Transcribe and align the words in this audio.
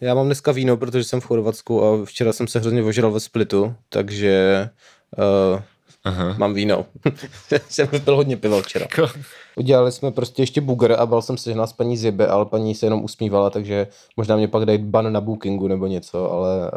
Já 0.00 0.14
mám 0.14 0.26
dneska 0.26 0.52
víno, 0.52 0.76
protože 0.76 1.04
jsem 1.04 1.20
v 1.20 1.24
Chorvatsku 1.24 1.84
a 1.84 2.04
včera 2.04 2.32
jsem 2.32 2.48
se 2.48 2.58
hrozně 2.58 2.82
ožral 2.82 3.12
ve 3.12 3.20
splitu, 3.20 3.74
takže 3.88 4.68
uh, 5.54 5.60
Aha. 6.04 6.34
mám 6.38 6.54
víno. 6.54 6.86
jsem 7.68 7.88
vypil 7.92 8.16
hodně 8.16 8.36
piva 8.36 8.62
včera. 8.62 8.86
Udělali 9.58 9.92
jsme 9.92 10.10
prostě 10.10 10.42
ještě 10.42 10.60
buger 10.60 10.92
a 10.98 11.06
byl 11.06 11.22
jsem 11.22 11.36
sehnal 11.38 11.66
s 11.66 11.72
paní 11.72 11.96
Zjebe, 11.96 12.26
ale 12.26 12.44
paní 12.44 12.74
se 12.74 12.86
jenom 12.86 13.04
usmívala, 13.04 13.50
takže 13.50 13.86
možná 14.16 14.36
mě 14.36 14.48
pak 14.48 14.64
dají 14.64 14.78
ban 14.78 15.12
na 15.12 15.20
bookingu 15.20 15.68
nebo 15.68 15.86
něco, 15.86 16.32
ale 16.32 16.70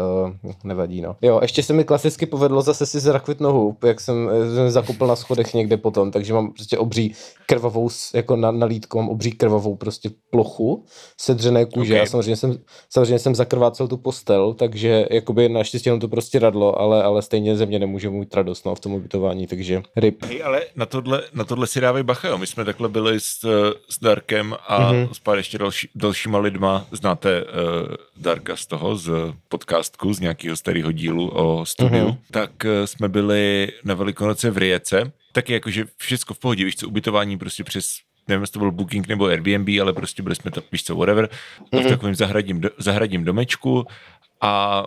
uh, 0.43 0.51
nevadí, 0.63 1.01
no. 1.01 1.15
Jo, 1.21 1.39
ještě 1.41 1.63
se 1.63 1.73
mi 1.73 1.83
klasicky 1.83 2.25
povedlo 2.25 2.61
zase 2.61 2.85
si 2.85 2.99
zrakvit 2.99 3.39
nohu, 3.39 3.77
jak 3.83 3.99
jsem, 3.99 4.29
jsem 4.55 4.69
zakupil 4.69 5.07
na 5.07 5.15
schodech 5.15 5.53
někde 5.53 5.77
potom, 5.77 6.11
takže 6.11 6.33
mám 6.33 6.51
prostě 6.51 6.77
obří 6.77 7.15
krvavou, 7.45 7.89
jako 8.13 8.35
na, 8.35 8.51
na 8.51 8.65
lítku 8.65 8.97
mám 8.97 9.09
obří 9.09 9.31
krvavou 9.31 9.75
prostě 9.75 10.09
plochu, 10.29 10.85
sedřené 11.17 11.65
kůže 11.65 11.93
okay. 11.93 12.03
a 12.03 12.05
samozřejmě 12.05 12.35
jsem, 12.35 12.57
samozřejmě 12.89 13.19
jsem 13.19 13.35
zakrvácel 13.35 13.87
tu 13.87 13.97
postel, 13.97 14.53
takže 14.53 15.07
jakoby 15.11 15.49
naštěstí 15.49 15.89
jenom 15.89 15.99
to 15.99 16.07
prostě 16.07 16.39
radlo, 16.39 16.81
ale, 16.81 17.03
ale 17.03 17.21
stejně 17.21 17.55
ze 17.55 17.65
mě 17.65 17.79
nemůže 17.79 18.09
mít 18.09 18.33
radost 18.33 18.65
no, 18.65 18.75
v 18.75 18.79
tom 18.79 18.93
ubytování, 18.93 19.47
takže 19.47 19.81
ryb. 19.95 20.25
Hej, 20.25 20.43
ale 20.43 20.61
na 20.75 20.85
tohle, 20.85 21.23
na 21.33 21.43
tohle 21.43 21.67
si 21.67 21.81
dávej 21.81 22.03
bacha, 22.03 22.27
jo. 22.27 22.37
my 22.37 22.47
jsme 22.47 22.65
takhle 22.69 22.89
byli 22.89 23.19
s, 23.19 23.39
s 23.89 23.99
Darkem 23.99 24.55
a 24.67 24.93
mm-hmm. 24.93 25.09
s 25.11 25.19
pár 25.19 25.37
ještě 25.37 25.57
další, 25.57 25.89
dalšíma 25.95 26.39
lidma. 26.39 26.85
Znáte 26.91 27.43
uh, 27.43 27.49
Darka 28.17 28.55
z 28.55 28.65
toho, 28.65 28.95
z 28.95 29.33
podcastku, 29.47 30.13
z 30.13 30.19
nějakého 30.19 30.57
starého 30.57 30.91
dílu 30.91 31.29
o 31.29 31.65
studiu. 31.65 32.07
Mm-hmm. 32.07 32.17
Tak 32.31 32.51
uh, 32.65 32.85
jsme 32.85 33.09
byli 33.09 33.71
na 33.83 33.93
Velikonoce 33.93 34.51
v 34.51 34.57
Rijece. 34.57 35.11
Taky 35.31 35.53
jakože 35.53 35.85
všechno 35.97 36.33
v 36.33 36.39
pohodě, 36.39 36.65
víš 36.65 36.75
co, 36.75 36.87
ubytování 36.87 37.37
prostě 37.37 37.63
přes 37.63 37.95
nevím, 38.27 38.41
jestli 38.41 38.53
to 38.53 38.59
byl 38.59 38.71
Booking 38.71 39.07
nebo 39.07 39.25
Airbnb, 39.25 39.69
ale 39.81 39.93
prostě 39.93 40.23
byli 40.23 40.35
jsme 40.35 40.51
tam, 40.51 40.63
víš 40.71 40.83
co, 40.83 40.95
whatever, 40.95 41.25
mm-hmm. 41.25 41.79
v 41.79 41.81
mhm. 41.81 41.89
takovém 41.89 42.15
zahradním, 42.15 42.61
zahradním 42.77 43.23
domečku 43.23 43.85
a 44.41 44.83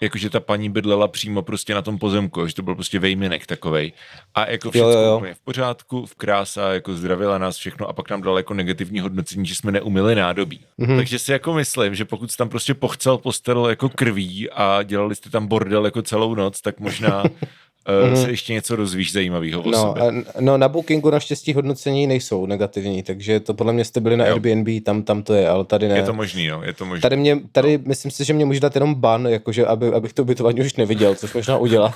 jakože 0.00 0.30
ta 0.30 0.40
paní 0.40 0.70
bydlela 0.70 1.08
přímo 1.08 1.42
prostě 1.42 1.74
na 1.74 1.82
tom 1.82 1.98
pozemku, 1.98 2.46
že 2.46 2.54
to 2.54 2.62
byl 2.62 2.74
prostě 2.74 2.98
vejminek 2.98 3.46
takovej. 3.46 3.92
A 4.34 4.50
jako 4.50 4.70
všechno 4.70 4.90
jo, 4.90 4.98
jo, 4.98 5.04
jo. 5.04 5.16
úplně 5.16 5.34
v 5.34 5.40
pořádku, 5.40 6.06
v 6.06 6.14
krása, 6.14 6.72
jako 6.72 6.94
zdravila 6.94 7.38
nás 7.38 7.56
všechno 7.56 7.88
a 7.88 7.92
pak 7.92 8.10
nám 8.10 8.22
dal 8.22 8.36
jako 8.36 8.54
negativní 8.54 9.00
hodnocení, 9.00 9.46
že 9.46 9.54
jsme 9.54 9.72
neumili 9.72 10.14
nádobí. 10.14 10.60
Mm-hmm. 10.78 10.96
Takže 10.96 11.18
si 11.18 11.32
jako 11.32 11.54
myslím, 11.54 11.94
že 11.94 12.04
pokud 12.04 12.30
jsi 12.30 12.36
tam 12.36 12.48
prostě 12.48 12.74
pochcel 12.74 13.18
postel 13.18 13.66
jako 13.66 13.88
krví 13.88 14.50
a 14.50 14.82
dělali 14.82 15.14
jste 15.14 15.30
tam 15.30 15.46
bordel 15.46 15.84
jako 15.84 16.02
celou 16.02 16.34
noc, 16.34 16.60
tak 16.60 16.80
možná 16.80 17.22
mm-hmm. 17.88 18.22
se 18.22 18.30
ještě 18.30 18.52
něco 18.52 18.76
rozvíš 18.76 19.12
zajímavého 19.12 19.62
o 19.62 19.70
no, 19.70 19.78
sobě. 19.78 20.24
No, 20.40 20.58
na 20.58 20.68
Bookingu 20.68 21.10
naštěstí 21.10 21.54
hodnocení 21.54 22.06
nejsou 22.06 22.46
negativní, 22.46 23.02
takže 23.02 23.40
to 23.40 23.54
podle 23.54 23.72
mě 23.72 23.84
jste 23.84 24.00
byli 24.00 24.16
na 24.16 24.26
jo. 24.26 24.32
Airbnb, 24.32 24.84
tam, 24.84 25.02
tam 25.02 25.22
to 25.22 25.34
je, 25.34 25.48
ale 25.48 25.64
tady 25.64 25.88
ne. 25.88 25.96
Je 25.96 26.02
to 26.02 26.12
možný, 26.12 26.46
no, 26.46 26.62
je 26.62 26.72
to 26.72 26.84
možný. 26.84 27.02
Tady, 27.02 27.16
mě, 27.16 27.40
tady 27.52 27.78
no. 27.78 27.84
myslím 27.86 28.10
si, 28.10 28.24
že 28.24 28.34
mě 28.34 28.44
může 28.44 28.60
dát 28.60 28.76
jenom 28.76 28.94
ban, 28.94 29.26
jakože 29.26 29.66
aby, 29.66 29.86
abych 29.86 30.12
to 30.12 30.22
ubytování 30.22 30.60
už 30.60 30.76
neviděl, 30.76 31.14
což 31.14 31.34
možná 31.34 31.56
udělá. 31.56 31.94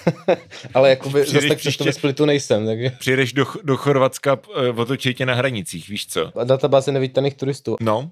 ale 0.74 0.90
jakoby 0.90 1.24
zase 1.24 1.48
tak 1.48 1.58
příště, 1.58 1.84
ve 1.84 1.92
splitu 1.92 2.24
nejsem. 2.24 2.66
Takže... 2.66 2.90
Přijedeš 2.98 3.32
do, 3.32 3.46
do 3.62 3.76
Chorvatska, 3.76 4.38
eh, 4.56 4.68
otočí 4.68 5.14
tě 5.14 5.26
na 5.26 5.34
hranicích, 5.34 5.88
víš 5.88 6.06
co? 6.06 6.32
Databáze 6.44 6.92
nevítaných 6.92 7.34
turistů. 7.34 7.76
No. 7.80 8.10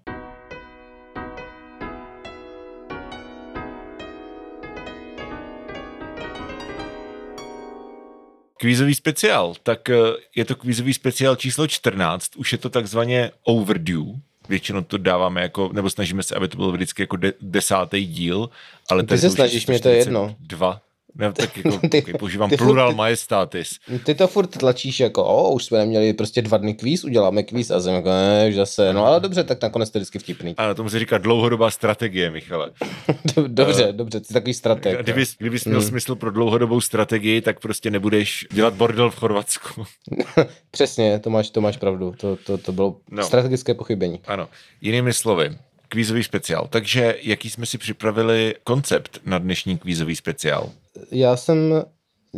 Kvízový 8.62 8.94
speciál, 8.94 9.54
tak 9.62 9.90
eh, 9.90 9.96
je 10.36 10.44
to 10.44 10.54
kvízový 10.54 10.94
speciál 10.94 11.36
číslo 11.36 11.66
14, 11.66 12.36
už 12.36 12.52
je 12.52 12.58
to 12.58 12.70
takzvaně 12.70 13.30
overdue, 13.42 14.14
většinou 14.48 14.82
to 14.82 14.98
dáváme 14.98 15.42
jako, 15.42 15.70
nebo 15.72 15.90
snažíme 15.90 16.22
se, 16.22 16.34
aby 16.34 16.48
to 16.48 16.56
byl 16.56 16.72
vždycky 16.72 17.02
jako 17.02 17.16
de, 17.16 17.32
desátý 17.40 18.06
díl, 18.06 18.50
ale 18.90 19.02
Ty 19.02 19.18
se 19.18 19.30
snažíš, 19.30 19.66
mě 19.66 19.80
to 19.80 19.88
je 19.88 19.96
jedno. 19.96 20.36
Dva, 20.40 20.80
ne, 21.14 21.32
tak 21.32 21.56
jako, 21.64 21.78
ty, 21.88 22.02
okay, 22.02 22.14
používám 22.18 22.50
ty 22.50 22.56
plural 22.56 22.88
furt, 22.88 22.96
majestatis. 22.96 23.78
Ty 24.04 24.14
to 24.14 24.28
furt 24.28 24.46
tlačíš 24.46 25.00
jako, 25.00 25.24
o, 25.24 25.52
už 25.52 25.64
jsme 25.64 25.78
neměli 25.78 26.12
prostě 26.12 26.42
dva 26.42 26.58
dny 26.58 26.74
kvíz, 26.74 27.04
uděláme 27.04 27.42
kvíz 27.42 27.70
a 27.70 27.80
jsem 27.80 27.94
jako, 27.94 28.08
ne, 28.08 28.46
už 28.48 28.54
zase, 28.54 28.92
no 28.92 29.06
ale 29.06 29.20
dobře, 29.20 29.44
tak 29.44 29.62
nakonec 29.62 29.90
to 29.90 29.98
vždycky 29.98 30.18
vtipný. 30.18 30.54
Ano, 30.56 30.74
tomu 30.74 30.88
se 30.88 30.98
říká 30.98 31.18
dlouhodobá 31.18 31.70
strategie, 31.70 32.30
Michale. 32.30 32.70
dobře, 33.46 33.86
uh, 33.86 33.92
dobře, 33.92 34.20
ty 34.20 34.34
takový 34.34 34.54
strateg. 34.54 35.00
Kdyby, 35.00 35.24
kdybys 35.38 35.64
měl 35.64 35.80
hmm. 35.80 35.88
smysl 35.88 36.14
pro 36.14 36.30
dlouhodobou 36.30 36.80
strategii, 36.80 37.40
tak 37.40 37.60
prostě 37.60 37.90
nebudeš 37.90 38.46
dělat 38.52 38.74
bordel 38.74 39.10
v 39.10 39.16
Chorvatsku. 39.16 39.84
Přesně, 40.70 41.18
to 41.18 41.30
máš, 41.30 41.50
to 41.50 41.60
máš 41.60 41.76
pravdu, 41.76 42.14
to, 42.16 42.36
to, 42.36 42.58
to 42.58 42.72
bylo 42.72 42.96
no. 43.10 43.22
strategické 43.24 43.74
pochybení. 43.74 44.20
Ano, 44.26 44.48
jinými 44.80 45.12
slovy, 45.12 45.58
kvízový 45.92 46.24
speciál. 46.24 46.68
Takže 46.70 47.16
jaký 47.22 47.50
jsme 47.50 47.66
si 47.66 47.78
připravili 47.78 48.54
koncept 48.64 49.20
na 49.24 49.38
dnešní 49.38 49.78
kvízový 49.78 50.16
speciál? 50.16 50.70
Já 51.10 51.36
jsem 51.36 51.84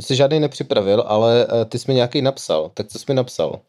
si 0.01 0.17
žádný 0.17 0.41
nepřipravil, 0.41 1.05
ale 1.07 1.47
eh, 1.47 1.65
ty 1.65 1.79
jsi 1.79 1.85
mi 1.89 1.95
nějaký 1.95 2.23
napsal. 2.23 2.71
Tak 2.75 2.89
co 2.89 2.99
jsi 2.99 3.05
mi 3.09 3.15
napsal? 3.15 3.61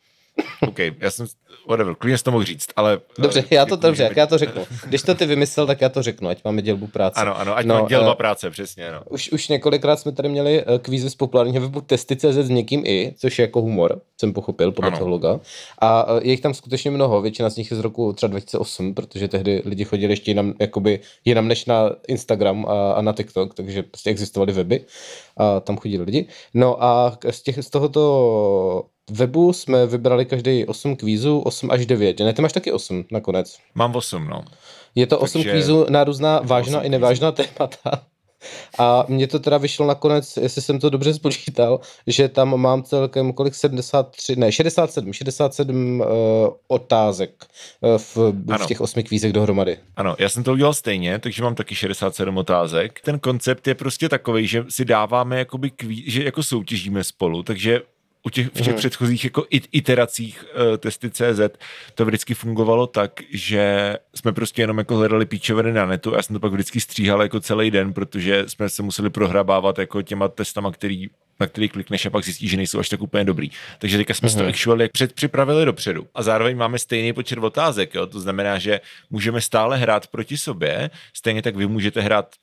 OK, 0.68 0.80
já 0.80 1.12
jsem, 1.12 1.28
whatever, 1.68 1.96
klidně 1.96 2.18
to 2.18 2.32
mohl 2.32 2.44
říct, 2.44 2.68
ale... 2.76 3.00
Dobře, 3.20 3.44
já 3.50 3.66
to, 3.66 3.76
dobře, 3.76 4.04
jak 4.04 4.18
já 4.18 4.28
to 4.28 4.38
řeknu. 4.38 4.66
Když 4.88 5.02
to 5.02 5.16
ty 5.16 5.26
vymyslel, 5.26 5.68
tak 5.68 5.82
já 5.82 5.90
to 5.90 6.04
řeknu, 6.04 6.30
ať 6.30 6.44
máme 6.46 6.62
dělbu 6.62 6.88
práce. 6.88 7.22
Ano, 7.22 7.40
ano, 7.40 7.58
ať 7.58 7.66
no, 7.66 7.76
máme 7.76 7.88
dělba 7.88 8.12
uh, 8.12 8.18
práce, 8.18 8.50
přesně, 8.50 8.92
no. 8.92 9.02
Už, 9.10 9.32
už 9.32 9.48
několikrát 9.48 10.00
jsme 10.00 10.12
tady 10.12 10.30
měli 10.30 10.66
uh, 10.66 10.78
kvízy 10.78 11.10
z 11.10 11.16
populárního 11.16 11.62
webu 11.62 11.82
testy.cz 11.82 12.26
s 12.26 12.50
někým 12.50 12.84
i, 12.86 13.14
což 13.18 13.40
je 13.40 13.44
jako 13.44 13.62
humor, 13.62 14.02
jsem 14.20 14.34
pochopil 14.34 14.72
podle 14.72 14.88
ano. 14.88 14.98
toho 14.98 15.10
loga. 15.10 15.40
A 15.82 16.06
je 16.22 16.32
jich 16.32 16.42
tam 16.42 16.54
skutečně 16.54 16.92
mnoho, 16.92 17.22
většina 17.22 17.50
z 17.50 17.56
nich 17.56 17.72
je 17.72 17.78
z 17.78 17.80
roku 17.80 18.14
třeba 18.14 18.30
2008, 18.30 18.94
protože 18.94 19.28
tehdy 19.28 19.62
lidi 19.66 19.84
chodili 19.84 20.14
ještě 20.14 20.32
jinam, 20.32 20.54
jakoby 20.60 21.00
jinam 21.26 21.48
než 21.48 21.66
na 21.66 21.92
Instagram 22.08 22.66
a, 22.66 22.92
a 22.92 23.02
na 23.02 23.14
TikTok, 23.14 23.54
takže 23.54 23.84
prostě 23.84 24.10
existovaly 24.10 24.54
weby 24.54 24.86
a 25.38 25.60
tam 25.60 25.78
chodili 25.78 26.04
lidi. 26.04 26.28
No 26.54 26.84
a 26.84 27.18
z, 27.30 27.42
těch, 27.42 27.64
z 27.64 27.70
tohoto 27.70 28.86
webu 29.12 29.54
jsme 29.54 29.86
vybrali 29.86 30.26
každý 30.26 30.66
8 30.66 30.96
kvízů, 30.96 31.40
8 31.40 31.72
až 31.72 31.86
9. 31.86 32.20
Ne, 32.20 32.34
ty 32.34 32.42
máš 32.42 32.54
taky 32.54 32.72
8 32.72 33.06
nakonec. 33.12 33.58
Mám 33.76 33.96
8, 33.96 34.28
no. 34.28 34.46
Je 34.96 35.08
to 35.08 35.20
8 35.20 35.34
Takže... 35.34 35.52
kvízů 35.52 35.86
na 35.90 36.04
různá 36.04 36.40
vážná 36.44 36.82
i 36.82 36.90
nevážná 36.90 37.32
témata. 37.32 38.02
A 38.80 39.06
mně 39.08 39.28
to 39.28 39.40
teda 39.40 39.58
vyšlo 39.58 39.88
nakonec, 39.88 40.38
jestli 40.38 40.62
jsem 40.62 40.80
to 40.80 40.90
dobře 40.90 41.14
spočítal, 41.14 41.80
že 42.08 42.30
tam 42.30 42.62
mám 42.62 42.84
celkem 42.84 43.34
kolik 43.34 43.56
73, 43.56 44.36
ne 44.36 44.52
67, 44.52 45.14
67 45.14 46.00
uh, 46.00 46.08
otázek 46.68 47.46
uh, 47.82 47.98
v, 47.98 48.18
v 48.64 48.66
těch 48.68 48.82
osmi 48.82 49.04
kvízech 49.04 49.34
dohromady. 49.34 49.78
Ano, 49.96 50.16
já 50.20 50.30
jsem 50.30 50.44
to 50.44 50.52
udělal 50.52 50.74
stejně, 50.74 51.20
takže 51.20 51.44
mám 51.44 51.56
taky 51.56 51.76
67 51.76 52.38
otázek. 52.38 53.02
Ten 53.02 53.20
koncept 53.20 53.68
je 53.68 53.76
prostě 53.76 54.10
takový, 54.10 54.48
že 54.48 54.66
si 54.70 54.86
dáváme 54.86 55.40
jakoby 55.40 55.70
kví, 55.70 56.04
že 56.08 56.24
jako 56.24 56.44
soutěžíme 56.44 57.04
spolu, 57.04 57.44
takže 57.44 57.82
u 58.26 58.30
těch, 58.30 58.48
v 58.48 58.62
těch 58.62 58.68
mm. 58.68 58.76
předchozích 58.76 59.24
jako 59.24 59.46
iteracích 59.72 60.46
uh, 60.72 60.78
testy 60.78 61.12
CZ 61.12 61.40
to 61.96 62.06
vždycky 62.06 62.34
fungovalo 62.34 62.88
tak, 62.88 63.12
že 63.30 63.98
jsme 64.16 64.34
prostě 64.34 64.62
jenom 64.62 64.78
jako 64.78 64.96
hledali 64.96 65.26
píčoviny 65.26 65.74
na 65.74 65.86
netu 65.86 66.14
a 66.14 66.18
já 66.18 66.24
jsem 66.24 66.34
to 66.34 66.40
pak 66.40 66.52
vždycky 66.52 66.80
stříhal 66.80 67.22
jako 67.22 67.40
celý 67.40 67.72
den, 67.72 67.94
protože 67.94 68.44
jsme 68.48 68.70
se 68.70 68.84
museli 68.84 69.10
prohrabávat 69.10 69.80
jako 69.80 70.02
těma 70.02 70.28
testama, 70.28 70.72
který, 70.72 71.10
na 71.40 71.48
který 71.48 71.70
klikneš 71.70 72.06
a 72.06 72.10
pak 72.10 72.24
zjistíš, 72.24 72.52
že 72.52 72.58
nejsou 72.58 72.80
až 72.80 72.90
tak 72.90 73.02
úplně 73.02 73.24
dobrý. 73.24 73.50
Takže 73.80 73.98
teďka 73.98 74.14
jsme 74.14 74.26
mm. 74.26 74.30
si 74.30 74.36
to 74.38 74.44
mhm. 74.44 74.50
actually 74.50 74.90
předpřipravili 74.90 75.66
dopředu. 75.66 76.08
A 76.16 76.24
zároveň 76.24 76.58
máme 76.58 76.80
stejný 76.80 77.14
počet 77.14 77.40
otázek, 77.40 77.96
jo? 77.96 78.08
to 78.08 78.20
znamená, 78.20 78.58
že 78.58 78.82
můžeme 79.10 79.42
stále 79.42 79.78
hrát 79.78 80.08
proti 80.08 80.38
sobě, 80.38 80.90
stejně 81.14 81.42
tak 81.42 81.56
vy 81.56 81.68
můžete 81.68 82.02
hrát 82.02 82.36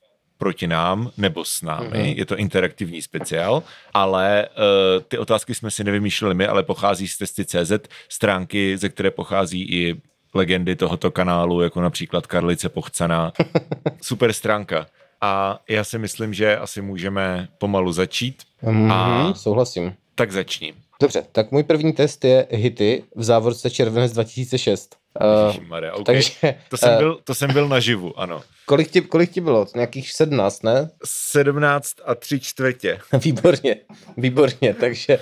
proti 0.43 0.67
nám 0.67 1.11
nebo 1.17 1.45
s 1.45 1.63
námi. 1.63 1.89
Mm-hmm. 1.89 2.17
Je 2.17 2.27
to 2.27 2.37
interaktivní 2.37 3.03
speciál, 3.03 3.63
ale 3.95 4.49
uh, 4.49 5.03
ty 5.09 5.19
otázky 5.19 5.55
jsme 5.55 5.71
si 5.71 5.85
nevymýšleli 5.85 6.35
my, 6.35 6.47
ale 6.47 6.63
pochází 6.63 7.09
z 7.09 7.19
testy 7.19 7.45
CZ, 7.45 7.73
stránky, 8.09 8.79
ze 8.79 8.89
které 8.89 9.11
pochází 9.11 9.63
i 9.63 10.01
legendy 10.35 10.77
tohoto 10.77 11.11
kanálu, 11.11 11.61
jako 11.61 11.81
například 11.81 12.27
Karlice 12.27 12.69
Pochcaná. 12.69 13.33
Super 14.03 14.33
stránka. 14.33 14.87
A 15.21 15.59
já 15.69 15.85
si 15.85 15.99
myslím, 15.99 16.35
že 16.35 16.57
asi 16.57 16.83
můžeme 16.83 17.49
pomalu 17.59 17.93
začít. 17.93 18.43
Mm-hmm, 18.63 18.93
a 18.93 19.35
souhlasím. 19.35 19.95
Tak 20.15 20.33
začni. 20.33 20.75
Dobře, 21.03 21.25
tak 21.33 21.51
můj 21.51 21.63
první 21.63 21.93
test 21.93 22.25
je 22.25 22.47
hity 22.51 23.05
v 23.17 23.23
závorce 23.23 23.71
červenec 23.71 24.13
2006. 24.13 24.97
Uh, 25.57 25.65
Maria, 25.67 25.93
okay. 25.93 26.05
takže, 26.05 26.55
to, 26.69 26.77
jsem 26.77 26.93
uh, 26.93 26.99
byl, 26.99 27.19
to 27.25 27.35
jsem 27.35 27.53
byl 27.53 27.69
naživu, 27.69 28.19
ano. 28.21 28.43
Kolik 28.67 28.91
ti, 28.91 29.01
kolik 29.01 29.31
ti 29.31 29.41
bylo? 29.41 29.67
Nějakých 29.75 30.13
17, 30.13 30.63
ne? 30.63 30.91
17 31.05 31.93
a 32.05 32.15
3 32.15 32.41
čtvrtě. 32.41 32.99
výborně, 33.25 33.77
výborně, 34.17 34.75
takže 34.75 35.19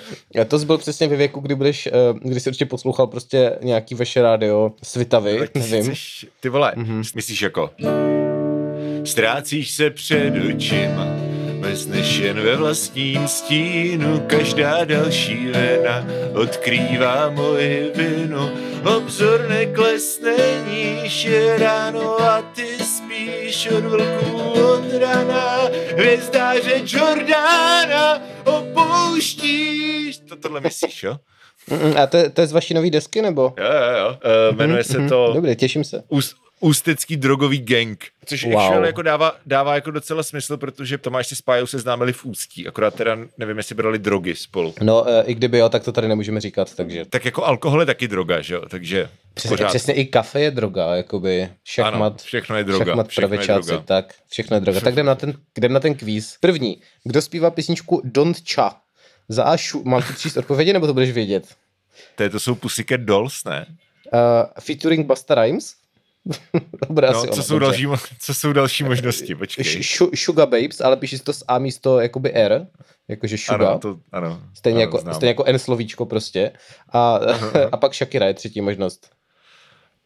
to 0.47 0.59
jsi 0.59 0.65
byl 0.65 0.77
přesně 0.77 1.07
ve 1.07 1.15
věku, 1.15 1.39
kdy 1.39 1.55
budeš, 1.55 1.87
eh, 1.87 1.91
kdy 2.21 2.39
jsi 2.39 2.49
určitě 2.49 2.65
poslouchal 2.65 3.07
prostě 3.07 3.57
nějaký 3.61 3.95
vaše 3.95 4.21
rádio 4.21 4.71
Svitavy, 4.83 5.49
nevím. 5.55 5.83
Chceš, 5.83 6.25
ty 6.39 6.49
vole, 6.49 6.73
mm-hmm. 6.77 7.11
myslíš 7.15 7.41
jako 7.41 7.69
Ztrácíš 9.05 9.71
se 9.71 9.89
před 9.89 10.33
očima 10.55 11.30
Mrzneš 11.61 12.17
jen 12.17 12.41
ve 12.41 12.55
vlastním 12.55 13.27
stínu, 13.27 14.19
každá 14.27 14.85
další 14.85 15.47
vena 15.47 16.05
odkrývá 16.33 17.29
moji 17.29 17.91
vinu. 17.95 18.49
Obzor 18.97 19.45
neklesne 19.49 20.33
níž 20.65 21.25
je 21.25 21.57
ráno 21.57 22.21
a 22.21 22.41
ty 22.41 22.65
spíš 22.81 23.67
od 23.77 23.83
vlků 23.83 24.37
od 24.41 24.93
rana, 24.99 25.69
hvězdáře 25.97 26.81
Jordana 26.85 28.21
opouštíš. 28.45 30.17
To 30.17 30.35
tohle 30.35 30.61
myslíš, 30.61 31.03
jo? 31.03 31.17
A 31.97 32.07
to, 32.07 32.29
to 32.29 32.41
je 32.41 32.47
z 32.47 32.51
vaší 32.51 32.73
nový 32.73 32.91
desky, 32.91 33.21
nebo? 33.21 33.53
Jo, 33.57 33.65
jo, 33.65 33.97
jo. 33.97 34.17
Uh, 34.49 34.57
jmenuje 34.57 34.83
se 34.83 35.07
to... 35.09 35.31
Dobrý, 35.33 35.55
těším 35.55 35.83
se. 35.83 36.03
Úst, 36.09 36.35
ústecký 36.61 37.17
drogový 37.17 37.59
gang. 37.59 38.05
Což 38.25 38.45
wow. 38.45 38.83
jako 38.83 39.01
dává, 39.01 39.35
dává 39.45 39.75
jako 39.75 39.91
docela 39.91 40.23
smysl, 40.23 40.57
protože 40.57 40.97
Tomáš 40.97 41.27
si 41.27 41.35
s 41.35 41.41
Pájou 41.41 41.65
se 41.65 41.79
známili 41.79 42.13
v 42.13 42.25
Ústí, 42.25 42.67
akorát 42.67 42.95
teda 42.95 43.17
nevím, 43.37 43.57
jestli 43.57 43.75
brali 43.75 43.99
drogy 43.99 44.35
spolu. 44.35 44.73
No, 44.81 45.09
e, 45.09 45.23
i 45.23 45.35
kdyby 45.35 45.57
jo, 45.57 45.69
tak 45.69 45.83
to 45.83 45.91
tady 45.91 46.07
nemůžeme 46.07 46.41
říkat, 46.41 46.75
takže... 46.75 47.05
Tak 47.05 47.25
jako 47.25 47.45
alkohol 47.45 47.79
je 47.79 47.85
taky 47.85 48.07
droga, 48.07 48.41
že 48.41 48.53
jo, 48.53 48.61
takže... 48.69 49.09
Přesně, 49.33 49.65
přesně 49.65 49.93
i 49.93 50.05
kafe 50.05 50.41
je 50.41 50.51
droga, 50.51 50.95
jakoby 50.95 51.49
šachmat, 51.63 52.11
ano, 52.11 52.15
všechno 52.23 52.57
je 52.57 52.63
droga. 52.63 52.85
Šachmat, 52.85 53.07
všechno 53.07 53.27
pravičáci, 53.27 53.69
je 53.69 53.73
droga. 53.73 53.83
tak, 53.85 54.13
všechno 54.29 54.57
je 54.57 54.61
droga. 54.61 54.79
Tak 54.79 54.93
jdem 54.93 55.05
na 55.05 55.15
ten, 55.15 55.33
jdem 55.57 55.73
na 55.73 55.79
ten 55.79 55.95
kvíz. 55.95 56.37
První, 56.39 56.81
kdo 57.03 57.21
zpívá 57.21 57.51
písničku 57.51 58.01
Don't 58.03 58.37
Cha? 58.49 58.81
Za 59.29 59.43
A 59.43 59.57
šu, 59.57 59.83
mám 59.83 60.01
tu 60.01 60.13
číst 60.13 60.37
odpovědi, 60.37 60.73
nebo 60.73 60.87
to 60.87 60.93
budeš 60.93 61.11
vědět? 61.11 61.55
To, 62.15 62.23
je, 62.23 62.29
to 62.29 62.39
jsou 62.39 62.55
Pussycat 62.55 63.01
Dolls, 63.01 63.43
ne? 63.43 63.65
Uh, 64.13 64.19
featuring 64.59 65.07
Busta 65.07 65.35
Rhymes? 65.35 65.73
Dobrá, 66.87 67.11
no, 67.11 67.27
co, 67.27 67.43
jsou 67.43 67.59
další, 67.59 67.87
co 68.19 68.33
jsou 68.33 68.53
další 68.53 68.83
možnosti? 68.83 69.35
Počkej. 69.35 69.83
Sugar 70.15 70.49
Babes, 70.49 70.81
ale 70.81 70.97
píše 70.97 71.19
to 71.19 71.33
s 71.33 71.45
A 71.47 71.59
místo 71.59 71.99
jakoby 71.99 72.33
R, 72.33 72.67
jakože 73.07 73.37
Sugar. 73.37 73.61
Ano, 73.61 73.79
to, 73.79 73.99
ano, 74.11 74.41
stejně, 74.53 74.75
ano, 74.75 74.81
jako, 74.81 75.13
stejně 75.13 75.29
jako 75.29 75.43
N 75.43 75.59
slovíčko 75.59 76.05
prostě. 76.05 76.51
A, 76.93 77.19
a 77.71 77.77
pak 77.77 77.93
Shakira 77.93 78.25
je 78.25 78.33
třetí 78.33 78.61
možnost. 78.61 79.09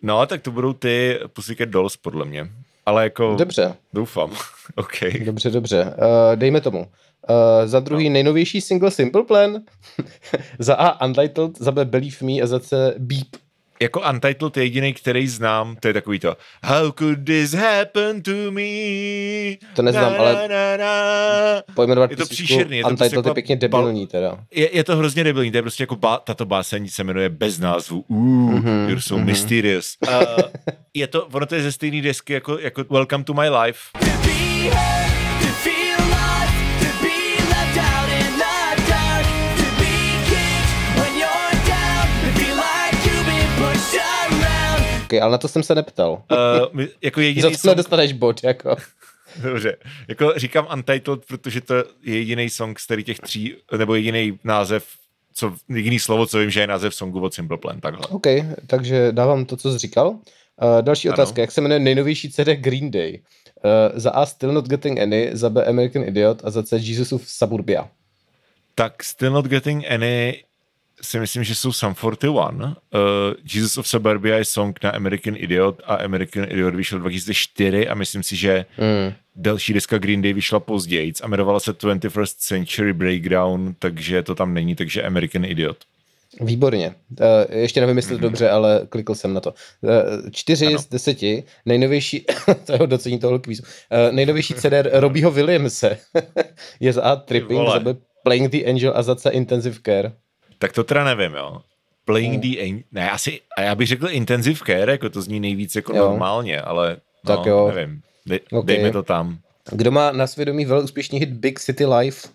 No, 0.01 0.25
tak 0.25 0.41
to 0.41 0.51
budou 0.51 0.73
ty 0.73 1.19
Pussycat 1.33 1.69
Dolls, 1.69 1.97
podle 1.97 2.25
mě. 2.25 2.49
Ale 2.85 3.03
jako... 3.03 3.35
Dobře. 3.35 3.75
Doufám. 3.93 4.31
OK. 4.75 4.99
Dobře, 5.25 5.49
dobře. 5.49 5.83
Uh, 5.83 6.35
dejme 6.35 6.61
tomu. 6.61 6.79
Uh, 6.79 6.85
za 7.65 7.79
druhý 7.79 8.09
no. 8.09 8.13
nejnovější 8.13 8.61
single 8.61 8.91
Simple 8.91 9.23
Plan. 9.23 9.61
za 10.59 10.75
A 10.75 11.05
Untitled, 11.05 11.57
za 11.57 11.71
B 11.71 11.85
Believe 11.85 12.17
Me 12.21 12.41
a 12.41 12.47
za 12.47 12.59
C 12.59 12.95
Beep 12.97 13.27
jako 13.81 14.01
Untitled 14.09 14.57
je 14.57 14.63
jediný, 14.63 14.93
který 14.93 15.27
znám, 15.27 15.75
to 15.79 15.87
je 15.87 15.93
takový 15.93 16.19
to 16.19 16.37
How 16.63 16.91
could 16.91 17.25
this 17.25 17.53
happen 17.53 18.21
to 18.21 18.31
me? 18.31 18.61
To 19.75 19.81
neznám, 19.81 20.11
na, 20.11 20.17
ale 20.17 20.47
na, 20.47 20.77
na. 20.77 20.93
pojmenovat 21.73 22.11
je 22.11 22.17
to 22.17 22.25
příšerný. 22.25 22.77
Je 22.77 22.83
to 22.83 22.89
Untitled 22.89 23.11
prostě 23.13 23.29
je 23.29 23.33
pěkně 23.33 23.55
debilní 23.55 24.07
teda. 24.07 24.37
Je, 24.51 24.75
je, 24.75 24.83
to 24.83 24.97
hrozně 24.97 25.23
debilní, 25.23 25.51
to 25.51 25.57
je 25.57 25.61
prostě 25.61 25.83
jako 25.83 25.95
ba, 25.95 26.17
tato 26.17 26.45
báseň 26.45 26.87
se 26.87 27.03
jmenuje 27.03 27.29
bez 27.29 27.59
názvu. 27.59 28.05
Uh, 28.07 28.17
mm-hmm, 28.17 28.87
you're 28.87 29.01
so 29.01 29.21
mm-hmm. 29.21 29.25
mysterious. 29.25 29.97
Uh, 30.07 30.11
je 30.93 31.07
to, 31.07 31.25
ono 31.25 31.45
to 31.45 31.55
je 31.55 31.61
ze 31.61 31.71
stejné 31.71 32.01
desky 32.01 32.33
jako, 32.33 32.59
jako 32.59 32.83
Welcome 32.89 33.23
to 33.23 33.33
my 33.33 33.49
life. 33.49 33.79
Okay, 45.15 45.23
ale 45.23 45.31
na 45.31 45.37
to 45.37 45.47
jsem 45.47 45.63
se 45.63 45.75
neptal. 45.75 46.23
Uh, 46.75 46.83
jako 47.01 47.21
jediný 47.21 47.41
Za 47.41 47.57
song... 47.57 47.77
dostaneš 47.77 48.13
bod, 48.13 48.43
jako. 48.43 48.75
Dobře. 49.43 49.77
Jako 50.07 50.33
říkám 50.35 50.67
Untitled, 50.73 51.25
protože 51.25 51.61
to 51.61 51.75
je 51.75 51.83
jediný 52.03 52.49
song 52.49 52.79
z 52.79 52.87
těch 53.03 53.19
tří, 53.19 53.55
nebo 53.77 53.95
jediný 53.95 54.39
název, 54.43 54.85
co, 55.33 55.53
jediný 55.69 55.99
slovo, 55.99 56.25
co 56.25 56.37
vím, 56.37 56.49
že 56.49 56.59
je 56.59 56.67
název 56.67 56.95
songu 56.95 57.21
od 57.21 57.33
Simple 57.33 57.57
Plan, 57.57 57.79
takhle. 57.79 58.07
OK, 58.07 58.27
takže 58.67 59.11
dávám 59.11 59.45
to, 59.45 59.57
co 59.57 59.71
jsi 59.71 59.77
říkal. 59.77 60.09
Uh, 60.09 60.19
další 60.81 61.07
ano. 61.07 61.13
otázka, 61.13 61.41
jak 61.41 61.51
se 61.51 61.61
jmenuje 61.61 61.79
nejnovější 61.79 62.31
CD 62.31 62.47
Green 62.47 62.91
Day? 62.91 63.21
Uh, 63.63 63.99
za 63.99 64.11
A 64.11 64.25
Still 64.25 64.53
Not 64.53 64.67
Getting 64.67 64.99
Any, 64.99 65.29
za 65.33 65.49
B 65.49 65.65
American 65.65 66.03
Idiot 66.03 66.41
a 66.43 66.49
za 66.49 66.63
C 66.63 66.77
Jesusův 66.77 67.29
Suburbia. 67.29 67.89
Tak 68.75 69.03
Still 69.03 69.31
Not 69.31 69.45
Getting 69.45 69.91
Any 69.91 70.43
si 71.01 71.19
myslím, 71.19 71.43
že 71.43 71.55
jsou 71.55 71.71
Sum 71.71 71.95
41. 71.95 72.67
Uh, 72.67 72.73
Jesus 73.53 73.77
of 73.77 73.87
Suburbia 73.87 74.37
je 74.37 74.45
song 74.45 74.79
na 74.83 74.89
American 74.89 75.35
Idiot 75.37 75.81
a 75.85 75.95
American 75.95 76.43
Idiot 76.43 76.75
vyšel 76.75 76.99
2004 76.99 77.87
a 77.87 77.95
myslím 77.95 78.23
si, 78.23 78.35
že 78.35 78.65
mm. 78.77 79.13
další 79.35 79.73
deska 79.73 79.97
Green 79.97 80.21
Day 80.21 80.33
vyšla 80.33 80.59
později 80.59 81.13
a 81.21 81.27
jmenovala 81.27 81.59
se 81.59 81.71
21st 81.71 82.35
Century 82.37 82.93
Breakdown, 82.93 83.75
takže 83.79 84.23
to 84.23 84.35
tam 84.35 84.53
není, 84.53 84.75
takže 84.75 85.03
American 85.03 85.45
Idiot. 85.45 85.77
Výborně. 86.41 86.95
Uh, 87.19 87.25
ještě 87.57 87.81
nevím, 87.81 87.97
jestli 87.97 88.15
mm-hmm. 88.15 88.19
dobře, 88.19 88.49
ale 88.49 88.81
klikl 88.89 89.15
jsem 89.15 89.33
na 89.33 89.39
to. 89.39 89.53
Uh, 89.81 89.91
čtyři 90.31 90.67
ano. 90.67 90.79
z 90.79 90.85
deseti, 90.85 91.43
nejnovější, 91.65 92.25
to 92.65 92.73
je 92.73 92.87
docení 92.87 93.19
toho 93.19 93.39
kvízu, 93.39 93.63
uh, 93.63 94.15
nejnovější 94.15 94.53
CD 94.53 94.73
Robbieho 94.91 95.31
Williamse 95.31 95.97
je 96.79 96.93
za 96.93 97.01
A 97.01 97.15
Tripping, 97.15 97.69
za 97.73 97.79
B 97.79 97.95
Playing 98.23 98.51
the 98.51 98.69
Angel 98.69 98.93
a 98.95 99.03
za 99.03 99.15
C 99.15 99.29
Intensive 99.29 99.79
Care. 99.85 100.11
Tak 100.59 100.71
to 100.71 100.83
teda 100.83 101.03
nevím, 101.03 101.33
jo. 101.33 101.61
Playing 102.05 102.43
hmm. 102.43 102.77
the... 102.77 102.83
Ne, 102.91 103.11
asi... 103.11 103.41
A 103.57 103.61
já 103.61 103.75
bych 103.75 103.87
řekl 103.87 104.09
intensive 104.09 104.59
care, 104.65 104.91
jako 104.91 105.09
to 105.09 105.21
zní 105.21 105.39
nejvíc 105.39 105.75
jako 105.75 105.95
jo. 105.95 106.09
normálně, 106.09 106.61
ale 106.61 106.97
no, 107.23 107.35
tak 107.35 107.45
jo. 107.45 107.71
nevím. 107.75 108.01
Dej, 108.25 108.39
okay. 108.51 108.75
Dejme 108.75 108.91
to 108.91 109.03
tam. 109.03 109.37
Kdo 109.71 109.91
má 109.91 110.11
na 110.11 110.27
svědomí 110.27 110.65
velmi 110.65 110.83
úspěšný 110.83 111.19
hit 111.19 111.29
Big 111.29 111.59
City 111.59 111.85
Life? 111.85 112.27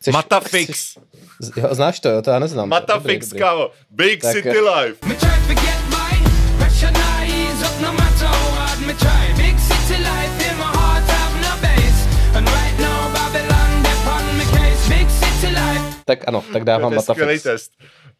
Chceš, 0.00 0.14
Matafix. 0.14 0.98
Chceš, 1.42 1.56
jo, 1.56 1.68
znáš 1.74 2.00
to, 2.00 2.08
jo, 2.08 2.22
to 2.22 2.30
já 2.30 2.38
neznám. 2.38 2.68
Matafix, 2.68 3.32
kámo. 3.32 3.70
Big 3.90 4.22
tak, 4.22 4.36
City 4.36 4.60
Life. 4.60 5.87
Tak 16.08 16.28
ano, 16.28 16.44
tak 16.52 16.64
dávám 16.64 16.96
to 17.06 17.30
je 17.30 17.40
test. 17.40 17.72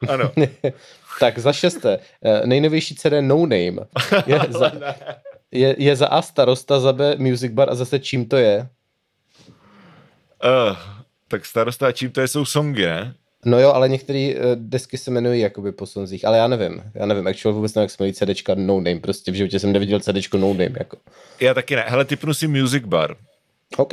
Ano. 0.08 0.32
tak 1.20 1.38
za 1.38 1.52
šesté, 1.52 1.98
eh, 2.24 2.46
nejnovější 2.46 2.94
CD 2.94 3.12
No 3.20 3.36
Name. 3.36 3.88
Je 4.26 4.40
za, 4.48 4.72
je, 5.52 5.76
je 5.78 5.96
za 5.96 6.06
A 6.06 6.22
starosta, 6.22 6.80
za 6.80 6.92
B 6.92 7.16
Music 7.18 7.52
Bar 7.52 7.70
a 7.70 7.74
zase 7.74 7.98
čím 7.98 8.28
to 8.28 8.36
je? 8.36 8.68
Uh, 10.44 10.76
tak 11.28 11.46
starosta 11.46 11.86
a 11.86 11.92
čím 11.92 12.10
to 12.10 12.20
je 12.20 12.28
jsou 12.28 12.44
songy, 12.44 12.86
ne? 12.86 13.14
No 13.44 13.60
jo, 13.60 13.72
ale 13.72 13.88
některé 13.88 14.34
uh, 14.34 14.42
desky 14.54 14.98
se 14.98 15.10
jmenují 15.10 15.40
jakoby 15.40 15.72
po 15.72 15.86
sonzích, 15.86 16.24
ale 16.24 16.38
já 16.38 16.48
nevím, 16.48 16.82
já 16.94 17.06
nevím, 17.06 17.26
actually 17.26 17.54
vůbec 17.54 17.74
nevím, 17.74 17.84
jak 17.84 17.90
se 17.90 17.96
jmenují 18.00 18.14
CDčka 18.14 18.54
No 18.54 18.76
Name, 18.76 19.00
prostě 19.00 19.32
v 19.32 19.34
životě 19.34 19.58
jsem 19.58 19.72
neviděl 19.72 20.00
CDčko 20.00 20.38
No 20.38 20.48
Name, 20.48 20.76
jako. 20.78 20.96
Já 21.40 21.54
taky 21.54 21.76
ne, 21.76 21.84
hele, 21.88 22.04
typnu 22.04 22.34
si 22.34 22.48
Music 22.48 22.84
Bar. 22.84 23.16
OK. 23.76 23.92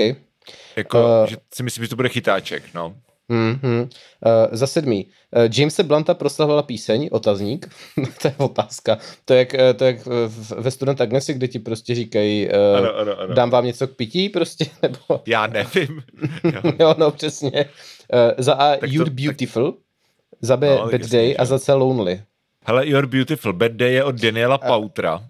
Jako, 0.76 1.22
uh, 1.22 1.28
že 1.28 1.38
si 1.54 1.64
myslím, 1.64 1.86
že 1.86 1.90
to 1.90 1.96
bude 1.96 2.10
chytáček, 2.10 2.64
no. 2.74 2.96
Mm-hmm. 3.32 3.82
Uh, 3.82 3.90
za 4.52 4.68
sedmý. 4.68 5.06
Uh, 5.06 5.50
Jamesa 5.58 5.84
Blanta 5.84 6.14
proslavila 6.14 6.64
píseň, 6.64 7.10
otazník. 7.12 7.70
to 8.22 8.28
je 8.28 8.36
otázka. 8.38 8.98
To 9.26 9.34
je 9.34 9.40
jak, 9.40 9.54
uh, 9.54 9.60
to 9.76 9.86
je 9.86 9.92
jak 9.92 10.06
ve 10.58 10.72
Student 10.72 11.02
Agnesi, 11.02 11.34
kde 11.34 11.48
ti 11.48 11.60
prostě 11.60 11.96
říkají, 11.96 12.48
uh, 12.48 12.78
ano, 12.78 12.96
ano, 12.96 13.20
ano. 13.20 13.34
dám 13.34 13.50
vám 13.50 13.66
něco 13.66 13.88
k 13.88 13.96
pití 13.96 14.30
prostě, 14.30 14.66
nebo... 14.82 15.22
Já 15.26 15.48
nevím. 15.48 16.04
jo. 16.44 16.62
jo, 16.80 16.96
no 16.98 17.12
přesně. 17.12 17.52
Uh, 18.14 18.20
za 18.38 18.54
A 18.54 18.78
tak 18.78 18.92
You're 18.92 19.12
to, 19.12 19.16
Beautiful, 19.16 19.72
tak... 19.72 19.82
za 20.42 20.58
B 20.58 20.70
no, 20.70 20.90
Bad 20.92 21.02
Day 21.02 21.36
a 21.40 21.46
za 21.46 21.60
C 21.60 21.74
Lonely. 21.74 22.22
Hele, 22.68 22.88
You're 22.88 23.08
Beautiful, 23.08 23.54
Bad 23.54 23.72
Day 23.72 23.94
je 23.94 24.04
od 24.04 24.16
Daniela 24.16 24.58
Pautra. 24.58 25.30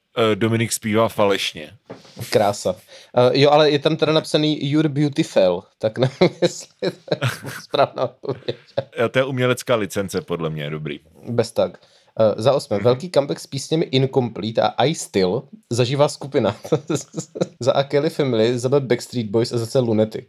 Dominik 0.35 0.71
zpívá 0.71 1.09
falešně. 1.09 1.71
Krása. 2.29 2.71
Uh, 2.71 2.77
jo, 3.33 3.49
ale 3.49 3.71
je 3.71 3.79
tam 3.79 3.95
teda 3.95 4.13
napsaný 4.13 4.71
You're 4.71 4.89
Beautiful, 4.89 5.63
tak 5.77 5.97
nevím, 5.97 6.29
jestli 6.41 6.67
to 6.81 7.15
je 7.15 7.51
správná 7.63 8.03
odpověď. 8.03 8.55
to 9.11 9.19
je 9.19 9.25
umělecká 9.25 9.75
licence, 9.75 10.21
podle 10.21 10.49
mě, 10.49 10.69
dobrý. 10.69 10.99
Bez 11.29 11.51
tak. 11.51 11.79
Uh, 12.19 12.41
za 12.41 12.53
osmé, 12.53 12.77
mm-hmm. 12.77 12.83
velký 12.83 13.11
comeback 13.11 13.39
s 13.39 13.47
písněmi 13.47 13.85
Incomplete 13.85 14.61
a 14.61 14.83
I 14.83 14.95
Still 14.95 15.43
zažívá 15.69 16.07
skupina. 16.07 16.55
za 17.59 17.71
A 17.71 17.83
Kelly 17.83 18.09
Family, 18.09 18.59
za 18.59 18.69
B 18.69 18.79
Backstreet 18.79 19.27
Boys 19.27 19.53
a 19.53 19.57
zase 19.57 19.79
Lunatic. 19.79 20.27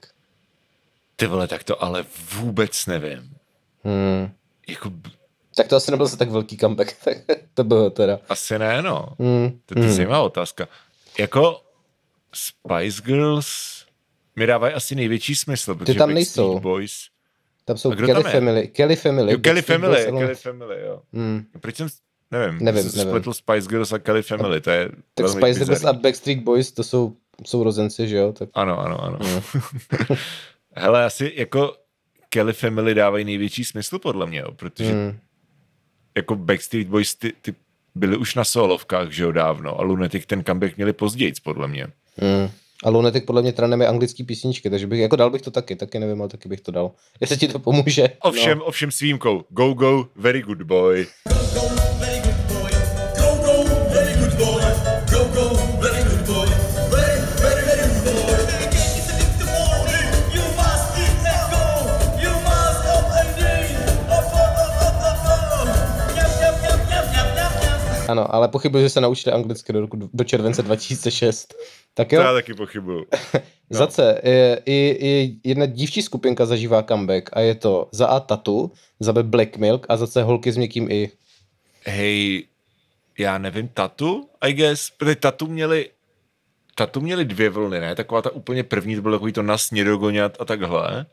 Ty 1.17 1.27
vole, 1.27 1.49
tak 1.49 1.65
to 1.65 1.85
ale 1.85 2.05
vůbec 2.33 2.87
nevím. 2.87 3.35
Hmm. 3.85 4.31
Jako 4.69 4.93
tak 5.57 5.69
to 5.69 5.77
asi 5.77 5.91
nebyl 5.91 6.09
se 6.09 6.17
tak 6.17 6.31
velký 6.31 6.57
comeback. 6.57 6.97
to 7.55 7.65
bylo 7.65 7.91
teda. 7.91 8.19
Asi 8.29 8.59
ne, 8.59 8.83
no. 8.83 9.07
Mm. 9.19 9.61
To 9.67 9.79
je 9.79 9.87
mm. 9.87 9.93
zajímavá 9.93 10.23
otázka. 10.23 10.69
Jako 11.19 11.61
Spice 12.35 13.03
Girls 13.03 13.83
mi 14.37 14.47
dávají 14.47 14.75
asi 14.75 14.95
největší 14.95 15.35
smysl, 15.35 15.75
protože 15.75 15.93
Ty 15.93 15.99
tam 15.99 16.15
nejsou. 16.15 16.61
Boys... 16.61 16.93
Tam 17.65 17.77
jsou 17.77 17.91
Kelly 17.91 18.23
tam 18.23 18.33
Family. 18.33 18.69
Kelly 18.69 18.97
Family. 18.97 19.33
Jo, 19.33 19.39
Kelly 19.39 19.63
Family, 19.63 20.05
Kelly 20.05 20.35
Family, 20.35 20.81
jo. 20.81 21.03
Hmm. 21.13 21.45
Proč 21.61 21.77
jsem, 21.77 21.89
nevím, 22.31 22.59
nevím, 22.65 22.85
nevím. 22.85 22.91
spletl 22.91 23.33
Spice 23.33 23.69
Girls 23.69 23.93
a 23.93 23.99
Kelly 23.99 24.23
Family, 24.23 24.61
to 24.61 24.71
je 24.71 24.91
Tak 25.15 25.29
Spice. 25.29 25.65
Girls 25.65 25.85
a 25.85 25.93
Backstreet 25.93 26.39
Boys, 26.39 26.73
to 26.73 26.85
jsou 26.85 27.17
sourozenci, 27.47 28.09
že 28.09 28.17
jo? 28.17 28.33
Tak... 28.33 28.49
Ano, 28.55 28.81
ano, 28.81 29.05
ano. 29.05 29.19
No. 29.21 29.43
Hele, 30.77 31.05
asi 31.05 31.33
jako 31.37 31.77
Kelly 32.29 32.53
Family 32.53 32.95
dávají 32.95 33.25
největší 33.25 33.65
smysl 33.65 33.99
podle 33.99 34.27
mě, 34.27 34.39
jo, 34.39 34.53
protože 34.53 34.93
hmm. 34.93 35.19
Jako 36.16 36.37
Backstreet 36.37 36.88
Boys 36.88 37.14
ty, 37.14 37.33
ty 37.42 37.54
byli 37.95 38.16
už 38.16 38.35
na 38.35 38.45
solovkách, 38.45 39.11
že 39.11 39.23
jo, 39.23 39.33
dávno 39.33 39.81
a 39.81 39.83
Lunatic 39.83 40.26
ten 40.26 40.45
comeback 40.45 40.76
měli 40.76 40.92
později, 40.92 41.33
podle 41.42 41.69
mě. 41.69 41.87
Hmm. 42.16 42.50
A 42.85 42.90
Lunatic 42.90 43.25
podle 43.25 43.42
mě 43.42 43.52
teda 43.52 43.69
neme 43.69 43.87
anglický 43.87 44.25
písničky, 44.25 44.71
takže 44.71 44.87
bych, 44.87 45.00
jako 45.00 45.16
dal 45.16 45.31
bych 45.31 45.42
to 45.42 45.50
taky, 45.50 45.76
taky 45.76 45.99
nevím, 45.99 46.21
ale 46.21 46.28
taky 46.28 46.49
bych 46.49 46.61
to 46.61 46.73
dal. 46.73 46.90
Jestli 47.21 47.37
ti 47.37 47.49
to 47.49 47.59
pomůže. 47.59 48.09
Ovšem, 48.21 48.59
no. 48.59 48.64
ovšem 48.64 48.90
s 48.90 49.00
výjimkou. 49.00 49.45
Go, 49.49 49.75
go, 49.75 50.09
very 50.16 50.42
good 50.42 50.62
boy. 50.62 51.07
Go, 51.28 51.61
go. 51.61 52.22
Ale 68.33 68.49
pochybuji, 68.49 68.85
že 68.85 68.89
se 68.89 69.01
naučili 69.01 69.35
anglicky 69.35 69.73
do, 69.73 69.81
roku, 69.81 70.11
do 70.12 70.25
července 70.25 70.62
2006. 70.62 71.55
Tak 71.95 72.12
jo. 72.12 72.21
To 72.21 72.27
já 72.27 72.33
taky 72.33 72.55
pochybuju. 72.55 73.05
No. 73.71 73.79
za 73.79 73.87
C, 73.87 74.21
i, 74.25 74.97
i, 75.01 75.37
jedna 75.45 75.67
dívčí 75.67 76.03
skupinka 76.03 76.47
zažívá 76.47 76.83
comeback 76.83 77.31
a 77.33 77.41
je 77.41 77.55
to 77.55 77.89
za 77.93 78.07
A 78.07 78.21
Tatu, 78.21 78.73
za 79.01 79.12
B 79.12 79.23
Black 79.23 79.57
Milk 79.57 79.87
a 79.89 79.97
za 79.97 80.07
C 80.07 80.23
Holky 80.23 80.53
s 80.53 80.57
měkkým 80.57 80.91
I. 80.91 81.11
Hej, 81.85 82.45
já 83.19 83.39
nevím, 83.39 83.69
Tatu, 83.69 84.29
I 84.41 84.53
guess, 84.53 84.91
protože 84.91 85.17
Tatu 85.17 85.47
měli 85.47 85.91
Tatu 86.75 87.01
měli 87.01 87.25
dvě 87.25 87.51
vlny, 87.51 87.81
ne? 87.81 87.95
Taková 87.95 88.23
ta 88.23 88.31
úplně 88.31 88.62
první, 88.62 88.97
to 88.97 89.03
bylo 89.03 89.17
takový 89.17 89.33
to 89.33 89.43
nas, 89.43 89.71
Nedogoňat 89.71 90.37
a 90.41 90.45
takhle. 90.45 91.07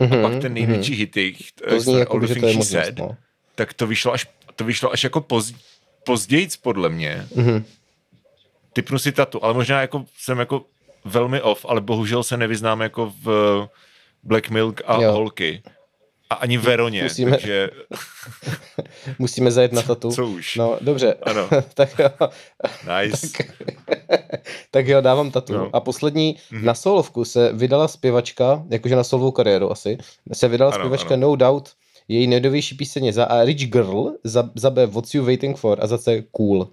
Mm-hmm, 0.00 0.18
a 0.18 0.28
pak 0.28 0.42
ten 0.42 0.54
největší 0.54 0.92
mm-hmm. 0.92 1.14
hit, 1.14 1.54
to, 1.54 1.70
to 1.70 1.80
zní, 1.80 1.98
jako, 1.98 2.26
že 2.26 2.34
to 2.34 2.46
je 2.46 2.54
možnost, 2.56 2.92
no. 2.98 3.16
tak 3.54 3.72
to 3.72 3.86
vyšlo 3.86 4.12
až, 4.12 4.26
to 4.56 4.64
vyšlo 4.64 4.92
až 4.92 5.04
jako 5.04 5.20
poz, 5.20 5.52
později 6.06 6.48
podle 6.62 6.88
mě. 6.88 7.26
Mm-hmm. 7.36 7.64
Typnu 8.72 8.98
si 8.98 9.12
tatu, 9.12 9.44
ale 9.44 9.54
možná 9.54 9.80
jako 9.80 10.04
jsem 10.18 10.38
jako 10.38 10.64
velmi 11.04 11.42
off, 11.42 11.66
ale 11.68 11.80
bohužel 11.80 12.22
se 12.22 12.36
nevyznám 12.36 12.80
jako 12.80 13.12
v 13.22 13.68
Black 14.22 14.50
Milk 14.50 14.82
a 14.86 15.02
jo. 15.02 15.12
Holky. 15.12 15.62
A 16.30 16.34
ani 16.34 16.58
Veroně, 16.58 17.02
musíme, 17.02 17.30
takže... 17.30 17.70
musíme 19.18 19.50
zajet 19.50 19.72
na 19.72 19.82
tatu. 19.82 20.10
Co 20.10 20.26
už? 20.26 20.56
No, 20.56 20.78
dobře. 20.80 21.14
Ano. 21.22 21.48
tak 21.74 21.98
jo. 21.98 22.10
Nice. 23.00 23.28
tak, 23.36 23.46
tak 24.70 24.86
jo, 24.86 25.00
dávám 25.00 25.30
tatu. 25.30 25.52
No. 25.52 25.70
A 25.72 25.80
poslední, 25.80 26.36
mm-hmm. 26.36 26.64
na 26.64 26.74
solovku 26.74 27.24
se 27.24 27.52
vydala 27.52 27.88
zpěvačka, 27.88 28.62
jakože 28.70 28.96
na 28.96 29.04
solovou 29.04 29.30
kariéru 29.30 29.72
asi, 29.72 29.98
se 30.32 30.48
vydala 30.48 30.72
ano, 30.72 30.80
zpěvačka 30.80 31.14
ano. 31.14 31.28
No 31.28 31.36
Doubt, 31.36 31.70
její 32.08 32.26
nejnovější 32.26 32.74
píseň 32.74 33.12
za 33.12 33.24
A 33.24 33.44
Rich 33.44 33.70
Girl, 33.70 34.12
za, 34.24 34.50
za 34.54 34.70
B 34.70 34.86
What's 34.86 35.14
You 35.14 35.24
Waiting 35.24 35.58
For 35.58 35.78
a 35.80 35.86
za 35.86 35.98
C 35.98 36.22
Cool. 36.36 36.68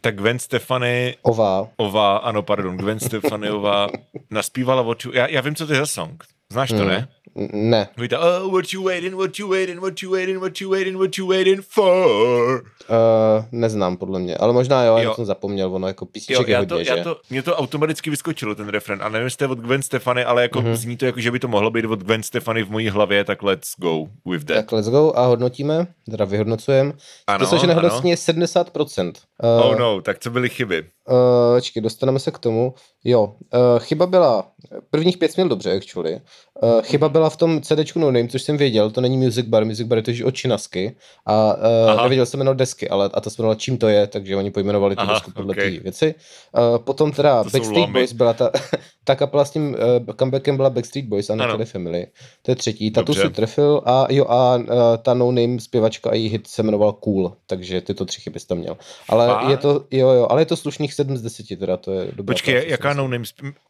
Tak 0.00 0.16
Gwen 0.16 0.38
Stefani... 0.38 1.14
Ová. 1.22 1.68
Ová, 1.76 2.16
ano, 2.16 2.42
pardon, 2.42 2.76
Gwen 2.76 3.00
Stefaniová 3.00 3.88
naspívala 4.30 4.82
What 4.82 5.04
You... 5.04 5.12
Já, 5.12 5.26
já 5.26 5.40
vím, 5.40 5.54
co 5.54 5.66
to 5.66 5.72
je 5.72 5.78
za 5.78 5.86
song. 5.86 6.24
Znáš 6.52 6.68
to, 6.68 6.82
mm. 6.82 6.88
ne? 6.88 7.08
Ne. 7.52 7.88
Víte, 7.96 8.18
oh, 8.18 8.52
what 8.52 8.72
you 8.72 8.84
waiting, 8.84 9.14
what 9.14 9.38
you 9.38 9.50
waiting, 9.50 9.80
what 9.80 10.02
you 10.02 10.12
waiting, 10.12 10.40
what 10.40 10.60
you 10.60 10.70
waiting, 10.70 10.98
what 10.98 11.18
you 11.18 11.28
waiting 11.28 11.62
for? 11.62 12.62
Uh, 12.90 13.44
neznám 13.52 13.96
podle 13.96 14.20
mě, 14.20 14.36
ale 14.36 14.52
možná 14.52 14.84
jo, 14.84 14.96
jo. 14.96 14.98
já 14.98 15.14
jsem 15.14 15.24
zapomněl, 15.24 15.74
ono 15.74 15.86
jako 15.86 16.06
písniček 16.06 16.48
jo, 16.48 16.52
já 16.52 16.58
je 16.58 16.58
hodně, 16.58 16.76
to, 16.76 16.84
že? 16.84 16.90
Já 16.90 17.04
to, 17.04 17.20
mě 17.30 17.42
to 17.42 17.56
automaticky 17.56 18.10
vyskočilo, 18.10 18.54
ten 18.54 18.68
refren, 18.68 19.02
a 19.02 19.08
nevím, 19.08 19.24
jestli 19.24 19.38
to 19.38 19.44
je 19.44 19.48
od 19.48 19.58
Gwen 19.58 19.82
Stefani, 19.82 20.24
ale 20.24 20.42
jako 20.42 20.60
mm-hmm. 20.60 20.74
zní 20.74 20.96
to 20.96 21.06
jako, 21.06 21.20
že 21.20 21.30
by 21.30 21.38
to 21.38 21.48
mohlo 21.48 21.70
být 21.70 21.84
od 21.84 21.98
Gwen 21.98 22.22
Stefani 22.22 22.62
v 22.62 22.70
mojí 22.70 22.88
hlavě, 22.88 23.24
tak 23.24 23.42
let's 23.42 23.70
go 23.78 24.06
with 24.26 24.44
that. 24.44 24.56
Tak 24.56 24.72
let's 24.72 24.88
go 24.88 25.12
a 25.16 25.26
hodnotíme, 25.26 25.86
teda 26.10 26.24
vyhodnocujeme. 26.24 26.92
Ano, 27.26 27.46
to, 27.46 27.58
že 27.58 27.66
hodnocení 27.66 28.10
je 28.10 28.16
70%. 28.16 29.12
Uh, 29.42 29.70
oh 29.70 29.78
no, 29.78 30.00
tak 30.00 30.18
co 30.18 30.30
byly 30.30 30.48
chyby? 30.48 30.84
Uh, 31.08 31.60
čekaj, 31.60 31.82
dostaneme 31.82 32.18
se 32.18 32.30
k 32.30 32.38
tomu. 32.38 32.74
Jo, 33.04 33.24
uh, 33.24 33.78
chyba 33.78 34.06
byla, 34.06 34.46
prvních 34.90 35.18
pět 35.18 35.36
měl 35.36 35.48
dobře, 35.48 35.76
actually. 35.76 36.20
Uh, 36.62 36.82
chyba 36.82 37.08
byla 37.08 37.30
v 37.30 37.36
tom 37.36 37.60
CDčku 37.62 37.98
No 37.98 38.10
Name, 38.10 38.28
což 38.28 38.42
jsem 38.42 38.56
věděl, 38.56 38.90
to 38.90 39.00
není 39.00 39.18
Music 39.18 39.46
Bar, 39.46 39.64
Music 39.64 39.86
Bar 39.86 39.98
je 39.98 40.02
to 40.02 40.26
od 40.26 40.30
Činasky 40.30 40.96
a 41.26 41.54
uh, 41.54 42.02
nevěděl 42.02 42.26
jsem 42.26 42.38
jméno 42.38 42.54
desky, 42.54 42.88
ale 42.88 43.10
a 43.14 43.20
to 43.20 43.30
se 43.30 43.42
jmenovalo 43.42 43.54
čím 43.54 43.78
to 43.78 43.88
je, 43.88 44.06
takže 44.06 44.36
oni 44.36 44.50
pojmenovali 44.50 44.96
tu 44.96 45.06
desku 45.06 45.30
podle 45.30 45.52
okay. 45.52 45.70
té 45.70 45.82
věci. 45.82 46.14
Uh, 46.58 46.78
potom 46.78 47.12
teda 47.12 47.44
to 47.44 47.50
Backstreet 47.50 47.90
Boys 47.90 48.12
byla 48.12 48.32
ta, 48.32 48.50
ta 49.04 49.14
kapela 49.14 49.44
s 49.44 49.50
tím 49.50 49.68
uh, 50.06 50.14
comebackem 50.18 50.56
byla 50.56 50.70
Backstreet 50.70 51.06
Boys 51.06 51.30
a 51.30 51.34
ne 51.34 51.64
Family. 51.64 52.06
To 52.42 52.50
je 52.50 52.56
třetí, 52.56 52.90
Tatu 52.90 53.14
si 53.14 53.30
trefil 53.30 53.82
a 53.84 54.06
jo 54.10 54.24
a 54.28 54.56
uh, 54.56 54.66
ta 55.02 55.14
No 55.14 55.32
Name 55.32 55.60
zpěvačka 55.60 56.10
a 56.10 56.14
její 56.14 56.28
hit 56.28 56.46
se 56.46 56.62
jmenoval 56.62 56.92
Cool, 56.92 57.36
takže 57.46 57.80
tyto 57.80 58.04
tři 58.04 58.20
chyby 58.20 58.40
tam 58.48 58.58
měl. 58.58 58.76
Ale 59.08 59.26
a? 59.34 59.50
je 59.50 59.56
to, 59.56 59.84
jo 59.90 60.08
jo, 60.08 60.26
ale 60.30 60.42
je 60.42 60.46
to 60.46 60.56
slušných 60.92 61.16
7 61.16 61.16
z 61.16 61.22
10 61.22 61.58
teda, 61.58 61.76
to 61.76 61.92
je 61.92 62.12
dobrá 62.12 62.34
Počkej, 62.34 62.54
práce, 62.54 62.68
jaká 62.68 62.92
No 62.94 63.08
Name, 63.08 63.24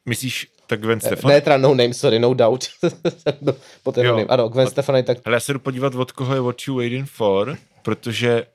myslíš 0.07 0.47
tak 0.67 0.81
Gwen 0.81 1.01
Stefani? 1.01 1.35
Ne, 1.35 1.41
teda 1.41 1.57
No 1.57 1.75
Name, 1.75 1.95
sorry, 1.95 2.19
No 2.19 2.35
Doubt. 2.35 2.65
po 3.83 3.93
no 3.97 4.03
name. 4.03 4.25
Ano, 4.25 4.49
Gwen 4.49 4.67
Stefani 4.67 5.03
tak... 5.03 5.19
Ale 5.25 5.37
já 5.37 5.41
se 5.41 5.53
jdu 5.53 5.59
podívat, 5.59 5.95
od 5.95 6.13
koho 6.13 6.35
je 6.35 6.41
What 6.41 6.57
You 6.67 6.77
Waiting 6.77 7.09
For, 7.09 7.59
protože 7.83 8.47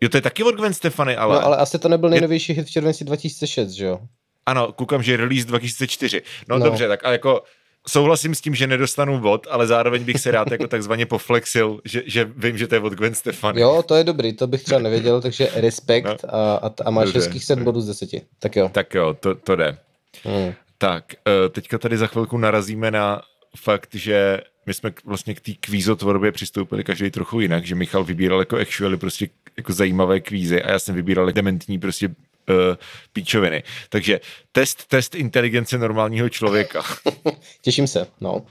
Jo, 0.00 0.08
to 0.08 0.16
je 0.16 0.20
taky 0.20 0.42
od 0.42 0.54
Gwen 0.54 0.74
Stefani, 0.74 1.16
ale... 1.16 1.34
No, 1.34 1.44
ale 1.44 1.56
asi 1.56 1.78
to 1.78 1.88
nebyl 1.88 2.10
nejnovější 2.10 2.52
hit 2.52 2.66
v 2.66 2.70
červenci 2.70 3.04
2006, 3.04 3.70
že 3.70 3.84
jo? 3.84 4.00
Ano, 4.46 4.72
koukám, 4.72 5.02
že 5.02 5.12
je 5.12 5.16
release 5.16 5.46
2004. 5.46 6.22
No, 6.48 6.58
no. 6.58 6.64
dobře, 6.64 6.88
tak 6.88 7.04
ale 7.04 7.14
jako 7.14 7.42
souhlasím 7.88 8.34
s 8.34 8.40
tím, 8.40 8.54
že 8.54 8.66
nedostanu 8.66 9.18
bod, 9.18 9.46
ale 9.50 9.66
zároveň 9.66 10.04
bych 10.04 10.20
se 10.20 10.30
rád 10.30 10.50
jako 10.50 10.66
takzvaně 10.66 11.06
poflexil, 11.06 11.80
že, 11.84 12.02
že 12.06 12.30
vím, 12.36 12.58
že 12.58 12.66
to 12.66 12.74
je 12.74 12.80
od 12.80 12.92
Gwen 12.92 13.14
Stefani. 13.14 13.60
Jo, 13.60 13.82
to 13.82 13.94
je 13.94 14.04
dobrý, 14.04 14.32
to 14.32 14.46
bych 14.46 14.62
třeba 14.62 14.80
nevěděl, 14.80 15.20
takže 15.20 15.48
respekt 15.54 16.06
no. 16.06 16.34
a, 16.34 16.56
a, 16.56 16.70
a 16.84 16.90
máš 16.90 17.14
hezkých 17.14 17.44
7 17.44 17.64
bodů 17.64 17.80
z 17.80 17.86
10. 17.86 18.10
Tak 18.38 18.56
jo. 18.56 18.68
Tak 18.72 18.94
jo, 18.94 19.16
to, 19.20 19.34
to 19.34 19.56
jde. 19.56 19.78
Hmm. 20.24 20.52
Tak, 20.78 21.04
eh, 21.14 21.48
teďka 21.48 21.78
tady 21.78 21.96
za 21.96 22.06
chvilku 22.06 22.38
narazíme 22.38 22.90
na 22.90 23.22
fakt, 23.56 23.94
že 23.94 24.40
my 24.66 24.74
jsme 24.74 24.92
vlastně 25.04 25.34
k 25.34 25.40
té 25.40 25.52
kvízotvorbě 25.60 26.32
přistoupili 26.32 26.84
každý 26.84 27.10
trochu 27.10 27.40
jinak, 27.40 27.66
že 27.66 27.74
Michal 27.74 28.04
vybíral 28.04 28.38
jako 28.38 28.56
actually 28.56 28.96
prostě 28.96 29.28
jako 29.56 29.72
zajímavé 29.72 30.20
kvízy 30.20 30.62
a 30.62 30.70
já 30.70 30.78
jsem 30.78 30.94
vybíral 30.94 31.32
dementní 31.32 31.78
prostě 31.78 32.08
uh, 32.48 32.76
píčoviny. 33.12 33.62
Takže 33.88 34.20
test, 34.52 34.88
test 34.88 35.14
inteligence 35.14 35.78
normálního 35.78 36.28
člověka. 36.28 36.82
Těším 37.60 37.86
se, 37.86 38.06
no. 38.20 38.46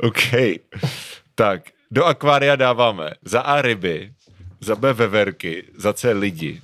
OK. 0.00 0.34
Tak, 1.34 1.62
do 1.90 2.04
akvária 2.04 2.56
dáváme 2.56 3.10
za 3.24 3.40
A 3.40 3.62
ryby, 3.62 4.12
za 4.60 4.76
B 4.76 4.92
veverky, 4.92 5.64
za 5.76 5.92
C 5.92 6.12
lidi. 6.12 6.62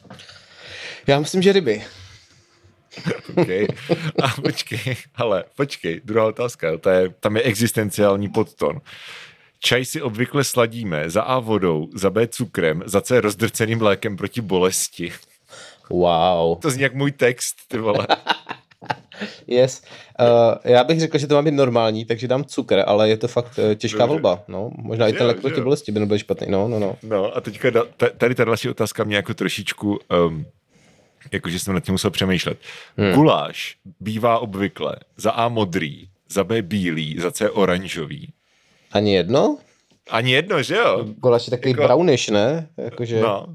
Já 1.06 1.20
myslím, 1.20 1.42
že 1.42 1.52
ryby. 1.52 1.82
OK. 3.36 3.48
A 4.22 4.28
počkej, 4.42 4.96
ale 5.14 5.44
počkej, 5.56 6.00
druhá 6.04 6.26
otázka, 6.26 6.78
to 6.78 6.90
je, 6.90 7.08
tam 7.20 7.36
je 7.36 7.42
existenciální 7.42 8.28
podton. 8.28 8.80
Čaj 9.58 9.84
si 9.84 10.02
obvykle 10.02 10.44
sladíme 10.44 11.10
za 11.10 11.22
A 11.22 11.38
vodou, 11.38 11.88
za 11.94 12.10
B 12.10 12.28
cukrem, 12.28 12.82
za 12.86 13.00
C 13.00 13.20
rozdrceným 13.20 13.82
lékem 13.82 14.16
proti 14.16 14.40
bolesti. 14.40 15.12
Wow. 15.92 16.58
To 16.58 16.70
zní 16.70 16.82
jak 16.82 16.94
můj 16.94 17.12
text, 17.12 17.56
ty 17.68 17.78
vole. 17.78 18.06
yes. 19.46 19.82
Uh, 20.20 20.26
já 20.64 20.84
bych 20.84 21.00
řekl, 21.00 21.18
že 21.18 21.26
to 21.26 21.34
má 21.34 21.42
být 21.42 21.54
normální, 21.54 22.04
takže 22.04 22.28
dám 22.28 22.44
cukr, 22.44 22.82
ale 22.86 23.08
je 23.08 23.16
to 23.16 23.28
fakt 23.28 23.58
uh, 23.58 23.74
těžká 23.74 24.06
volba. 24.06 24.42
No, 24.48 24.70
možná 24.76 25.08
že 25.08 25.14
i 25.14 25.18
ten 25.18 25.26
lék 25.26 25.40
proti 25.40 25.60
bolesti 25.60 25.92
by 25.92 26.00
nebyl 26.00 26.18
špatný. 26.18 26.46
No, 26.50 26.68
no, 26.68 26.78
no. 26.78 26.96
no 27.02 27.36
a 27.36 27.40
teďka 27.40 27.68
tady 28.18 28.34
ta 28.34 28.44
další 28.44 28.68
otázka 28.68 29.04
mě 29.04 29.16
jako 29.16 29.34
trošičku 29.34 29.98
um, 30.26 30.46
jakože 31.32 31.58
jsem 31.58 31.74
nad 31.74 31.80
tím 31.80 31.94
musel 31.94 32.10
přemýšlet. 32.10 32.58
Hmm. 32.96 33.12
Guláš 33.12 33.76
bývá 34.00 34.38
obvykle 34.38 34.96
za 35.16 35.30
A 35.30 35.48
modrý, 35.48 36.08
za 36.28 36.44
B 36.44 36.62
bílý, 36.62 37.18
za 37.18 37.30
C 37.30 37.50
oranžový. 37.50 38.32
Ani 38.92 39.14
jedno? 39.14 39.58
Ani 40.10 40.32
jedno, 40.32 40.62
že 40.62 40.76
jo? 40.76 41.04
Guláš 41.04 41.46
je 41.46 41.50
takový 41.50 41.70
jako... 41.70 41.82
brownish, 41.82 42.28
ne? 42.28 42.68
Jakože... 42.76 43.20
No. 43.20 43.46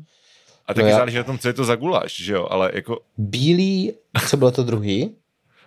A 0.67 0.74
taky 0.74 0.83
no 0.83 0.89
já... 0.89 0.95
záleží 0.95 1.17
na 1.17 1.24
tom, 1.24 1.39
co 1.39 1.47
je 1.47 1.53
to 1.53 1.63
za 1.63 1.75
guláš, 1.75 2.15
že 2.15 2.33
jo? 2.33 2.47
Ale 2.50 2.71
jako... 2.74 3.00
Bílý, 3.17 3.93
co 4.27 4.38
bylo 4.38 4.51
to 4.51 4.63
druhý? 4.63 5.12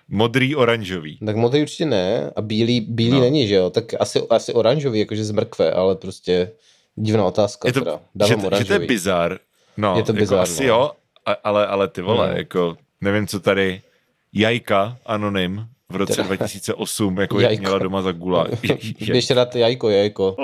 Modrý, 0.09 0.57
oranžový. 0.57 1.19
Tak 1.27 1.37
modrý 1.37 1.63
určitě 1.63 1.87
ne 1.87 2.31
a 2.37 2.43
bílý, 2.43 2.81
bílý 2.81 3.11
no. 3.11 3.21
není, 3.21 3.49
že 3.49 3.55
jo? 3.55 3.71
Tak 3.71 3.85
asi, 4.01 4.23
asi 4.31 4.53
oranžový, 4.53 4.99
jakože 4.99 5.25
z 5.25 5.31
mrkve, 5.31 5.73
ale 5.73 5.95
prostě 5.95 6.51
divná 6.97 7.25
otázka 7.25 7.69
je 7.69 7.73
to, 7.73 7.81
teda. 7.81 8.01
Dávám 8.15 8.41
že, 8.41 8.47
oranžový. 8.47 8.69
že 8.69 8.77
to 8.77 8.83
je 8.83 8.89
bizar. 8.89 9.39
No, 9.77 9.97
je 9.97 10.03
to 10.03 10.13
bizar, 10.13 10.39
jako 10.39 10.43
asi 10.43 10.67
no. 10.67 10.69
jo, 10.69 10.91
ale, 11.45 11.67
ale 11.67 11.89
ty 11.89 12.03
vole, 12.03 12.29
hmm. 12.29 12.37
jako 12.37 12.77
nevím, 13.01 13.27
co 13.27 13.41
tady 13.41 13.83
Jajka, 14.33 14.97
anonym, 15.07 15.67
v 15.91 15.97
roce 15.97 16.23
2008, 16.23 17.21
jako 17.21 17.41
jak 17.41 17.59
měla 17.59 17.79
doma 17.79 18.03
za 18.03 18.13
gula. 18.13 18.47
Běž 19.07 19.29
dát 19.29 19.57
jajko, 19.57 19.91
jajko. 19.91 20.37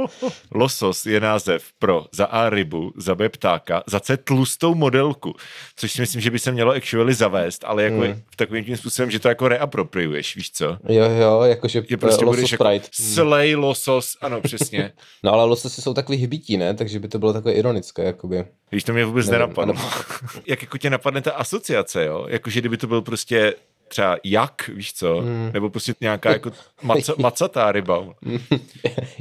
Losos 0.54 1.06
je 1.06 1.20
název 1.20 1.64
pro 1.78 2.06
za 2.12 2.24
A 2.24 2.50
rybu, 2.50 2.92
za 2.96 3.14
B 3.14 3.28
ptáka, 3.28 3.82
za 3.86 4.00
C 4.00 4.16
tlustou 4.16 4.74
modelku, 4.74 5.34
což 5.76 5.92
si 5.92 6.00
myslím, 6.00 6.20
že 6.20 6.30
by 6.30 6.38
se 6.38 6.52
mělo 6.52 6.72
actually 6.72 7.14
zavést, 7.14 7.64
ale 7.64 7.82
jako 7.82 8.00
hmm. 8.00 8.22
v 8.32 8.36
takovým 8.36 8.64
tím 8.64 8.76
způsobem, 8.76 9.10
že 9.10 9.18
to 9.18 9.28
jako 9.28 9.48
reapropriuješ, 9.48 10.36
víš 10.36 10.50
co? 10.52 10.64
Jo, 10.88 11.04
jo, 11.10 11.42
jakože 11.42 11.82
je 11.90 11.96
prostě 11.96 12.24
budeš 12.24 12.52
jako 12.52 12.70
slej 12.92 13.54
losos, 13.54 14.16
ano, 14.20 14.40
přesně. 14.40 14.92
no 15.24 15.32
ale 15.32 15.44
lososy 15.44 15.82
jsou 15.82 15.94
takový 15.94 16.18
hybití, 16.18 16.56
ne? 16.56 16.74
Takže 16.74 16.98
by 16.98 17.08
to 17.08 17.18
bylo 17.18 17.32
takové 17.32 17.54
ironické, 17.54 18.04
jakoby. 18.04 18.44
Víš, 18.72 18.84
to 18.84 18.92
mě 18.92 19.04
vůbec 19.04 19.26
Nevím, 19.26 19.40
nenapadlo. 19.40 19.74
Jak 20.46 20.62
jako 20.62 20.78
tě 20.78 20.90
napadne 20.90 21.22
ta 21.22 21.32
asociace, 21.32 22.04
jo? 22.04 22.26
Jakože 22.28 22.60
kdyby 22.60 22.76
to 22.76 22.86
byl 22.86 23.02
prostě 23.02 23.54
třeba 23.90 24.16
jak, 24.24 24.68
víš 24.68 24.94
co, 24.94 25.16
hmm. 25.16 25.50
nebo 25.52 25.70
prostě 25.70 25.94
nějaká 26.00 26.30
jako 26.30 26.52
maca, 26.82 27.14
macatá 27.18 27.72
ryba. 27.72 28.14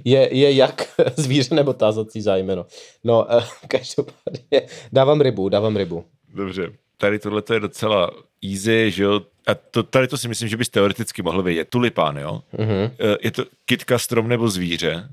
Je, 0.05 0.35
je 0.37 0.53
jak 0.53 1.01
zvíře 1.15 1.55
nebo 1.55 1.73
tázací 1.73 2.21
zájmeno. 2.21 2.65
No, 3.03 3.25
uh, 3.25 3.43
každopádně 3.67 4.61
dávám 4.91 5.21
rybu, 5.21 5.49
dávám 5.49 5.77
rybu. 5.77 6.05
Dobře, 6.33 6.71
tady 6.97 7.19
tohle 7.19 7.43
je 7.53 7.59
docela 7.59 8.11
easy, 8.43 8.91
že 8.91 9.03
jo, 9.03 9.21
a 9.47 9.55
to, 9.55 9.83
tady 9.83 10.07
to 10.07 10.17
si 10.17 10.27
myslím, 10.27 10.49
že 10.49 10.57
bys 10.57 10.69
teoreticky 10.69 11.21
mohl 11.21 11.43
vědět. 11.43 11.69
Tulipán, 11.69 12.17
jo? 12.17 12.41
Mm-hmm. 12.53 12.91
Je 13.23 13.31
to 13.31 13.45
kytka, 13.65 13.99
strom 13.99 14.27
nebo 14.27 14.49
zvíře? 14.49 15.09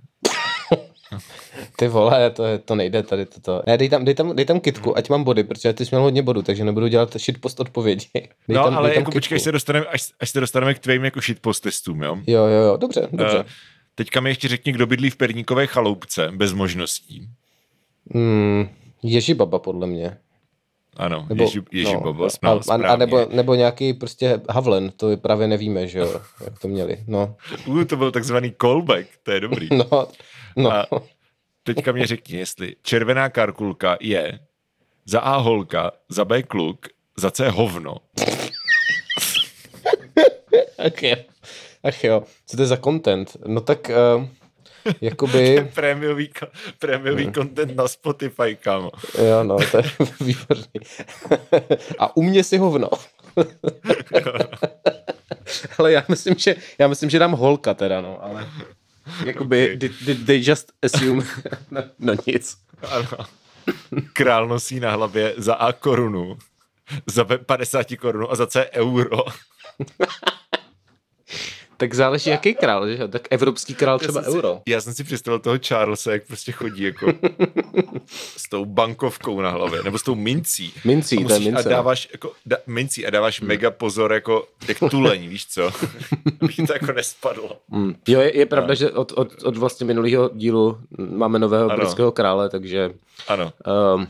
Ty 1.76 1.88
vole, 1.88 2.30
to, 2.30 2.44
to 2.64 2.74
nejde 2.74 3.02
tady 3.02 3.26
toto. 3.26 3.62
Ne, 3.66 3.78
dej 3.78 3.88
tam, 3.88 4.04
dej 4.04 4.14
tam, 4.14 4.36
dej 4.36 4.44
tam 4.44 4.60
kitku, 4.60 4.98
ať 4.98 5.08
mám 5.10 5.24
body, 5.24 5.44
protože 5.44 5.72
ty 5.72 5.86
jsi 5.86 5.94
měl 5.94 6.02
hodně 6.02 6.22
bodů, 6.22 6.42
takže 6.42 6.64
nebudu 6.64 6.86
dělat 6.86 7.16
shitpost 7.16 7.60
odpovědi. 7.60 8.06
Dej 8.14 8.28
no, 8.48 8.64
tam, 8.64 8.78
ale 8.78 8.94
jako 8.94 9.10
počkej, 9.10 9.36
až 9.36 9.42
se, 9.42 9.52
dostaneme, 9.52 9.86
až, 9.86 10.12
až 10.20 10.30
se 10.30 10.40
dostaneme 10.40 10.74
k 10.74 10.78
tvým 10.78 11.04
jako 11.04 11.20
shitpost 11.20 11.62
testům, 11.62 12.02
jo? 12.02 12.18
Jo, 12.26 12.46
jo, 12.46 12.62
jo, 12.62 12.76
dobře, 12.76 13.08
dobře. 13.12 13.38
Uh, 13.38 13.44
teďka 13.94 14.20
mi 14.20 14.30
ještě 14.30 14.48
řekni, 14.48 14.72
kdo 14.72 14.86
bydlí 14.86 15.10
v 15.10 15.16
perníkové 15.16 15.66
chaloupce, 15.66 16.28
bez 16.32 16.52
možností. 16.52 17.28
Hmm, 18.14 18.68
Ježi 19.02 19.34
baba, 19.34 19.58
podle 19.58 19.86
mě. 19.86 20.18
Ano, 20.96 21.26
nebo, 21.28 21.44
Ježi, 21.44 21.62
Ježi 21.72 21.94
no, 21.94 22.00
baba, 22.00 22.28
a, 22.42 22.50
a, 22.50 22.92
a 22.92 22.96
nebo, 22.96 23.26
nebo 23.30 23.54
nějaký 23.54 23.92
prostě 23.92 24.40
Havlen, 24.50 24.90
to 24.96 25.16
právě 25.16 25.48
nevíme, 25.48 25.86
že 25.86 25.98
jo, 25.98 26.20
jak 26.44 26.58
to 26.58 26.68
měli, 26.68 27.04
no. 27.06 27.36
Uh, 27.66 27.84
to 27.84 27.96
byl 27.96 28.12
takzvaný 28.12 28.54
callback, 28.60 29.06
to 29.22 29.30
je 29.30 29.40
dobrý. 29.40 29.68
no, 29.70 30.08
no. 30.56 30.72
A 30.72 30.86
teďka 31.62 31.92
mě 31.92 32.06
řekni, 32.06 32.38
jestli 32.38 32.76
červená 32.82 33.28
karkulka 33.28 33.96
je 34.00 34.38
za 35.04 35.20
A 35.20 35.36
holka, 35.36 35.90
za 36.08 36.24
B 36.24 36.42
kluk, 36.42 36.86
za 37.16 37.30
C 37.30 37.48
hovno. 37.48 37.96
Ach 40.78 41.02
jo. 41.02 41.16
Ach 41.84 42.04
jo, 42.04 42.22
co 42.46 42.56
to 42.56 42.62
je 42.62 42.66
za 42.66 42.76
content? 42.76 43.36
No 43.46 43.60
tak 43.60 43.90
uh, 44.16 44.24
jakoby... 45.00 45.68
prémiový, 45.74 46.30
prémiový 46.78 47.24
hmm. 47.24 47.32
content 47.32 47.76
na 47.76 47.88
Spotify, 47.88 48.56
kámo. 48.60 48.90
Jo, 49.18 49.44
no, 49.44 49.56
to 49.70 49.76
je 49.76 49.84
výborný. 50.20 50.80
A 51.98 52.16
u 52.16 52.22
mě 52.22 52.44
si 52.44 52.58
hovno. 52.58 52.88
ale 55.78 55.92
já 55.92 56.04
myslím, 56.08 56.34
že, 56.38 56.56
já 56.78 56.88
myslím, 56.88 57.10
že 57.10 57.18
dám 57.18 57.32
holka 57.32 57.74
teda, 57.74 58.00
no, 58.00 58.24
ale... 58.24 58.48
Jakoby, 59.24 59.64
okay. 59.64 59.76
did, 59.76 59.92
did 60.06 60.26
they 60.26 60.42
just 60.44 60.72
assume? 60.82 61.24
no, 61.70 61.82
no 61.98 62.14
nic. 62.26 62.56
Ano. 62.90 63.26
Král 64.12 64.48
nosí 64.48 64.80
na 64.80 64.90
hlavě 64.90 65.34
za 65.36 65.54
A 65.54 65.72
korunu, 65.72 66.38
za 67.06 67.24
B 67.24 67.38
50 67.38 67.86
korunu 68.00 68.32
a 68.32 68.34
za 68.34 68.46
C 68.46 68.70
euro. 68.70 69.18
Tak 71.76 71.94
záleží, 71.94 72.30
jaký 72.30 72.54
král, 72.54 72.88
že? 72.88 73.08
Tak 73.08 73.22
evropský 73.30 73.74
král 73.74 73.98
třeba 73.98 74.22
já 74.22 74.28
euro. 74.28 74.60
Si, 74.66 74.72
já 74.72 74.80
jsem 74.80 74.94
si 74.94 75.04
představil 75.04 75.38
toho 75.38 75.58
Charlesa, 75.68 76.12
jak 76.12 76.26
prostě 76.26 76.52
chodí 76.52 76.82
jako 76.82 77.12
s 78.36 78.48
tou 78.48 78.64
bankovkou 78.64 79.40
na 79.40 79.50
hlavě, 79.50 79.82
nebo 79.82 79.98
s 79.98 80.02
tou 80.02 80.14
mincí. 80.14 80.72
Mincí, 80.84 81.24
to 81.24 81.32
je 81.32 81.38
mince. 81.38 81.60
A 81.60 81.62
no. 81.64 81.70
dáváš 81.70 82.08
jako, 82.12 82.32
da, 82.46 82.56
mincí 82.66 83.06
a 83.06 83.10
dáváš 83.10 83.40
hmm. 83.40 83.48
mega 83.48 83.70
pozor 83.70 84.12
jako 84.12 84.48
jak 84.68 84.78
tuleň, 84.90 85.28
víš 85.28 85.46
co? 85.46 85.62
Aby 86.40 86.52
to 86.66 86.72
jako 86.72 86.92
nespadlo. 86.92 87.56
Hmm. 87.70 87.94
Jo, 88.08 88.20
je, 88.20 88.38
je 88.38 88.46
pravda, 88.46 88.68
no. 88.68 88.74
že 88.74 88.90
od, 88.90 89.12
od, 89.12 89.42
od 89.42 89.56
vlastně 89.56 89.86
minulého 89.86 90.30
dílu 90.34 90.78
máme 90.98 91.38
nového 91.38 91.68
britského 91.68 92.12
krále, 92.12 92.48
takže 92.48 92.90
ano. 93.28 93.52
Um, 93.94 94.08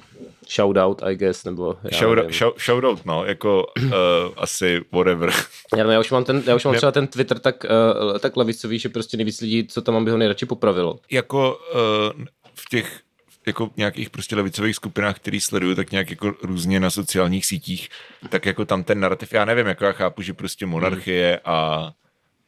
shoutout, 0.48 1.02
I 1.02 1.16
guess, 1.16 1.44
nebo 1.44 1.76
shout, 1.92 2.34
shout, 2.34 2.60
shoutout, 2.60 3.04
no, 3.06 3.24
jako 3.24 3.66
uh, 3.82 3.92
asi 4.36 4.80
whatever. 4.92 5.30
Já, 5.76 5.84
no, 5.84 5.90
já 5.90 6.00
už 6.00 6.10
mám, 6.10 6.24
ten, 6.24 6.42
já 6.46 6.54
už 6.54 6.64
mám 6.64 6.74
třeba 6.74 6.92
ten 6.92 7.06
Twitter 7.06 7.38
tak, 7.38 7.64
uh, 7.64 8.18
tak 8.18 8.36
levicový, 8.36 8.78
že 8.78 8.88
prostě 8.88 9.16
nejvíc 9.16 9.40
lidí, 9.40 9.66
co 9.66 9.82
tam 9.82 9.94
mám, 9.94 10.04
by 10.04 10.10
ho 10.10 10.16
nejradši 10.16 10.46
popravilo. 10.46 10.98
Jako 11.10 11.58
uh, 11.74 12.24
v 12.54 12.68
těch 12.68 13.00
jako 13.46 13.70
nějakých 13.76 14.10
prostě 14.10 14.36
levicových 14.36 14.76
skupinách, 14.76 15.16
který 15.16 15.40
sleduju, 15.40 15.74
tak 15.74 15.90
nějak 15.90 16.10
jako 16.10 16.34
různě 16.42 16.80
na 16.80 16.90
sociálních 16.90 17.46
sítích, 17.46 17.88
tak 18.28 18.46
jako 18.46 18.64
tam 18.64 18.84
ten 18.84 19.00
narrativ, 19.00 19.32
já 19.32 19.44
nevím, 19.44 19.66
jako 19.66 19.84
já 19.84 19.92
chápu, 19.92 20.22
že 20.22 20.34
prostě 20.34 20.66
monarchie 20.66 21.40
a 21.44 21.90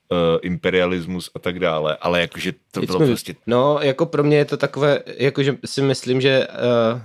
uh, 0.09 0.19
imperialismus 0.43 1.31
a 1.35 1.39
tak 1.39 1.59
dále, 1.59 1.97
ale 2.01 2.21
jakože 2.21 2.53
to 2.71 2.81
bylo 2.81 2.99
prostě... 2.99 3.35
No, 3.47 3.79
jako 3.83 4.07
pro 4.07 4.25
mě 4.25 4.37
je 4.37 4.45
to 4.45 4.57
takové, 4.57 5.01
jakože 5.07 5.57
si 5.65 5.83
myslím, 5.83 6.21
že 6.21 6.49
uh, 6.49 7.01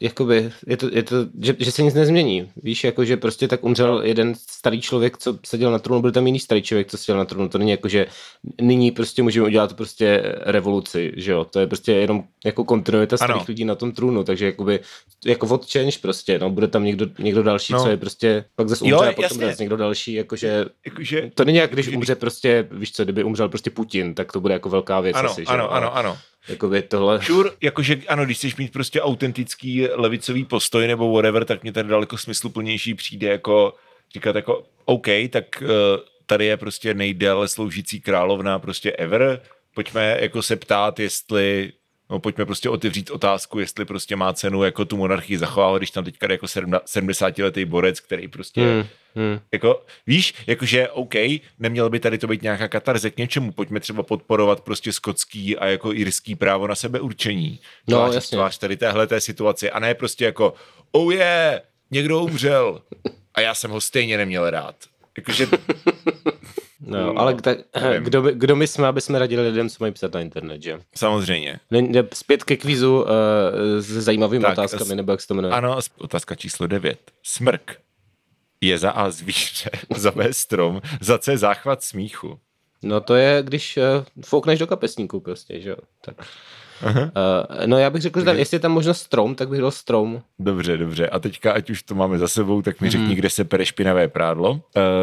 jakoby, 0.00 0.50
je 0.66 0.76
to, 0.76 0.88
je 0.92 1.02
to 1.02 1.16
že, 1.40 1.56
že, 1.58 1.72
se 1.72 1.82
nic 1.82 1.94
nezmění. 1.94 2.50
Víš, 2.62 2.84
jako, 2.84 3.04
že 3.04 3.16
prostě 3.16 3.48
tak 3.48 3.64
umřel 3.64 4.02
jeden 4.04 4.34
starý 4.34 4.80
člověk, 4.80 5.18
co 5.18 5.38
seděl 5.46 5.72
na 5.72 5.78
trůnu, 5.78 6.00
byl 6.00 6.12
tam 6.12 6.26
jiný 6.26 6.38
starý 6.38 6.62
člověk, 6.62 6.90
co 6.90 6.96
seděl 6.98 7.18
na 7.18 7.24
trůnu. 7.24 7.48
To 7.48 7.58
není 7.58 7.70
jako, 7.70 7.88
že 7.88 8.06
nyní 8.60 8.90
prostě 8.90 9.22
můžeme 9.22 9.46
udělat 9.46 9.76
prostě 9.76 10.22
revoluci, 10.40 11.12
že 11.16 11.32
jo. 11.32 11.44
To 11.44 11.60
je 11.60 11.66
prostě 11.66 11.92
jenom 11.92 12.24
jako 12.44 12.64
kontinuita 12.64 13.16
starých 13.16 13.36
ano. 13.36 13.44
lidí 13.48 13.64
na 13.64 13.74
tom 13.74 13.92
trůnu, 13.92 14.24
takže 14.24 14.46
jakoby, 14.46 14.80
jako 15.26 15.46
od 15.46 15.72
change 15.72 15.98
prostě, 16.02 16.38
no, 16.38 16.50
bude 16.50 16.68
tam 16.68 16.84
někdo, 16.84 17.06
někdo 17.18 17.42
další, 17.42 17.72
no. 17.72 17.82
co 17.82 17.88
je 17.88 17.96
prostě, 17.96 18.44
pak 18.56 18.68
zase 18.68 18.84
umře 18.84 18.94
jo, 18.94 19.02
a 19.02 19.12
potom 19.12 19.38
zase 19.38 19.62
někdo 19.62 19.76
další, 19.76 20.12
jakože, 20.12 20.64
jakože 20.86 21.30
to 21.34 21.44
není 21.44 21.58
jak 21.58 21.72
když 21.72 21.88
umře 21.88 22.14
prostě, 22.14 22.68
víš 22.70 22.92
co, 22.92 23.04
kdyby 23.04 23.24
umřel 23.24 23.48
prostě 23.48 23.70
Putin, 23.70 24.14
tak 24.14 24.32
to 24.32 24.40
bude 24.40 24.54
jako 24.54 24.68
velká 24.68 25.00
věc 25.00 25.16
ano, 25.16 25.30
asi, 25.30 25.44
ano, 25.44 25.64
že? 25.64 25.68
ano, 25.68 25.96
ano. 25.96 26.18
Jakoby 26.48 26.82
tohle... 26.82 27.22
Sure, 27.22 27.50
jakože 27.60 27.96
ano, 28.08 28.24
když 28.24 28.38
chceš 28.38 28.56
mít 28.56 28.72
prostě 28.72 29.02
autentický 29.02 29.86
levicový 29.88 30.44
postoj 30.44 30.86
nebo 30.86 31.12
whatever, 31.12 31.44
tak 31.44 31.62
mě 31.62 31.72
tady 31.72 31.88
daleko 31.88 32.18
smysluplnější 32.18 32.94
přijde 32.94 33.28
jako 33.28 33.74
říkat 34.14 34.36
jako 34.36 34.64
OK, 34.84 35.06
tak 35.30 35.62
uh, 35.62 35.68
tady 36.26 36.46
je 36.46 36.56
prostě 36.56 36.94
nejdéle 36.94 37.48
sloužící 37.48 38.00
královna 38.00 38.58
prostě 38.58 38.92
ever, 38.92 39.42
pojďme 39.74 40.16
jako 40.20 40.42
se 40.42 40.56
ptát, 40.56 41.00
jestli 41.00 41.72
No, 42.10 42.18
pojďme 42.18 42.46
prostě 42.46 42.68
otevřít 42.68 43.10
otázku, 43.10 43.58
jestli 43.58 43.84
prostě 43.84 44.16
má 44.16 44.32
cenu 44.32 44.64
jako 44.64 44.84
tu 44.84 44.96
monarchii 44.96 45.38
zachovávat, 45.38 45.80
když 45.80 45.90
tam 45.90 46.04
teďka 46.04 46.26
je 46.26 46.32
jako 46.32 46.46
70-letý 46.46 47.64
borec, 47.64 48.00
který 48.00 48.28
prostě 48.28 48.60
hmm, 48.60 48.84
hmm. 49.14 49.40
jako, 49.52 49.84
víš, 50.06 50.34
jakože 50.46 50.88
OK, 50.88 51.14
nemělo 51.58 51.90
by 51.90 52.00
tady 52.00 52.18
to 52.18 52.26
být 52.26 52.42
nějaká 52.42 52.68
katarze 52.68 53.10
k 53.10 53.16
něčemu, 53.16 53.52
pojďme 53.52 53.80
třeba 53.80 54.02
podporovat 54.02 54.60
prostě 54.60 54.92
skotský 54.92 55.56
a 55.56 55.66
jako 55.66 55.92
irský 55.92 56.34
právo 56.34 56.66
na 56.66 56.74
sebe 56.74 57.00
určení. 57.00 57.60
No, 57.88 57.96
tvář, 57.96 58.14
jasně. 58.14 58.36
Tvář 58.36 58.58
tady 58.58 58.76
téhle 58.76 59.06
té 59.06 59.20
situaci 59.20 59.70
a 59.70 59.78
ne 59.78 59.94
prostě 59.94 60.24
jako, 60.24 60.54
oh 60.92 61.12
je, 61.12 61.18
yeah, 61.18 61.60
někdo 61.90 62.20
umřel 62.20 62.82
a 63.34 63.40
já 63.40 63.54
jsem 63.54 63.70
ho 63.70 63.80
stejně 63.80 64.16
neměl 64.16 64.50
rád. 64.50 64.76
Jakože 65.16 65.46
No, 66.88 67.06
no 67.06 67.20
ale 67.20 67.34
tak, 67.34 67.58
kdo, 67.98 68.22
by, 68.22 68.32
kdo 68.34 68.56
my 68.56 68.66
jsme, 68.66 68.88
aby 68.88 69.00
jsme 69.00 69.18
radili 69.18 69.48
lidem, 69.48 69.68
co 69.68 69.76
mají 69.80 69.92
psát 69.92 70.14
na 70.14 70.20
internet, 70.20 70.62
že? 70.62 70.80
Samozřejmě. 70.94 71.60
Zpět 72.14 72.44
ke 72.44 72.56
kvízu 72.56 73.02
uh, 73.02 73.08
s 73.78 73.86
zajímavými 73.86 74.42
tak, 74.42 74.52
otázkami, 74.52 74.94
nebo 74.96 75.12
jak 75.12 75.20
se 75.20 75.28
to 75.28 75.34
jmenuje? 75.34 75.54
Ano, 75.54 75.78
otázka 75.98 76.34
číslo 76.34 76.66
9. 76.66 76.98
Smrk 77.22 77.76
je 78.60 78.78
za 78.78 78.90
A 78.90 79.10
zvíře, 79.10 79.70
za 79.96 80.10
B 80.10 80.32
strom, 80.32 80.82
za 81.00 81.18
C 81.18 81.36
záchvat 81.36 81.82
smíchu. 81.82 82.38
No 82.82 83.00
to 83.00 83.14
je, 83.14 83.42
když 83.42 83.76
uh, 83.76 83.82
foukneš 84.24 84.58
do 84.58 84.66
kapesníku 84.66 85.20
prostě, 85.20 85.60
že 85.60 85.70
jo? 85.70 85.76
Tak. 86.04 86.26
Uh, 86.82 87.66
no 87.66 87.78
já 87.78 87.90
bych 87.90 88.02
řekl, 88.02 88.20
že 88.20 88.24
tam, 88.24 88.36
jestli 88.36 88.54
je 88.54 88.60
tam 88.60 88.72
možnost 88.72 89.00
strom, 89.00 89.34
tak 89.34 89.48
bych 89.48 89.60
dal 89.60 89.70
strom. 89.70 90.22
Dobře, 90.38 90.76
dobře. 90.76 91.08
A 91.08 91.18
teďka, 91.18 91.52
ať 91.52 91.70
už 91.70 91.82
to 91.82 91.94
máme 91.94 92.18
za 92.18 92.28
sebou, 92.28 92.62
tak 92.62 92.80
mi 92.80 92.90
řekni, 92.90 93.08
mm. 93.08 93.14
kde 93.14 93.30
se 93.30 93.44
pere 93.44 93.66
špinavé 93.66 94.08
prádlo. 94.08 94.50
Uh, 94.50 94.60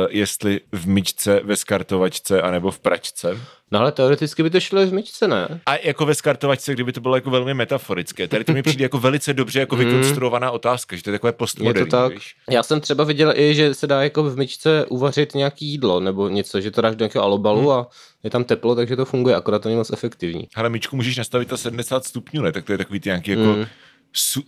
jestli 0.10 0.62
v 0.72 0.88
myčce, 0.88 1.42
ve 1.44 1.56
skartovačce, 1.56 2.42
anebo 2.42 2.72
v 2.72 2.80
pračce. 2.80 3.38
No 3.72 3.80
ale 3.80 3.92
teoreticky 3.92 4.44
by 4.44 4.50
to 4.50 4.60
šlo 4.60 4.88
v 4.88 4.94
myčce, 4.94 5.28
ne? 5.28 5.62
A 5.66 5.76
jako 5.76 6.06
ve 6.06 6.16
skartovačce, 6.16 6.74
kdyby 6.74 6.92
to 6.92 7.02
bylo 7.02 7.16
jako 7.16 7.30
velmi 7.30 7.54
metaforické. 7.54 8.28
Tady 8.28 8.44
to 8.44 8.54
mi 8.54 8.64
přijde 8.64 8.84
jako 8.84 9.00
velice 9.00 9.34
dobře 9.34 9.60
jako 9.60 9.76
mm. 9.76 9.86
vykonstruovaná 9.86 10.52
otázka, 10.52 10.96
že 10.96 11.04
to 11.04 11.10
je 11.10 11.12
takové 11.12 11.34
postmoderní. 11.34 11.82
Je 11.82 11.86
to 11.86 11.92
tak. 11.92 12.14
Víš? 12.14 12.36
Já 12.50 12.64
jsem 12.64 12.82
třeba 12.82 13.04
viděl 13.04 13.34
i, 13.36 13.56
že 13.56 13.74
se 13.74 13.88
dá 13.88 14.04
jako 14.04 14.24
v 14.24 14.38
myčce 14.38 14.86
uvařit 14.86 15.36
nějaký 15.36 15.66
jídlo 15.66 16.00
nebo 16.00 16.30
něco, 16.30 16.62
že 16.62 16.72
to 16.72 16.82
dáš 16.82 16.96
do 16.96 17.04
nějakého 17.04 17.26
alobalu 17.26 17.62
mm. 17.62 17.70
a 17.70 17.88
je 18.24 18.30
tam 18.30 18.44
teplo, 18.44 18.76
takže 18.76 18.96
to 18.96 19.06
funguje, 19.06 19.36
akorát 19.36 19.62
to 19.62 19.70
není 19.70 19.78
moc 19.78 19.94
efektivní. 19.94 20.48
Ale 20.56 20.70
myčku 20.70 20.96
můžeš 20.96 21.18
nastavit 21.18 21.52
na 21.52 21.58
70 21.58 22.06
stupňů, 22.06 22.42
ne? 22.42 22.52
Tak 22.52 22.66
to 22.66 22.72
je 22.72 22.78
takový 22.78 23.00
ty 23.00 23.10
nějaký 23.10 23.32
jako 23.32 23.44
mm 23.44 23.66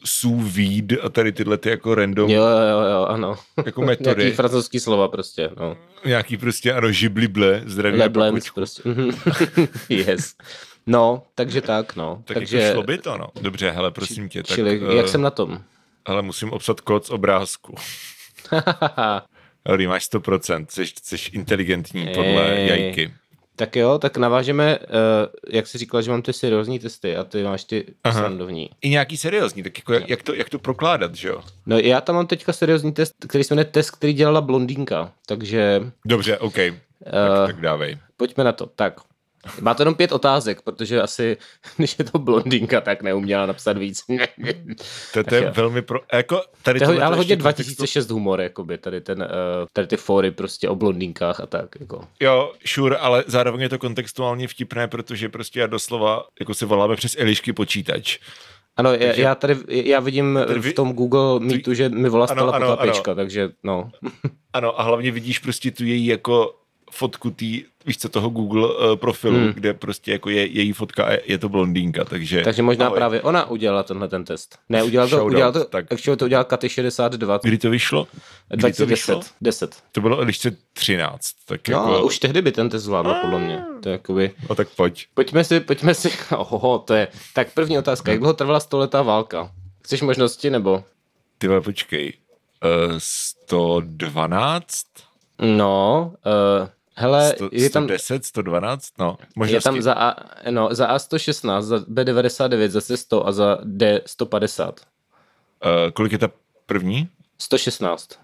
sous 0.04 0.54
vide 0.54 0.98
a 0.98 1.10
tady 1.10 1.32
tyhle 1.32 1.58
ty 1.58 1.70
jako 1.70 1.96
random 1.96 2.30
jo, 2.30 2.44
jo, 2.44 2.80
jo, 2.92 3.06
ano. 3.06 3.36
jako 3.66 3.82
metody. 3.86 4.22
Nějaký 4.22 4.36
francouzský 4.36 4.80
slova 4.80 5.08
prostě, 5.08 5.50
no. 5.58 5.78
Nějaký 6.06 6.38
prostě, 6.38 6.74
ano, 6.74 6.92
žiblible, 6.92 7.62
zdraví 7.66 7.98
Leblems 7.98 8.52
prostě. 8.56 8.82
yes. 9.90 10.36
No, 10.88 11.24
takže 11.36 11.62
tak, 11.62 11.96
no. 11.96 12.22
Tak 12.26 12.38
takže... 12.38 12.58
jako 12.58 12.74
šlo 12.74 12.84
by 12.84 12.98
to, 12.98 13.18
no. 13.18 13.28
Dobře, 13.42 13.72
hele, 13.72 13.92
prosím 13.92 14.30
tě. 14.30 14.44
Čili, 14.44 14.80
tak, 14.80 14.90
jak 14.90 15.06
uh, 15.06 15.12
jsem 15.12 15.22
na 15.22 15.30
tom? 15.30 15.62
Ale 16.06 16.22
musím 16.22 16.52
obsat 16.52 16.82
kód 16.82 17.06
z 17.06 17.10
obrázku. 17.10 17.76
Dobrý, 19.66 19.88
máš 19.88 20.10
100%, 20.10 20.66
jsi, 20.70 20.86
jsi 21.04 21.30
inteligentní 21.32 22.08
podle 22.08 22.52
Ej. 22.52 22.68
jajky. 22.68 23.14
Tak 23.58 23.76
jo, 23.76 24.00
tak 24.00 24.18
navážeme, 24.18 24.80
uh, 24.80 24.86
jak 25.50 25.68
jsi 25.68 25.78
říkal, 25.78 26.02
že 26.02 26.12
mám 26.12 26.22
ty 26.22 26.34
seriózní 26.34 26.80
testy 26.80 27.16
a 27.16 27.24
ty 27.24 27.44
máš 27.44 27.64
ty 27.64 27.86
Aha. 28.04 28.20
srandovní. 28.20 28.70
I 28.82 28.90
nějaký 28.90 29.18
seriózní, 29.18 29.64
tak 29.64 29.78
jako 29.78 29.94
jak, 29.94 30.10
jak, 30.10 30.24
to, 30.24 30.34
jak 30.34 30.50
to 30.50 30.60
prokládat, 30.60 31.16
že 31.16 31.28
jo? 31.28 31.42
No 31.66 31.80
já 31.80 32.02
tam 32.02 32.16
mám 32.16 32.28
teďka 32.28 32.54
seriózní 32.54 32.92
test, 32.94 33.14
který 33.28 33.44
se 33.44 33.54
jmenuje 33.54 33.66
test, 33.66 33.92
který 33.92 34.14
dělala 34.14 34.42
blondýnka, 34.42 35.12
takže... 35.26 35.92
Dobře, 36.06 36.38
OK, 36.38 36.58
uh, 36.58 36.72
tak, 37.12 37.48
tak 37.48 37.62
dávej. 37.62 37.98
Pojďme 38.18 38.44
na 38.44 38.52
to, 38.52 38.66
tak. 38.66 39.00
Má 39.62 39.74
to 39.74 39.82
jenom 39.82 39.96
pět 39.96 40.12
otázek, 40.12 40.62
protože 40.62 41.02
asi, 41.02 41.38
když 41.78 42.00
je 42.00 42.06
to 42.06 42.20
blondýnka, 42.20 42.82
tak 42.82 43.02
neuměla 43.02 43.46
napsat 43.46 43.78
víc. 43.78 44.04
to, 45.14 45.24
to 45.24 45.36
je 45.36 45.52
velmi 45.52 45.82
pro... 45.82 46.00
Jako, 46.14 46.42
tady 46.64 46.80
to 46.80 46.92
je 46.92 47.02
ale 47.02 47.18
hodně 47.18 47.36
2006 47.36 47.94
textu... 47.94 48.14
humor, 48.14 48.42
jakoby, 48.42 48.78
tady, 48.78 49.02
ten, 49.02 49.22
uh, 49.22 49.28
tady 49.74 49.88
ty 49.88 49.98
fóry 49.98 50.32
prostě 50.32 50.70
o 50.70 50.76
blondýnkách 50.76 51.40
a 51.40 51.46
tak. 51.46 51.76
Jako. 51.80 52.02
Jo, 52.20 52.54
sure, 52.66 52.98
ale 52.98 53.24
zároveň 53.28 53.62
je 53.62 53.70
to 53.70 53.80
kontextuálně 53.80 54.48
vtipné, 54.48 54.88
protože 54.88 55.30
prostě 55.30 55.60
já 55.60 55.68
doslova, 55.68 56.24
jako 56.40 56.54
se 56.54 56.66
voláme 56.66 56.96
přes 56.96 57.16
Elišky 57.20 57.54
počítač. 57.54 58.20
Ano, 58.78 58.90
takže, 58.90 59.22
já 59.22 59.36
tady, 59.36 59.58
já 59.68 60.00
vidím 60.00 60.40
tady 60.48 60.60
v 60.60 60.74
tom 60.74 60.94
Google 60.94 61.40
Meetu, 61.40 61.74
že 61.74 61.90
mi 61.90 62.10
volá 62.10 62.28
stala 62.28 62.56
ano, 62.56 62.80
ano, 62.80 62.94
takže 63.16 63.50
no. 63.64 63.90
Ano, 64.54 64.80
a 64.80 64.84
hlavně 64.84 65.12
vidíš 65.12 65.40
prostě 65.40 65.72
tu 65.72 65.84
její 65.84 66.06
jako 66.06 66.56
fotku 66.92 67.32
tý, 67.32 67.64
víš 67.86 67.98
co, 67.98 68.10
toho 68.10 68.30
Google 68.30 68.68
uh, 68.68 68.96
profilu, 68.96 69.38
hmm. 69.38 69.54
kde 69.54 69.74
prostě 69.74 70.12
jako 70.12 70.30
je 70.30 70.46
její 70.46 70.74
fotka 70.74 71.06
a 71.06 71.18
je 71.26 71.38
to 71.38 71.50
blondýnka, 71.50 72.06
takže... 72.06 72.42
Takže 72.42 72.62
možná 72.62 72.86
ahoj. 72.86 72.98
právě 72.98 73.22
ona 73.22 73.50
udělala 73.50 73.84
tenhle 73.84 74.08
ten 74.08 74.26
test. 74.26 74.60
Ne, 74.70 74.84
udělal 74.84 75.10
to, 75.10 75.26
udělal 75.26 75.52
to, 75.52 75.66
tak. 75.66 75.92
actually 75.92 76.18
to 76.18 76.26
udělal 76.26 76.44
Katy 76.44 76.70
62. 76.70 77.40
Kdy 77.44 77.58
to 77.58 77.70
vyšlo? 77.70 78.08
Kdy 78.48 78.58
2010. 78.58 79.14
To, 79.14 79.20
vyšlo? 79.20 79.34
10. 79.42 79.76
to 79.92 80.02
bylo 80.02 80.24
když 80.24 80.48
13. 80.74 81.32
Tak 81.46 81.68
no, 81.68 81.76
jako... 81.76 82.06
už 82.06 82.20
tehdy 82.20 82.42
by 82.42 82.52
ten 82.52 82.70
test 82.70 82.84
zvládl, 82.84 83.14
podle 83.22 83.40
mě. 83.40 83.64
To 83.84 83.90
je 83.90 83.94
jakoby... 83.94 84.32
No 84.50 84.56
tak 84.56 84.68
pojď. 84.76 85.06
Pojďme 85.14 85.44
si, 85.44 85.60
pojďme 85.60 85.94
si, 85.94 86.12
oho, 86.38 86.80
to 86.80 86.94
je... 86.94 87.08
Tak 87.34 87.54
první 87.54 87.78
otázka, 87.78 88.12
jak 88.12 88.20
dlouho 88.20 88.34
trvala 88.34 88.60
stoletá 88.60 89.02
válka? 89.02 89.52
Chceš 89.84 90.02
možnosti, 90.02 90.50
nebo? 90.50 90.84
Ty 91.38 91.48
počkej. 91.60 92.14
Uh, 92.64 92.94
112? 92.98 94.86
No, 95.42 96.14
uh, 96.26 96.68
Hele, 96.98 97.34
100, 97.38 97.50
je 97.52 97.70
tam... 97.70 97.84
110, 97.84 98.26
112, 98.26 98.98
no. 98.98 99.18
Možnosti. 99.36 99.56
Je 99.56 99.62
tam 99.62 99.82
za 99.82 99.94
A, 99.94 100.14
no, 100.50 100.70
za 100.72 100.88
A116, 100.88 101.62
za 101.62 101.78
B99, 101.78 102.68
zase 102.68 102.98
100 102.98 103.28
a 103.28 103.32
za 103.32 103.58
D 103.64 104.02
150. 104.06 104.66
Uh, 105.62 105.92
kolik 105.94 106.12
je 106.12 106.18
ta 106.18 106.30
první? 106.66 107.08
116. 107.38 108.20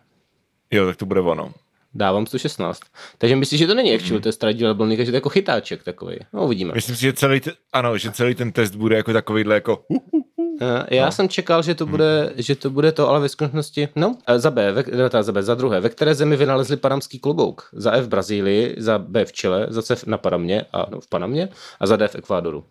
Jo, 0.72 0.86
tak 0.86 0.98
to 0.98 1.06
bude 1.06 1.22
ono. 1.22 1.54
Dávám 1.94 2.26
116. 2.26 2.80
Takže 3.18 3.36
myslíš, 3.36 3.60
že 3.60 3.68
to 3.68 3.76
není 3.76 3.96
actual 3.96 4.18
mm. 4.18 4.22
test 4.22 4.44
radioleblný, 4.44 4.98
že 4.98 5.04
to 5.06 5.12
je 5.12 5.16
jako 5.16 5.30
chytáček 5.30 5.84
takový. 5.84 6.18
No, 6.34 6.46
uvidíme. 6.46 6.74
Myslím 6.76 6.96
si, 6.96 7.02
že 7.02 7.14
celý, 7.14 7.40
te, 7.40 7.52
ano, 7.74 7.98
že 7.98 8.12
celý 8.12 8.36
ten 8.36 8.52
test 8.52 8.76
bude 8.76 8.96
jako 8.96 9.14
takovýhle 9.14 9.56
jako 9.56 9.86
uh, 9.88 9.98
uh, 10.12 10.22
Eh, 10.62 10.96
já 10.96 11.06
no. 11.06 11.12
jsem 11.12 11.30
čekal, 11.30 11.64
že 11.64 11.76
to, 11.76 11.86
bude, 11.86 12.24
hmm. 12.24 12.34
že 12.38 12.56
to 12.56 12.70
bude 12.70 12.92
to, 12.92 13.10
ale 13.10 13.20
ve 13.20 13.30
skutečnosti, 13.30 13.90
no, 13.96 14.18
za 14.36 14.52
B, 14.52 14.72
ve, 14.72 14.84
za 15.24 15.32
B, 15.32 15.44
za 15.44 15.56
druhé, 15.56 15.80
ve 15.80 15.90
které 15.90 16.16
zemi 16.16 16.36
vynalezli 16.36 16.78
panamský 16.78 17.20
klobouk? 17.20 17.70
Za 17.74 17.92
F 17.92 18.06
v 18.06 18.08
Brazílii, 18.08 18.76
za 18.78 19.00
B 19.00 19.26
v 19.26 19.32
Chile, 19.32 19.68
za 19.70 19.82
C 19.82 19.96
na 20.06 20.18
Panamě, 20.18 20.66
a, 20.74 20.86
no, 20.90 21.00
v 21.00 21.08
Panamě 21.08 21.50
a 21.80 21.88
za 21.88 21.96
D 21.96 22.08
v 22.08 22.16
Ekvádoru. 22.16 22.66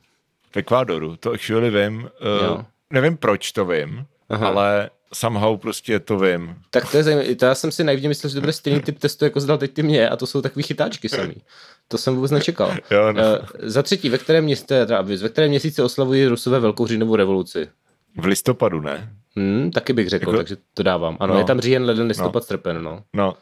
V 0.51 0.57
Ekvádoru, 0.57 1.17
to 1.17 1.31
actually 1.31 1.71
vím. 1.71 2.09
Uh, 2.53 2.63
nevím, 2.91 3.17
proč 3.17 3.53
to 3.53 3.65
vím, 3.65 4.05
Aha. 4.33 4.49
ale 4.49 4.91
somehow 5.15 5.59
prostě 5.59 6.01
to 6.01 6.19
vím. 6.19 6.55
Tak 6.71 6.91
to 6.91 6.97
je 6.97 7.03
zajímavé. 7.03 7.35
To 7.35 7.45
já 7.45 7.55
jsem 7.55 7.73
si 7.73 7.85
naivně 7.85 8.09
myslel, 8.09 8.31
že 8.31 8.35
to 8.35 8.41
bude 8.41 8.53
stejný 8.53 8.81
typ 8.81 8.99
testu, 8.99 9.25
jako 9.25 9.41
zdal 9.41 9.59
teď 9.59 9.73
ty 9.73 9.83
mě, 9.83 10.09
a 10.09 10.17
to 10.17 10.27
jsou 10.27 10.43
takový 10.43 10.63
chytáčky 10.63 11.09
samý. 11.09 11.35
To 11.89 11.99
jsem 11.99 12.15
vůbec 12.15 12.31
nečekal. 12.31 12.75
jo, 12.91 13.13
no. 13.13 13.23
uh, 13.23 13.47
za 13.63 13.83
třetí, 13.83 14.09
ve 14.09 14.19
kterém, 14.19 14.45
městě, 14.45 14.87
ve 15.03 15.29
kterém 15.29 15.51
měsíci 15.51 15.83
oslavují 15.83 16.27
Rusové 16.27 16.61
velkou 16.61 16.87
říjnovou 16.87 17.17
revoluci? 17.17 17.69
V 18.17 18.25
listopadu, 18.25 18.81
ne? 18.81 19.13
Hmm, 19.37 19.71
taky 19.71 19.93
bych 19.93 20.09
řekl, 20.09 20.29
jako... 20.29 20.37
takže 20.37 20.57
to 20.75 20.83
dávám. 20.83 21.17
Ano, 21.21 21.35
no. 21.35 21.41
je 21.41 21.45
tam 21.45 21.61
říjen, 21.61 21.85
leden, 21.85 22.07
listopad, 22.07 22.43
no. 22.43 22.47
srpen, 22.47 22.83
no. 22.83 23.03
No. 23.13 23.35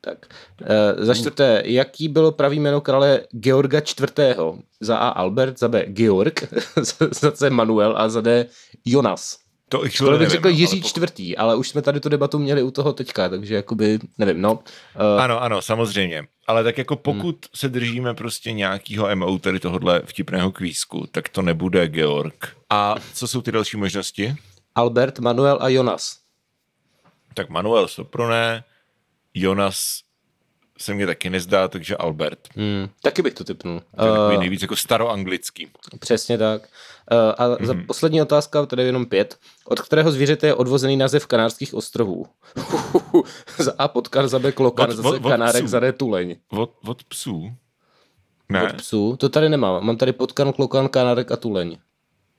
Tak. 0.00 0.26
E, 0.64 1.04
za 1.04 1.14
čtvrté, 1.14 1.62
jaký 1.64 2.08
bylo 2.08 2.32
pravý 2.32 2.60
jméno 2.60 2.80
krále 2.80 3.20
Georga 3.30 3.78
IV. 3.78 4.36
Za 4.80 4.96
A 4.96 5.08
Albert, 5.08 5.58
za 5.58 5.68
B 5.68 5.84
Georg, 5.86 6.44
za 7.20 7.30
C 7.30 7.50
Manuel 7.50 7.94
a 7.96 8.08
za 8.08 8.20
D 8.20 8.46
Jonas. 8.84 9.47
To 9.68 9.82
Skoro 9.90 10.10
bych 10.10 10.18
nevím, 10.18 10.30
řekl 10.30 10.48
Jiří 10.48 10.80
ale 10.80 10.88
čtvrtý, 10.88 11.36
ale 11.36 11.56
už 11.56 11.68
jsme 11.68 11.82
tady 11.82 12.00
tu 12.00 12.08
debatu 12.08 12.38
měli 12.38 12.62
u 12.62 12.70
toho 12.70 12.92
teďka, 12.92 13.28
takže 13.28 13.54
jakoby, 13.54 13.98
nevím, 14.18 14.40
no. 14.40 14.52
Uh... 14.54 15.22
Ano, 15.22 15.42
ano, 15.42 15.62
samozřejmě. 15.62 16.26
Ale 16.46 16.64
tak 16.64 16.78
jako 16.78 16.96
pokud 16.96 17.34
hmm. 17.34 17.50
se 17.54 17.68
držíme 17.68 18.14
prostě 18.14 18.52
nějakého 18.52 19.16
MO, 19.16 19.38
tady 19.38 19.60
tohohle 19.60 20.02
vtipného 20.04 20.52
kvízku, 20.52 21.06
tak 21.10 21.28
to 21.28 21.42
nebude 21.42 21.88
Georg. 21.88 22.56
A 22.70 22.94
co 23.14 23.28
jsou 23.28 23.42
ty 23.42 23.52
další 23.52 23.76
možnosti? 23.76 24.36
Albert, 24.74 25.18
Manuel 25.18 25.58
a 25.60 25.68
Jonas. 25.68 26.18
Tak 27.34 27.48
Manuel 27.48 27.88
Soprone, 27.88 28.64
Jonas 29.34 30.00
se 30.78 30.94
mně 30.94 31.06
taky 31.06 31.30
nezdá, 31.30 31.68
takže 31.68 31.96
Albert. 31.96 32.48
Hmm, 32.56 32.88
taky 33.02 33.22
bych 33.22 33.34
to 33.34 33.44
typnul. 33.44 33.82
To 33.96 34.06
je 34.06 34.12
takový 34.12 34.34
uh, 34.34 34.40
nejvíc 34.40 34.62
jako 34.62 34.76
staroanglický. 34.76 35.68
Přesně 35.98 36.38
tak. 36.38 36.68
Uh, 37.12 37.18
a 37.38 37.48
mm-hmm. 37.48 37.66
za 37.66 37.72
mhm. 37.72 37.86
poslední 37.86 38.22
otázka, 38.22 38.66
tady 38.66 38.82
jenom 38.82 39.06
pět. 39.06 39.38
Od 39.64 39.80
kterého 39.80 40.12
zvířete 40.12 40.46
je 40.46 40.54
odvozený 40.54 40.96
název 40.96 41.26
Kanárských 41.26 41.74
ostrovů? 41.74 42.26
za 43.58 43.72
A 43.78 43.88
potkan, 43.88 44.28
za 44.28 44.38
B 44.38 44.52
klokan, 44.52 44.92
za 44.92 45.02
C 45.02 45.20
kanárek, 45.20 45.68
za 45.68 45.80
D 45.80 45.92
tuleň. 45.92 46.36
Od, 46.50 46.70
od 46.86 47.04
psů? 47.04 47.52
Ne. 48.48 48.62
Od 48.62 48.72
psů? 48.72 49.16
To 49.16 49.28
tady 49.28 49.48
nemám. 49.48 49.84
Mám 49.84 49.96
tady 49.96 50.12
potkan, 50.12 50.52
klokan, 50.52 50.88
kanárek 50.88 51.32
a 51.32 51.36
tuleň. 51.36 51.76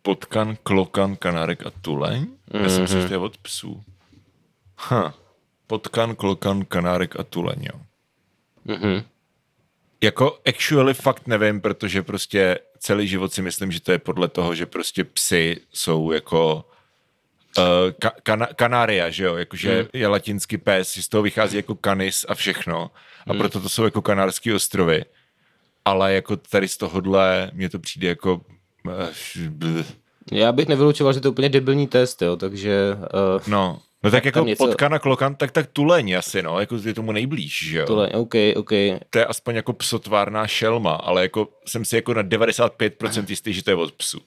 Potkan, 0.01 0.57
klokan, 0.63 1.15
kanárek 1.15 1.65
a 1.65 1.71
tuleň? 1.81 2.21
Mm-hmm. 2.21 2.63
Já 2.63 2.69
jsem 2.69 2.87
si, 2.87 3.01
že 3.01 3.07
to 3.07 3.13
je 3.13 3.17
od 3.17 3.37
psů. 3.37 3.83
Ha. 4.77 5.13
Potkan, 5.67 6.15
klokan, 6.15 6.65
kanárek 6.65 7.19
a 7.19 7.23
tuleň, 7.23 7.63
jo. 7.73 7.79
Mm-hmm. 8.67 9.03
Jako 10.01 10.39
actually 10.47 10.93
fakt 10.93 11.27
nevím, 11.27 11.61
protože 11.61 12.03
prostě 12.03 12.59
celý 12.79 13.07
život 13.07 13.33
si 13.33 13.41
myslím, 13.41 13.71
že 13.71 13.81
to 13.81 13.91
je 13.91 13.99
podle 13.99 14.27
toho, 14.27 14.55
že 14.55 14.65
prostě 14.65 15.03
psy 15.03 15.57
jsou 15.73 16.11
jako 16.11 16.65
uh, 17.57 17.63
ka- 17.91 18.21
kana- 18.23 18.53
kanária, 18.55 19.09
že 19.09 19.23
jo, 19.23 19.35
jakože 19.35 19.81
mm. 19.81 19.89
je 19.93 20.07
latinský 20.07 20.57
pes, 20.57 20.89
z 20.89 21.07
toho 21.07 21.21
vychází 21.23 21.57
jako 21.57 21.75
kanis 21.75 22.25
a 22.29 22.35
všechno 22.35 22.91
a 23.27 23.33
mm. 23.33 23.39
proto 23.39 23.61
to 23.61 23.69
jsou 23.69 23.83
jako 23.83 24.01
kanárské 24.01 24.55
ostrovy. 24.55 25.05
Ale 25.85 26.13
jako 26.13 26.35
tady 26.37 26.67
z 26.67 26.77
tohohle 26.77 27.51
mně 27.53 27.69
to 27.69 27.79
přijde 27.79 28.07
jako 28.07 28.41
uh, 28.85 29.83
já 30.31 30.51
bych 30.51 30.67
nevylučoval, 30.67 31.13
že 31.13 31.21
to 31.21 31.27
je 31.27 31.31
úplně 31.31 31.49
debilní 31.49 31.87
test, 31.87 32.21
jo, 32.21 32.35
takže... 32.35 32.95
Uh, 32.95 33.41
no, 33.47 33.79
No 34.03 34.11
tak 34.11 34.25
jako 34.25 34.39
něco... 34.39 34.65
potka 34.65 34.89
na 34.89 34.99
klokan, 34.99 35.35
tak 35.35 35.51
tak 35.51 35.67
tuleň 35.73 36.13
asi, 36.13 36.41
no, 36.41 36.59
jako 36.59 36.75
je 36.75 36.93
tomu 36.93 37.11
nejblíž, 37.11 37.69
že 37.69 37.79
jo. 37.79 37.85
Tuleň, 37.85 38.09
OK, 38.13 38.35
OK. 38.55 38.69
To 39.09 39.19
je 39.19 39.25
aspoň 39.25 39.55
jako 39.55 39.73
psotvárná 39.73 40.47
šelma, 40.47 40.91
ale 40.91 41.21
jako 41.21 41.47
jsem 41.65 41.85
si 41.85 41.95
jako 41.95 42.13
na 42.13 42.23
95% 42.23 43.25
jistý, 43.29 43.53
že 43.53 43.63
to 43.63 43.69
je 43.69 43.75
od 43.75 43.91
psu. 43.91 44.19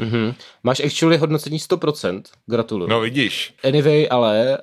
Mm-hmm. 0.00 0.34
Máš 0.62 0.80
actually 0.80 1.16
hodnocení 1.16 1.58
100%, 1.58 2.22
gratuluju. 2.46 2.90
No 2.90 3.00
vidíš. 3.00 3.54
Anyway, 3.64 4.06
ale 4.10 4.58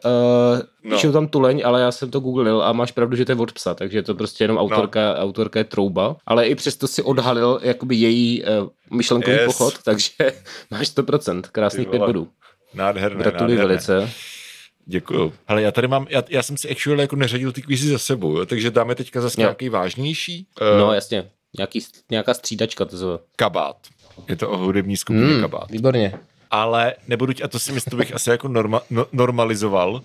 uh, 0.84 1.02
no. 1.04 1.12
tam 1.12 1.28
tuleň, 1.28 1.62
ale 1.66 1.82
já 1.82 1.92
jsem 1.92 2.12
to 2.12 2.20
googlil 2.20 2.64
a 2.64 2.74
máš 2.74 2.92
pravdu, 2.92 3.16
že 3.16 3.26
to 3.26 3.32
je 3.32 3.36
od 3.36 3.52
psa, 3.52 3.74
takže 3.74 3.98
je 3.98 4.04
to 4.04 4.16
prostě 4.16 4.44
jenom 4.44 4.58
autorka, 4.58 5.14
no. 5.14 5.20
autorka 5.20 5.60
je 5.60 5.64
trouba, 5.64 6.16
ale 6.26 6.48
i 6.48 6.56
přesto 6.56 6.88
si 6.88 7.04
odhalil 7.04 7.60
jakoby 7.64 7.96
její 7.96 8.44
uh, 8.44 8.70
myšlenkový 8.98 9.36
yes. 9.36 9.46
pochod, 9.46 9.74
takže 9.84 10.14
máš 10.72 10.88
100%, 10.88 11.42
krásných 11.52 11.88
pět 11.88 12.00
bodů. 12.00 12.28
Nádherné, 12.74 13.24
Gratuluji 13.24 13.58
nádherné. 13.58 13.68
velice. 13.68 14.14
Děkuju. 14.90 15.34
Ale 15.48 15.62
já 15.62 15.72
tady 15.72 15.88
mám, 15.88 16.08
já, 16.10 16.24
já 16.30 16.44
jsem 16.44 16.58
si 16.58 16.70
actually 16.70 17.02
jako 17.02 17.16
neřadil 17.16 17.52
ty 17.52 17.62
kvízy 17.62 17.90
za 17.90 17.98
sebou, 17.98 18.38
jo? 18.38 18.46
takže 18.46 18.72
dáme 18.72 18.96
teďka 18.96 19.22
zase 19.22 19.42
nějaký 19.42 19.70
vážnější. 19.70 20.48
Uh, 20.62 20.80
no 20.80 20.94
jasně, 20.94 21.30
Nějaký, 21.58 21.80
nějaká 22.12 22.34
střídačka 22.34 22.86
to 22.86 22.98
zve. 22.98 23.18
Kabát. 23.36 23.78
Je 24.30 24.36
to 24.36 24.50
o 24.50 24.58
hudební 24.58 24.98
skupině 24.98 25.34
mm, 25.34 25.42
Kabát. 25.42 25.72
Výborně. 25.72 26.14
Ale 26.52 26.96
nebudu, 27.08 27.34
a 27.44 27.48
to 27.48 27.60
si 27.60 27.72
myslím, 27.72 27.98
bych 27.98 28.14
asi 28.14 28.30
jako 28.30 28.48
norma, 28.48 28.82
no, 28.90 29.06
normalizoval, 29.12 30.02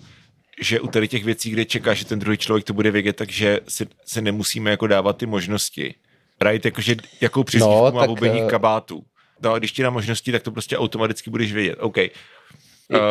že 0.61 0.79
u 0.79 0.87
tady 0.87 1.07
těch 1.07 1.23
věcí, 1.23 1.49
kde 1.49 1.65
čeká, 1.65 1.93
že 1.93 2.05
ten 2.05 2.19
druhý 2.19 2.37
člověk 2.37 2.65
to 2.65 2.73
bude 2.73 2.91
vědět, 2.91 3.15
takže 3.15 3.59
si, 3.67 3.87
si 4.05 4.21
nemusíme 4.21 4.71
jako 4.71 4.87
dávat 4.87 5.17
ty 5.17 5.25
možnosti. 5.25 5.95
Right, 6.41 6.65
jakože 6.65 6.95
jakou 7.21 7.43
přizvívku 7.43 7.85
no, 7.85 7.91
má 7.91 8.07
bubení 8.07 8.41
uh... 8.41 8.49
kabátu. 8.49 9.03
No 9.41 9.53
a 9.53 9.59
když 9.59 9.71
ti 9.71 9.83
dá 9.83 9.89
možnosti, 9.89 10.31
tak 10.31 10.43
to 10.43 10.51
prostě 10.51 10.77
automaticky 10.77 11.29
budeš 11.29 11.53
vědět. 11.53 11.77
OK. 11.79 11.97
Je, 11.97 12.11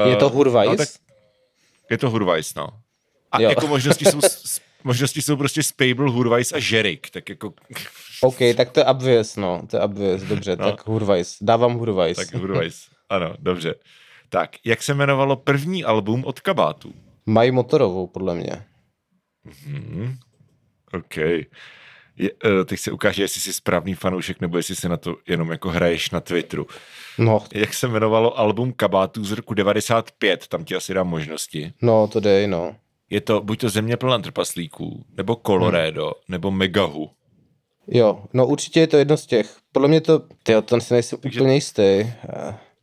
je 0.08 0.16
to 0.16 0.28
Hurvajs? 0.28 0.70
No, 0.70 0.76
tak 0.76 0.88
je 1.92 1.98
to 1.98 2.10
Hurvajs, 2.10 2.54
no. 2.54 2.68
A 3.32 3.40
jo. 3.40 3.48
jako 3.48 3.66
možnosti 3.66 4.04
jsou, 4.04 4.20
možnosti 4.84 5.22
jsou 5.22 5.36
prostě 5.36 5.62
Spable, 5.62 6.10
Hurvajs 6.10 6.52
a 6.52 6.58
Žerik, 6.58 7.10
tak 7.10 7.28
jako... 7.28 7.54
OK, 8.20 8.38
tak 8.56 8.70
to 8.70 8.80
je 8.80 8.84
obvious, 8.84 9.36
no, 9.36 9.62
to 9.70 9.76
je 9.76 9.82
obvious, 9.82 10.22
dobře, 10.22 10.56
no. 10.56 10.70
tak 10.70 10.86
Hurvajs, 10.86 11.36
dávám 11.40 11.74
Hurvajs. 11.74 12.16
Tak 12.16 12.34
Hurvajs, 12.34 12.88
ano, 13.08 13.34
dobře. 13.38 13.74
Tak, 14.28 14.50
jak 14.64 14.82
se 14.82 14.92
jmenovalo 14.92 15.36
první 15.36 15.84
album 15.84 16.24
od 16.24 16.40
Kabátu? 16.40 16.94
Mají 17.26 17.50
motorovou, 17.50 18.06
podle 18.06 18.34
mě. 18.34 18.64
Mm-hmm. 19.46 20.16
OK. 20.92 21.16
Je, 22.22 22.30
uh, 22.32 22.64
teď 22.64 22.80
se 22.80 22.92
ukáže, 22.92 23.22
jestli 23.22 23.40
jsi 23.40 23.52
správný 23.52 23.94
fanoušek, 23.94 24.40
nebo 24.40 24.56
jestli 24.56 24.76
se 24.76 24.88
na 24.88 24.96
to 24.96 25.16
jenom 25.28 25.50
jako 25.50 25.68
hraješ 25.68 26.10
na 26.10 26.20
Twitteru. 26.20 26.66
No. 27.18 27.44
Jak 27.54 27.74
se 27.74 27.86
jmenovalo 27.86 28.38
album 28.38 28.72
Kabátů 28.72 29.24
z 29.24 29.32
roku 29.32 29.54
95, 29.54 30.48
tam 30.48 30.64
ti 30.64 30.74
asi 30.74 30.94
dám 30.94 31.08
možnosti. 31.08 31.72
No, 31.82 32.08
to 32.08 32.20
dej, 32.20 32.46
no. 32.46 32.76
Je 33.10 33.20
to 33.20 33.40
buď 33.40 33.60
to 33.60 33.68
Země 33.68 33.96
plná 33.96 34.18
trpaslíků, 34.18 35.04
nebo 35.16 35.40
Colorado, 35.46 36.04
hmm. 36.04 36.12
nebo 36.28 36.50
Megahu. 36.50 37.10
Jo, 37.88 38.24
no 38.32 38.46
určitě 38.46 38.80
je 38.80 38.86
to 38.86 38.96
jedno 38.96 39.16
z 39.16 39.26
těch. 39.26 39.56
Podle 39.72 39.88
mě 39.88 40.00
to, 40.00 40.22
tyjo, 40.42 40.62
tam 40.62 40.80
si 40.80 40.94
nejsem 40.94 41.18
Takže... 41.18 41.40
úplně 41.40 41.54
jistý. 41.54 42.06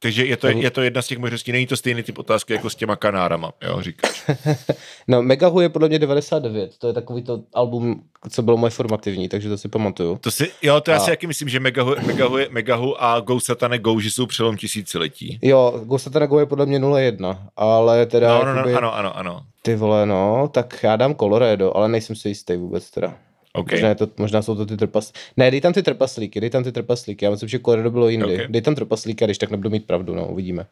Takže 0.02 0.26
je 0.26 0.38
to, 0.38 0.48
je 0.48 0.72
to 0.72 0.82
jedna 0.82 1.02
z 1.02 1.08
těch 1.08 1.18
možností, 1.18 1.52
není 1.52 1.68
to 1.68 1.78
stejný 1.78 2.04
typ 2.04 2.18
otázky 2.18 2.54
jako 2.54 2.70
s 2.70 2.76
těma 2.76 2.96
kanárama, 2.96 3.52
jo, 3.68 3.82
říkáš. 3.82 4.24
no, 5.08 5.22
Megahu 5.22 5.62
je 5.62 5.70
podle 5.70 5.88
mě 5.88 6.00
99, 6.00 6.78
to 6.78 6.88
je 6.88 6.94
takový 6.94 7.24
to 7.24 7.44
album, 7.54 8.04
co 8.30 8.42
bylo 8.42 8.58
moje 8.58 8.70
formativní, 8.70 9.30
takže 9.30 9.50
to 9.50 9.58
si 9.58 9.68
pamatuju. 9.68 10.18
To 10.22 10.32
si, 10.32 10.52
jo, 10.62 10.82
to 10.82 10.92
já 10.92 10.98
a... 10.98 11.00
si 11.00 11.10
jaký 11.10 11.28
myslím, 11.28 11.50
že 11.50 11.60
Megahu, 11.60 11.96
Megahu, 12.06 12.38
je, 12.38 12.48
Megahu 12.52 13.04
a 13.04 13.20
Go 13.20 13.40
Satane 13.40 13.80
Go, 13.80 14.00
že 14.00 14.12
jsou 14.12 14.26
přelom 14.26 14.58
tisíciletí. 14.58 15.40
Jo, 15.42 15.82
Go 15.86 16.00
Satane 16.00 16.28
Go 16.28 16.40
je 16.40 16.46
podle 16.46 16.66
mě 16.66 16.80
01, 16.80 17.48
ale 17.56 18.06
teda... 18.06 18.40
No, 18.40 18.54
no, 18.54 18.72
no, 18.72 18.78
ano, 18.78 18.96
ano, 18.96 19.18
ano. 19.18 19.42
Ty 19.62 19.76
vole, 19.76 20.06
no, 20.06 20.50
tak 20.54 20.84
já 20.84 20.96
dám 20.96 21.16
Colorado, 21.16 21.78
ale 21.78 21.90
nejsem 21.90 22.16
si 22.16 22.30
jistý 22.30 22.56
vůbec 22.56 22.92
teda. 22.92 23.18
Okay. 23.54 23.80
Možná, 23.80 23.96
to, 23.96 24.08
možná 24.18 24.42
jsou 24.42 24.56
to 24.56 24.66
ty 24.66 24.78
trpaslíky. 24.78 25.20
Ne, 25.38 25.52
dej 25.52 25.62
tam 25.62 25.74
ty 25.74 25.84
trpaslíky, 25.84 26.42
dej 26.42 26.50
tam 26.50 26.64
ty 26.64 26.72
trpaslíky. 26.72 27.26
Já 27.26 27.32
myslím, 27.32 27.50
že 27.50 27.60
Colorado 27.60 27.92
bylo 27.92 28.10
jindy. 28.10 28.34
Okay. 28.34 28.48
Dej 28.48 28.62
tam 28.62 28.76
trpaslíky, 28.76 29.26
když 29.26 29.38
tak 29.38 29.50
nebudu 29.50 29.70
mít 29.70 29.86
pravdu, 29.86 30.16
no, 30.16 30.28
uvidíme. 30.28 30.66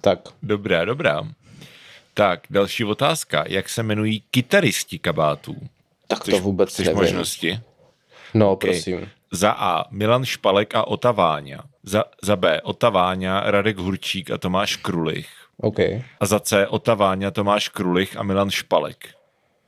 Tak. 0.00 0.18
Dobrá, 0.42 0.84
dobrá. 0.84 1.28
Tak, 2.14 2.40
další 2.50 2.84
otázka. 2.84 3.44
Jak 3.48 3.68
se 3.68 3.80
jmenují 3.80 4.22
kytaristi 4.30 4.98
kabátů? 4.98 5.56
Tak 6.06 6.24
to 6.24 6.38
vůbec 6.38 6.72
chceš 6.72 6.86
nevím. 6.86 7.02
možnosti? 7.02 7.60
No, 8.34 8.52
okay. 8.52 8.70
prosím. 8.70 9.08
Za 9.30 9.50
A. 9.50 9.84
Milan 9.90 10.24
Špalek 10.24 10.74
a 10.74 10.86
Otaváňa. 10.86 11.64
Za, 11.82 12.04
za 12.22 12.36
B. 12.36 12.60
Otaváňa, 12.62 13.50
Radek 13.50 13.78
Hurčík 13.78 14.30
a 14.30 14.38
Tomáš 14.38 14.76
Krulich. 14.76 15.28
Okay. 15.60 16.02
A 16.20 16.26
za 16.26 16.40
C. 16.40 16.66
Otaváňa, 16.66 17.30
Tomáš 17.30 17.68
Krulich 17.68 18.16
a 18.16 18.22
Milan 18.22 18.50
Špalek. 18.50 19.08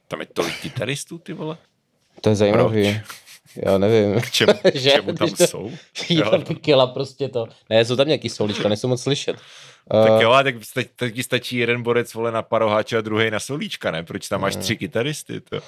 Tam 0.09 0.21
je 0.21 0.27
tolik 0.27 0.61
kytaristů, 0.61 1.19
ty 1.19 1.33
vole? 1.33 1.57
To 2.21 2.29
je 2.29 2.37
zajímavý. 2.37 2.93
Proč? 2.93 3.19
Já 3.67 3.79
nevím. 3.79 4.21
K 4.21 4.31
čemu, 4.31 4.53
k 4.71 4.83
čemu 4.83 5.13
tam 5.13 5.31
to, 5.31 5.47
jsou? 5.47 5.71
Jo, 6.09 6.33
kila 6.61 6.87
prostě 6.87 7.29
to. 7.29 7.47
Ne, 7.71 7.85
jsou 7.85 7.97
tam 7.97 8.07
nějaký 8.07 8.29
solíčka, 8.29 8.69
nejsou 8.69 8.89
moc 8.89 9.03
slyšet. 9.03 9.37
Tak 9.91 10.11
uh, 10.11 10.23
jo, 10.23 10.35
tak 10.45 10.55
teď 10.97 11.15
ti 11.15 11.23
stačí 11.23 11.57
jeden 11.57 11.83
borec 11.83 12.15
vole 12.15 12.33
na 12.33 12.43
paroháče 12.43 12.99
a 12.99 13.01
druhý 13.01 13.31
na 13.31 13.41
solíčka, 13.41 13.91
ne? 13.91 14.03
Proč 14.03 14.29
tam 14.29 14.41
máš 14.41 14.57
tři 14.57 14.77
kytaristy? 14.77 15.41
To? 15.41 15.61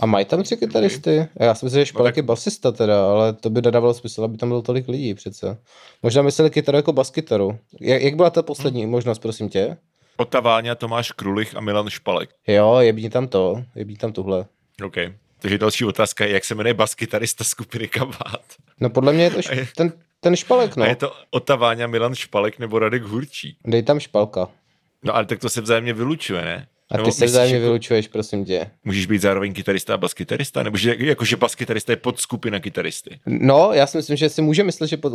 A 0.00 0.06
mají 0.06 0.24
tam 0.24 0.42
tři 0.42 0.56
kytaristy? 0.56 1.26
Já 1.40 1.54
si 1.54 1.66
myslím, 1.66 1.82
že 1.82 1.86
Špalek 1.86 2.04
no, 2.04 2.12
tak... 2.12 2.16
je 2.16 2.22
basista 2.22 2.72
teda, 2.72 3.10
ale 3.10 3.32
to 3.32 3.50
by 3.50 3.62
nedávalo 3.62 3.94
smysl, 3.94 4.24
aby 4.24 4.36
tam 4.36 4.48
bylo 4.48 4.62
tolik 4.62 4.88
lidí 4.88 5.14
přece. 5.14 5.58
Možná 6.02 6.22
mysleli 6.22 6.50
kytaru 6.50 6.76
jako 6.76 6.92
baskytaru. 6.92 7.58
Jak, 7.80 8.02
jak 8.02 8.14
byla 8.16 8.30
ta 8.30 8.42
poslední 8.42 8.82
hmm. 8.82 8.90
možnost, 8.90 9.18
prosím 9.18 9.48
tě? 9.48 9.76
Otaváňa, 10.16 10.74
Tomáš 10.74 11.12
Krulich 11.12 11.56
a 11.56 11.60
Milan 11.60 11.90
Špalek. 11.90 12.30
Jo, 12.46 12.76
jební 12.80 13.10
tam 13.10 13.28
to, 13.28 13.62
jební 13.74 13.96
tam 13.96 14.12
tuhle. 14.12 14.46
OK. 14.84 14.96
Takže 15.38 15.58
další 15.58 15.84
otázka 15.84 16.24
je, 16.24 16.32
jak 16.32 16.44
se 16.44 16.54
jmenuje 16.54 16.74
baskytarista 16.74 17.44
skupiny 17.44 17.88
Kabát. 17.88 18.44
No 18.80 18.90
podle 18.90 19.12
mě 19.12 19.24
je 19.24 19.30
to 19.30 19.38
š- 19.38 19.56
je, 19.56 19.68
ten, 19.76 19.92
ten 20.20 20.36
Špalek, 20.36 20.76
no. 20.76 20.84
A 20.84 20.88
je 20.88 20.96
to 20.96 21.12
Otaváňa, 21.30 21.86
Milan 21.86 22.14
Špalek 22.14 22.58
nebo 22.58 22.78
Radek 22.78 23.02
Hurčí. 23.02 23.56
Dej 23.66 23.82
tam 23.82 24.00
Špalka. 24.00 24.48
No 25.02 25.14
ale 25.16 25.24
tak 25.26 25.38
to 25.38 25.48
se 25.48 25.60
vzájemně 25.60 25.92
vylučuje, 25.92 26.44
ne? 26.44 26.66
A 26.90 26.94
ty 26.94 27.02
nebo 27.02 27.12
se 27.12 27.24
vzájemně 27.26 27.54
jako, 27.56 27.64
vylučuješ, 27.64 28.08
prosím 28.08 28.44
tě. 28.44 28.70
Můžeš 28.84 29.06
být 29.06 29.22
zároveň 29.22 29.54
kytarista 29.54 29.94
a 29.94 29.96
baskytarista? 29.96 30.62
Nebo 30.62 30.76
že, 30.76 30.96
jako, 30.98 31.24
že 31.24 31.36
baskytarista 31.36 31.92
je 31.92 31.96
podskupina 31.96 32.60
kytaristy? 32.60 33.20
No, 33.26 33.70
já 33.72 33.86
si 33.86 33.96
myslím, 33.96 34.16
že 34.16 34.28
si 34.28 34.42
může 34.42 34.64
myslet, 34.64 34.86
že 34.86 34.96
pod, 34.96 35.12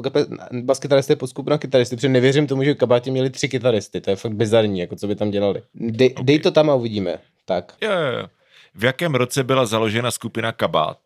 baskytarista 0.52 1.12
je 1.14 1.18
podskupina 1.18 1.58
kytaristy, 1.58 1.96
protože 1.96 2.10
nevěřím 2.10 2.48
tomu, 2.48 2.64
že 2.64 2.74
v 2.74 2.78
kabátě 2.78 3.12
měli 3.12 3.30
tři 3.30 3.50
kytaristy. 3.50 4.02
To 4.02 4.10
je 4.10 4.16
fakt 4.16 4.32
bizarní, 4.34 4.80
jako 4.80 4.96
co 4.96 5.08
by 5.08 5.16
tam 5.16 5.32
dělali. 5.32 5.62
Dej, 5.76 6.10
okay. 6.12 6.26
dej 6.26 6.40
to 6.40 6.52
tam 6.52 6.70
a 6.70 6.76
uvidíme. 6.76 7.18
Tak. 7.46 7.74
Jo, 7.82 7.92
jo, 7.92 8.20
jo. 8.20 8.28
V 8.76 8.84
jakém 8.84 9.16
roce 9.16 9.44
byla 9.44 9.66
založena 9.66 10.12
skupina 10.12 10.52
Kabát? 10.52 11.00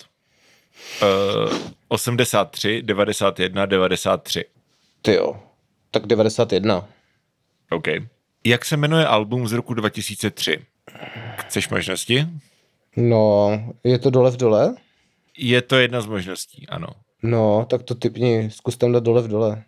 Uh, 1.01 1.57
83, 1.87 2.81
91, 2.81 3.65
93. 3.65 4.45
Ty 5.01 5.13
jo, 5.13 5.39
tak 5.91 6.05
91. 6.05 6.87
OK. 7.71 7.87
Jak 8.43 8.65
se 8.65 8.77
jmenuje 8.77 9.05
album 9.05 9.47
z 9.47 9.53
roku 9.53 9.73
2003? 9.73 10.65
Chceš 11.37 11.69
možnosti? 11.69 12.27
No, 12.95 13.51
je 13.83 13.99
to 13.99 14.09
dole 14.09 14.31
v 14.31 14.37
dole? 14.37 14.75
Je 15.37 15.61
to 15.61 15.75
jedna 15.75 16.01
z 16.01 16.05
možností, 16.05 16.67
ano. 16.67 16.87
No, 17.23 17.65
tak 17.69 17.83
to 17.83 17.95
typni, 17.95 18.51
zkus 18.51 18.77
tam 18.77 18.91
dát 18.91 19.03
dole 19.03 19.21
v 19.21 19.27
dole. 19.27 19.63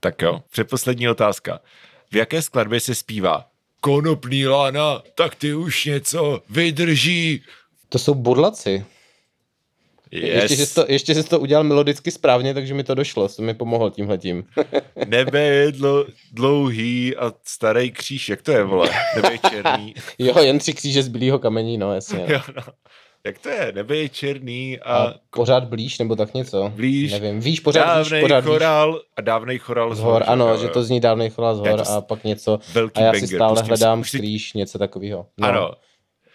Tak 0.00 0.22
jo, 0.22 0.42
předposlední 0.50 1.08
otázka. 1.08 1.60
V 2.12 2.16
jaké 2.16 2.42
skladbě 2.42 2.80
se 2.80 2.94
zpívá 2.94 3.46
konopný 3.80 4.46
lána, 4.46 5.02
tak 5.14 5.34
ty 5.34 5.54
už 5.54 5.84
něco 5.84 6.42
vydrží. 6.50 7.42
To 7.88 7.98
jsou 7.98 8.14
bodlaci. 8.14 8.84
Yes. 10.12 10.50
Ještě, 10.50 10.66
jsi 10.66 10.74
to, 10.74 10.84
ještě 10.88 11.14
jsi 11.14 11.24
to 11.24 11.40
udělal 11.40 11.64
melodicky 11.64 12.10
správně, 12.10 12.54
takže 12.54 12.74
mi 12.74 12.84
to 12.84 12.94
došlo, 12.94 13.28
jsem 13.28 13.44
mi 13.44 13.54
pomohl 13.54 13.90
tímhletím. 13.90 14.44
Nebe 15.06 15.40
je 15.40 15.72
dlo, 15.72 16.06
dlouhý 16.32 17.16
a 17.16 17.32
starý 17.44 17.90
kříž, 17.90 18.28
jak 18.28 18.42
to 18.42 18.52
je, 18.52 18.64
vole? 18.64 18.90
Nebe 19.16 19.32
je 19.32 19.38
černý. 19.50 19.94
jo, 20.18 20.38
jen 20.38 20.58
tři 20.58 20.74
kříže 20.74 21.02
z 21.02 21.08
bílého 21.08 21.38
kamení, 21.38 21.78
no 21.78 21.94
jasně. 21.94 22.24
jo, 22.28 22.40
no. 22.56 22.62
Jak 23.24 23.38
to 23.38 23.48
je? 23.48 23.72
Nebe 23.74 23.96
je 23.96 24.08
černý 24.08 24.78
a... 24.80 24.96
a 24.96 25.14
pořád 25.30 25.64
blíž, 25.64 25.98
nebo 25.98 26.16
tak 26.16 26.34
něco? 26.34 26.72
Blíž. 26.74 27.12
Nevím, 27.12 27.40
víš, 27.40 27.60
pořád 27.60 27.84
dávnej 27.84 28.20
víš, 28.20 28.22
pořád 28.22 28.44
chorál 28.44 28.92
víš. 28.92 29.02
a 29.16 29.20
dávnej 29.20 29.58
chorál 29.58 29.94
z 29.94 30.00
hor. 30.00 30.24
Ano, 30.26 30.56
že 30.56 30.68
to 30.68 30.82
zní 30.82 31.00
dávnej 31.00 31.30
chorál 31.30 31.54
z 31.54 31.58
hor 31.58 31.82
a 31.88 32.00
pak 32.00 32.24
něco. 32.24 32.58
Velký 32.72 33.00
a 33.00 33.04
já 33.04 33.12
banger, 33.12 33.28
si 33.28 33.34
stále 33.34 33.62
hledám 33.62 34.04
si... 34.04 34.18
kříž, 34.18 34.52
něco 34.52 34.78
takového. 34.78 35.26
No. 35.38 35.48
Ano. 35.48 35.70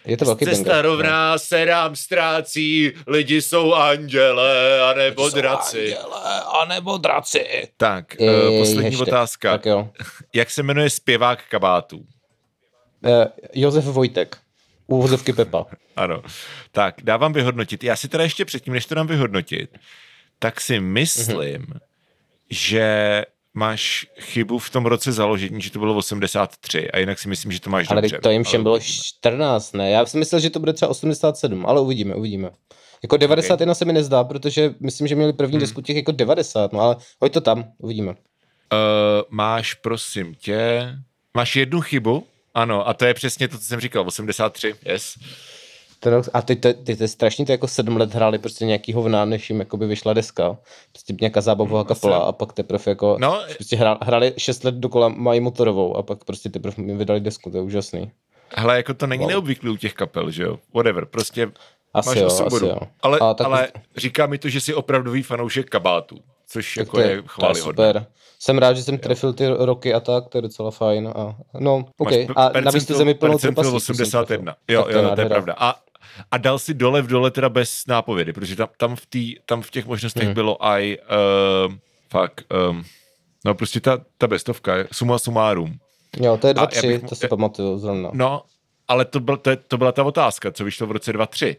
Je 0.06 0.18
to 0.18 0.26
velký 0.26 0.46
Cesta 0.46 0.70
banger. 0.70 0.86
rovná 0.86 1.32
no. 1.32 1.40
se 1.40 1.66
nám 1.66 1.96
ztrácí, 1.96 2.92
lidi 3.08 3.42
jsou 3.42 3.74
anděle, 3.74 4.82
anebo 4.82 5.26
lidi 5.26 5.36
draci. 5.42 5.92
Jsou 5.92 6.14
anděle, 6.14 6.42
anebo 6.62 6.98
draci. 6.98 7.68
Tak, 7.78 8.20
Je, 8.20 8.50
uh, 8.50 8.60
poslední 8.60 8.86
ještě. 8.86 9.02
otázka. 9.04 9.52
Tak 9.52 9.66
jo. 9.66 9.90
Jak 10.34 10.52
se 10.52 10.64
jmenuje 10.64 10.90
zpěvák 10.90 11.44
kabátů? 11.50 11.98
Uh, 11.98 13.26
Josef 13.54 13.86
Vojtek. 13.86 14.38
Úvozovky 14.88 15.34
Pepa. 15.34 15.66
ano. 15.96 16.24
Tak, 16.72 16.96
dávám 17.04 17.34
vyhodnotit. 17.34 17.84
Já 17.84 17.96
si 17.96 18.08
teda 18.08 18.24
ještě 18.24 18.46
předtím, 18.46 18.74
než 18.74 18.86
to 18.86 18.96
dám 18.96 19.08
vyhodnotit, 19.08 19.78
tak 20.40 20.62
si 20.62 20.80
myslím, 20.80 21.62
mm-hmm. 21.62 21.80
že 22.50 23.26
máš 23.54 24.08
chybu 24.20 24.60
v 24.60 24.70
tom 24.70 24.86
roce 24.86 25.12
založení, 25.12 25.62
že 25.62 25.72
to 25.72 25.80
bylo 25.80 25.96
83 25.96 26.92
a 26.92 27.00
jinak 27.00 27.20
si 27.20 27.30
myslím, 27.30 27.52
že 27.52 27.62
to 27.62 27.70
máš 27.70 27.92
ale 27.92 28.02
dobře. 28.02 28.20
to 28.20 28.30
jim 28.30 28.44
všem 28.44 28.64
bylo 28.64 28.80
14, 28.80 29.74
ne? 29.74 29.90
Já 29.90 30.06
si 30.06 30.18
myslel, 30.18 30.42
že 30.42 30.50
to 30.50 30.60
bude 30.60 30.74
třeba 30.74 30.90
87, 30.90 31.66
ale 31.66 31.82
uvidíme, 31.82 32.16
uvidíme. 32.16 32.50
Jako 33.04 33.18
91 33.18 33.72
okay. 33.72 33.76
se 33.76 33.86
mi 33.86 33.94
nezdá, 33.94 34.24
protože 34.24 34.76
myslím, 34.80 35.08
že 35.08 35.16
měli 35.16 35.34
první 35.34 35.54
hmm. 35.54 35.60
desku 35.60 35.82
těch 35.82 35.96
jako 35.96 36.12
90, 36.12 36.74
no 36.74 36.80
ale 36.80 36.96
hoď 37.22 37.34
to 37.34 37.42
tam, 37.42 37.72
uvidíme. 37.78 38.12
Uh, 38.12 38.18
máš, 39.30 39.74
prosím 39.74 40.36
tě, 40.36 40.90
máš 41.34 41.56
jednu 41.56 41.82
chybu, 41.82 42.28
ano, 42.56 42.88
a 42.88 42.94
to 42.94 43.06
je 43.06 43.14
přesně 43.14 43.48
to, 43.48 43.58
co 43.58 43.64
jsem 43.64 43.80
říkal, 43.80 44.08
83, 44.08 44.76
yes. 44.86 45.16
Ten 46.00 46.22
a 46.34 46.42
ty, 46.42 46.56
ty, 46.56 46.74
ty, 46.74 46.96
ty 46.96 47.08
strašně 47.08 47.46
to 47.46 47.52
jako 47.52 47.68
sedm 47.68 47.98
let 47.98 48.14
hráli 48.14 48.38
prostě 48.38 48.66
nějaký 48.66 48.94
hovná, 48.94 49.26
než 49.26 49.50
jim 49.50 49.60
jako 49.60 49.78
by 49.78 49.88
vyšla 49.88 50.14
deska. 50.14 50.58
Prostě 50.92 51.16
nějaká 51.22 51.42
zábavová 51.42 51.80
hmm, 51.80 51.88
kapela 51.88 52.18
a 52.18 52.32
pak 52.32 52.54
teprve 52.54 52.84
jako 52.86 53.18
no, 53.20 53.42
prostě 53.56 53.76
hráli, 53.76 53.98
hráli 54.02 54.34
šest 54.38 54.64
let 54.64 54.76
dokola 54.76 55.10
mají 55.10 55.40
motorovou 55.40 55.98
a 55.98 56.04
pak 56.04 56.24
prostě 56.24 56.50
teprve 56.50 56.84
mi 56.84 56.98
vydali 56.98 57.20
desku, 57.20 57.52
to 57.52 57.58
je 57.58 57.64
úžasný. 57.64 58.12
Hele, 58.56 58.78
jako 58.78 58.94
to 58.94 59.08
není 59.08 59.22
wow. 59.22 59.30
neobvyklý 59.30 59.70
u 59.70 59.76
těch 59.76 59.94
kapel, 59.94 60.32
že 60.32 60.44
jo? 60.44 60.60
Whatever, 60.74 61.06
prostě 61.06 61.52
asi 61.94 62.10
máš 62.10 62.18
jo, 62.18 62.26
asi 62.26 62.66
jo. 62.66 62.80
Ale, 63.02 63.20
tak... 63.20 63.48
ale 63.48 63.68
říká 63.96 64.26
mi 64.26 64.38
to, 64.38 64.50
že 64.50 64.62
jsi 64.62 64.74
opravdový 64.74 65.24
fanoušek 65.24 65.70
kabátu, 65.70 66.20
což 66.56 66.76
tak 66.76 66.88
jako 66.88 67.00
je, 67.00 67.08
je 67.08 67.24
chválihodné. 67.26 67.88
super. 67.88 68.06
Jsem 68.40 68.58
rád, 68.58 68.74
že 68.74 68.84
jsem 68.84 68.98
trefil 68.98 69.34
ty 69.34 69.48
roky 69.48 69.94
a 69.94 70.00
tak, 70.00 70.28
to 70.28 70.38
je 70.38 70.42
docela 70.42 70.72
fajn. 70.72 71.08
A, 71.16 71.36
no, 71.60 71.86
OK. 71.98 72.12
A 72.36 72.52
navíc 72.62 72.86
ty 72.86 72.94
zemi 72.94 73.14
plnou 73.14 73.38
81. 73.76 74.56
Jo, 74.68 74.88
jo, 74.90 75.16
to 75.16 75.22
je 75.22 75.28
pravda. 75.28 75.56
A 75.58 75.76
a 76.32 76.38
dal 76.38 76.60
si 76.60 76.74
dole 76.74 77.02
v 77.02 77.08
dole 77.08 77.32
teda 77.32 77.50
bez 77.50 77.84
nápovědy, 77.88 78.34
protože 78.34 78.56
tam, 78.56 78.68
tam, 78.78 78.96
v, 78.96 79.06
tý, 79.06 79.36
tam 79.46 79.62
v 79.62 79.72
těch 79.72 79.86
možnostech 79.86 80.24
hmm. 80.24 80.34
bylo 80.34 80.58
i 80.66 80.98
uh, 81.00 81.74
fakt, 82.10 82.46
um, 82.70 82.84
no 83.46 83.56
prostě 83.56 83.80
ta, 83.80 84.02
ta 84.18 84.28
bestovka, 84.28 84.74
suma 84.92 85.20
sumárum. 85.20 85.76
Jo, 86.22 86.38
to 86.38 86.48
je 86.48 86.54
2-3, 86.54 87.08
to 87.10 87.16
si 87.16 87.28
pamatuju 87.28 87.78
zrovna. 87.78 88.10
No, 88.14 88.42
ale 88.88 89.06
to, 89.06 89.20
byl, 89.20 89.38
to, 89.38 89.52
to 89.56 89.78
byla 89.78 89.92
ta 89.92 90.04
otázka, 90.04 90.52
co 90.52 90.64
vyšlo 90.64 90.88
v 90.88 90.92
roce 90.92 91.14
2-3. 91.14 91.56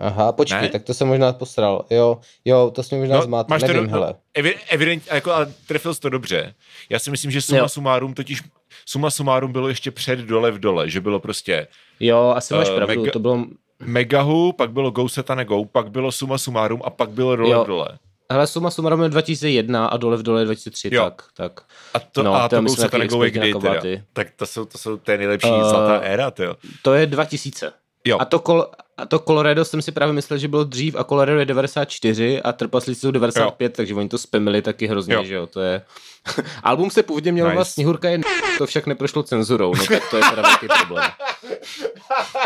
Aha, 0.00 0.32
počkej, 0.32 0.62
ne? 0.62 0.68
tak 0.68 0.82
to 0.82 0.94
jsem 0.94 1.08
možná 1.08 1.32
posral. 1.32 1.84
Jo, 1.90 2.18
jo, 2.44 2.70
to 2.74 2.82
jsem 2.82 2.98
možná 2.98 3.16
no, 3.16 3.22
zmátl, 3.22 3.50
máš 3.50 3.62
nevím, 3.62 3.84
to, 3.84 3.90
hele. 3.90 4.14
No, 4.38 4.50
evident, 4.70 5.02
jako, 5.12 5.32
ale 5.32 5.52
trefil 5.66 5.94
jsi 5.94 6.00
to 6.00 6.08
dobře. 6.08 6.54
Já 6.90 6.98
si 6.98 7.10
myslím, 7.10 7.30
že 7.30 7.42
suma 7.42 7.58
jo. 7.58 7.68
sumárum 7.68 8.14
totiž, 8.14 8.42
suma 8.86 9.10
sumárum 9.10 9.52
bylo 9.52 9.68
ještě 9.68 9.90
před 9.90 10.18
dole 10.18 10.50
v 10.50 10.58
dole, 10.58 10.90
že 10.90 11.00
bylo 11.00 11.20
prostě... 11.20 11.66
Jo, 12.00 12.32
asi 12.36 12.54
máš 12.54 12.68
uh, 12.68 12.76
pravdu, 12.76 13.00
mega, 13.00 13.12
to 13.12 13.18
bylo... 13.18 13.44
Megahu, 13.82 14.52
pak 14.52 14.72
bylo 14.72 14.90
Go 14.90 15.08
Setane 15.08 15.44
Go, 15.44 15.64
pak 15.64 15.90
bylo 15.90 16.12
suma 16.12 16.38
sumárum 16.38 16.82
a 16.84 16.90
pak 16.90 17.10
bylo 17.10 17.36
dole 17.36 17.50
jo. 17.50 17.64
v 17.64 17.66
dole. 17.66 17.98
Hele, 18.32 18.46
suma 18.46 18.70
sumarum 18.70 19.02
je 19.02 19.08
2001 19.08 19.86
a 19.86 19.96
dole 19.96 20.16
v 20.16 20.22
dole 20.22 20.44
2003, 20.44 20.90
jo. 20.92 21.04
tak, 21.04 21.22
tak. 21.34 21.60
A 21.94 22.00
to, 22.00 22.22
no, 22.22 22.34
a 22.34 22.48
to, 22.48 22.56
to 22.56 22.62
Go 22.62 22.76
Setane 22.76 23.06
Go 23.06 23.24
je 23.24 23.30
kdy 23.30 23.54
teda? 23.54 23.82
Tak 24.12 24.28
to 24.36 24.46
jsou, 24.46 24.64
to 24.64 24.78
jsou 24.78 24.96
ty 24.96 25.18
nejlepší 25.18 25.50
uh, 25.50 25.68
zlatá 25.68 25.98
éra, 25.98 26.30
to 26.30 26.42
jo. 26.42 26.54
To 26.82 26.94
je 26.94 27.06
2000. 27.06 27.72
Jo. 28.04 28.18
A 28.20 28.24
to, 28.24 28.38
kol, 28.38 28.66
a 28.96 29.06
to 29.06 29.18
Colorado 29.18 29.64
jsem 29.64 29.82
si 29.82 29.92
právě 29.92 30.12
myslel, 30.12 30.38
že 30.38 30.48
bylo 30.48 30.64
dřív 30.64 30.96
a 30.96 31.04
Colorado 31.04 31.38
je 31.38 31.44
94 31.44 32.42
a 32.42 32.52
trpaslíci 32.52 33.00
jsou 33.00 33.10
95, 33.10 33.64
jo. 33.64 33.76
takže 33.76 33.94
oni 33.94 34.08
to 34.08 34.18
spamili 34.18 34.62
taky 34.62 34.86
hrozně, 34.86 35.14
jo. 35.14 35.24
že 35.24 35.34
jo, 35.34 35.46
to 35.46 35.60
je... 35.60 35.82
Album 36.62 36.90
se 36.90 37.02
původně 37.02 37.32
měl 37.32 37.50
nice. 37.50 37.64
Snihurka 37.64 38.08
je 38.08 38.20
to 38.58 38.66
však 38.66 38.86
neprošlo 38.86 39.22
cenzurou, 39.22 39.74
no 39.74 39.86
tak 39.86 40.10
to 40.10 40.16
je 40.16 40.22
teda 40.30 40.42
velký 40.42 40.66
problém. 40.78 41.10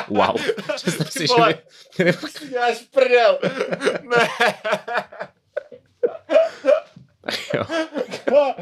Wow. 0.08 0.36
Představ 0.74 1.12
si, 1.12 1.26
že 1.26 1.34
mi... 2.04 2.12
Děláš 2.50 2.78
prdel. 2.90 3.38
Ne. 4.02 4.28
jo. 7.54 7.64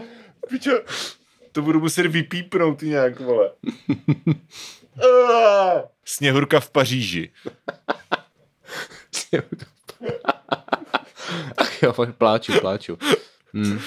Pičo, 0.48 0.70
to 1.52 1.62
budu 1.62 1.80
muset 1.80 2.06
vypípnout 2.06 2.82
nějak, 2.82 3.20
vole. 3.20 3.50
Sněhurka 6.04 6.60
v 6.60 6.70
Paříži. 6.70 7.30
Ach 11.56 11.82
jo, 11.82 11.94
pláču, 12.18 12.52
pláču. 12.60 12.98
Hmm. 13.54 13.80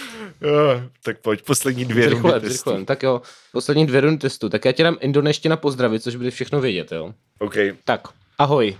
tak 1.03 1.19
pojď, 1.19 1.41
poslední 1.41 1.85
dvě 1.85 2.09
rundy 2.09 2.31
testu. 2.31 2.47
Zrychlem. 2.47 2.85
Tak 2.85 3.03
jo, 3.03 3.21
poslední 3.51 3.85
dvě 3.85 4.01
rundy 4.01 4.17
testu. 4.17 4.49
Tak 4.49 4.65
já 4.65 4.71
tě 4.71 4.83
dám 4.83 4.97
indoneština 4.99 5.57
pozdravit, 5.57 6.03
což 6.03 6.15
bude 6.15 6.31
všechno 6.31 6.61
vědět, 6.61 6.91
jo? 6.91 7.13
OK. 7.39 7.55
Tak, 7.83 8.07
ahoj. 8.37 8.77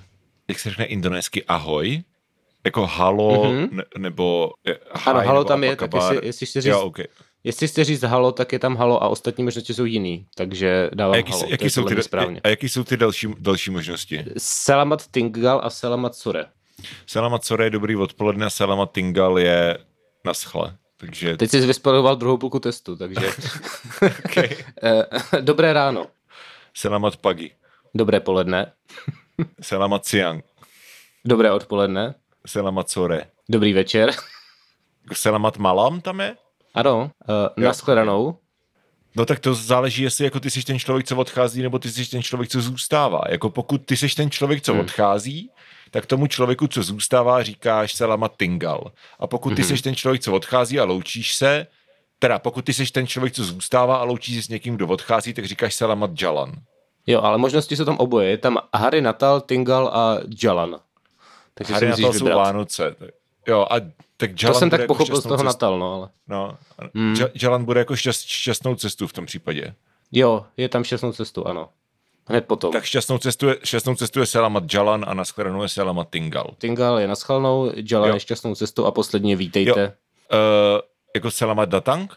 Jak 0.48 0.60
se 0.60 0.69
řekne 0.69 0.86
indonésky 0.86 1.43
ahoj? 1.43 2.04
Jako 2.65 2.86
halo, 2.86 3.43
mm-hmm. 3.43 3.69
ne, 3.71 3.84
nebo 3.98 4.52
je, 4.67 4.78
Ano, 5.06 5.19
halo 5.19 5.43
tam 5.43 5.63
je, 5.63 5.76
tak 5.76 5.93
jestli, 5.93 6.19
jestli 6.24 6.45
chci 6.45 6.62
říct, 6.62 6.71
jo, 6.71 6.82
okay. 6.82 7.06
Jestli 7.45 7.67
chci 7.67 7.84
říct 7.84 8.01
halo, 8.01 8.31
tak 8.31 8.53
je 8.53 8.60
tam 8.60 8.75
halo 8.75 9.03
a 9.03 9.08
ostatní 9.08 9.43
možnosti 9.43 9.73
jsou 9.73 9.86
jiný, 9.86 10.25
takže 10.36 10.89
dávám 10.93 11.13
a 11.13 11.17
jaký, 11.17 11.31
halo, 11.31 11.45
jaký 11.49 11.69
jsou 11.69 11.86
ty, 11.86 12.03
správně. 12.03 12.41
A 12.43 12.47
jaký 12.47 12.69
jsou 12.69 12.84
ty 12.84 12.97
další, 12.97 13.27
další 13.39 13.71
možnosti? 13.71 14.25
Selamat 14.38 15.08
Tingal 15.08 15.62
a 15.63 15.69
Selamat 15.69 16.15
Sore. 16.15 16.45
Selamat 17.05 17.45
Sore 17.45 17.65
je 17.65 17.69
dobrý 17.69 17.95
odpoledne 17.95 18.45
a 18.45 18.49
Selamat 18.49 18.91
Tingal 18.91 19.39
je 19.39 19.77
na 20.25 20.34
schle. 20.34 20.77
Takže... 20.97 21.38
Teď 21.38 21.49
jsi 21.49 21.65
vysparoval 21.65 22.15
druhou 22.15 22.38
půlku 22.38 22.60
testu, 22.60 22.95
takže... 22.95 23.27
Eh, 24.84 25.05
dobré 25.41 25.73
ráno. 25.73 26.08
Selamat 26.73 27.17
Pagi. 27.17 27.51
Dobré 27.95 28.19
poledne. 28.19 28.71
Selamat 29.62 30.05
Siang. 30.05 30.43
Dobré 31.25 31.51
odpoledne. 31.51 32.15
Selamat 32.45 32.89
Sore. 32.89 33.25
Dobrý 33.49 33.73
večer. 33.73 34.12
Selamat 35.13 35.58
Malam 35.58 36.01
tam 36.01 36.19
je? 36.19 36.36
Ano, 36.75 37.11
uh, 37.57 37.63
nashledanou. 37.63 38.38
No 39.15 39.25
tak 39.25 39.39
to 39.39 39.53
záleží, 39.53 40.03
jestli 40.03 40.25
jako 40.25 40.39
ty 40.39 40.49
jsi 40.49 40.63
ten 40.63 40.79
člověk, 40.79 41.07
co 41.07 41.17
odchází, 41.17 41.61
nebo 41.61 41.79
ty 41.79 41.91
jsi 41.91 42.09
ten 42.09 42.23
člověk, 42.23 42.49
co 42.49 42.61
zůstává. 42.61 43.21
Jako 43.29 43.49
pokud 43.49 43.85
ty 43.85 43.97
jsi 43.97 44.15
ten 44.15 44.31
člověk, 44.31 44.61
co 44.63 44.71
hmm. 44.71 44.81
odchází, 44.81 45.49
tak 45.91 46.05
tomu 46.05 46.27
člověku, 46.27 46.67
co 46.67 46.83
zůstává, 46.83 47.43
říkáš 47.43 47.93
Selamat 47.93 48.38
Tingal. 48.38 48.91
A 49.19 49.27
pokud 49.27 49.55
ty 49.55 49.61
hmm. 49.61 49.77
jsi 49.77 49.83
ten 49.83 49.95
člověk, 49.95 50.21
co 50.21 50.33
odchází 50.33 50.79
a 50.79 50.83
loučíš 50.83 51.35
se, 51.35 51.67
teda 52.19 52.39
pokud 52.39 52.65
ty 52.65 52.73
jsi 52.73 52.91
ten 52.91 53.07
člověk, 53.07 53.33
co 53.33 53.43
zůstává 53.43 53.97
a 53.97 54.03
loučí 54.03 54.35
se 54.35 54.41
s 54.41 54.49
někým, 54.49 54.75
kdo 54.75 54.88
odchází, 54.88 55.33
tak 55.33 55.45
říkáš 55.45 55.75
Selamat 55.75 56.21
Jalan. 56.21 56.51
Jo, 57.07 57.21
ale 57.21 57.38
možnosti 57.38 57.75
jsou 57.75 57.85
tam 57.85 57.97
oboje. 57.97 58.29
Je 58.29 58.38
tam 58.38 58.57
Harry 58.73 59.01
Natal, 59.01 59.41
Tingal 59.41 59.88
a 59.88 60.17
Jalan. 60.43 60.79
Takže 61.53 61.73
Harry 61.73 61.89
Natal 61.89 62.13
jsou 62.13 62.25
Vánoce. 62.25 62.95
Jo, 63.47 63.67
a 63.69 63.75
tak 64.17 64.43
Jalan 64.43 64.54
to 64.54 64.60
jsem 64.60 64.69
tak 64.69 64.80
jako 64.80 64.93
pochopil 64.93 65.21
z 65.21 65.23
toho 65.23 65.38
cestu. 65.38 65.45
Natal, 65.45 65.80
no 65.80 65.93
ale. 65.93 66.10
No, 66.28 66.58
hmm. 66.95 67.15
Jalan 67.41 67.65
bude 67.65 67.80
jako 67.80 67.95
šťast, 67.95 68.28
šťastnou 68.28 68.75
cestu 68.75 69.08
v 69.08 69.13
tom 69.13 69.25
případě. 69.25 69.73
Jo, 70.12 70.45
je 70.58 70.69
tam 70.69 70.84
šťastnou 70.84 71.13
cestu, 71.13 71.47
ano. 71.47 71.69
Hned 72.28 72.45
potom. 72.45 72.71
Tak 72.71 72.84
šťastnou 72.84 73.17
cestu 73.17 73.47
je, 73.47 73.56
šťastnou 73.63 73.95
cestu 73.95 74.19
je 74.19 74.25
Selamat 74.25 74.73
Jalan 74.73 75.06
a 75.08 75.13
naschledanou 75.13 75.63
je 75.63 75.69
Selamat 75.69 76.10
Tingal. 76.10 76.56
Tingal 76.58 76.99
je 76.99 77.08
naschledanou, 77.08 77.71
Jalan 77.91 78.10
jo. 78.10 78.15
je 78.15 78.19
šťastnou 78.19 78.56
cestu 78.56 78.86
a 78.86 78.91
posledně 78.91 79.36
vítejte. 79.36 79.82
Jo. 79.82 79.88
Uh, 80.39 80.82
jako 81.15 81.32
Selamat 81.32 81.69
Datang? 81.69 82.13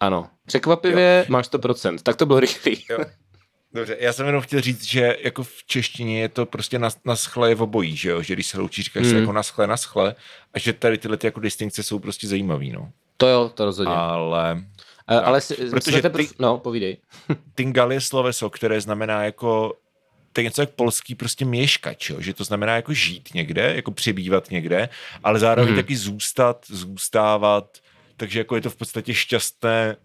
Ano. 0.00 0.28
Překvapivě 0.46 1.24
jo. 1.28 1.32
máš 1.32 1.50
100%, 1.50 1.98
tak 2.02 2.16
to 2.16 2.26
bylo 2.26 2.40
rychlý. 2.40 2.84
Jo. 2.90 2.98
Dobře, 3.72 3.96
já 4.00 4.12
jsem 4.12 4.26
jenom 4.26 4.42
chtěl 4.42 4.60
říct, 4.60 4.84
že 4.84 5.16
jako 5.24 5.42
v 5.42 5.64
češtině 5.66 6.20
je 6.20 6.28
to 6.28 6.46
prostě 6.46 6.78
na, 6.78 6.88
na 7.04 7.16
schle 7.16 7.48
je 7.48 7.54
v 7.54 7.62
obojí, 7.62 7.96
že 7.96 8.10
jo? 8.10 8.22
Že 8.22 8.34
když 8.34 8.46
se 8.46 8.58
loučí, 8.60 8.82
říkáš 8.82 9.02
hmm. 9.02 9.12
se 9.12 9.18
jako 9.18 9.32
na 9.32 9.42
schle, 9.42 9.66
na 9.66 9.76
schle 9.76 10.14
a 10.54 10.58
že 10.58 10.72
tady 10.72 10.98
tyhle 10.98 11.16
ty 11.16 11.26
jako 11.26 11.40
distinkce 11.40 11.82
jsou 11.82 11.98
prostě 11.98 12.28
zajímavý, 12.28 12.72
no. 12.72 12.90
To 13.16 13.28
jo, 13.28 13.50
to 13.54 13.64
rozhodně. 13.64 13.94
Ale... 13.94 14.64
A, 15.06 15.18
ale 15.18 15.40
si, 15.40 15.54
protože 15.54 16.02
teprv... 16.02 16.28
ty, 16.28 16.34
no, 16.38 16.58
povídej. 16.58 16.96
Tingal 17.54 17.92
je 17.92 18.00
sloveso, 18.00 18.50
které 18.50 18.80
znamená 18.80 19.24
jako 19.24 19.74
to 20.36 20.40
je 20.40 20.44
něco 20.44 20.62
jak 20.62 20.70
polský 20.70 21.14
prostě 21.14 21.44
měškač, 21.44 22.10
jo? 22.10 22.20
že 22.20 22.34
to 22.34 22.44
znamená 22.44 22.76
jako 22.76 22.92
žít 22.92 23.34
někde, 23.34 23.72
jako 23.76 23.90
přebývat 23.90 24.50
někde, 24.50 24.88
ale 25.24 25.38
zároveň 25.38 25.70
mm. 25.70 25.76
taky 25.76 25.96
zůstat, 25.96 26.66
zůstávat, 26.68 27.78
takže 28.16 28.38
jako 28.38 28.54
je 28.54 28.60
to 28.60 28.70
v 28.70 28.76
podstatě 28.76 29.14
šťastné 29.14 29.96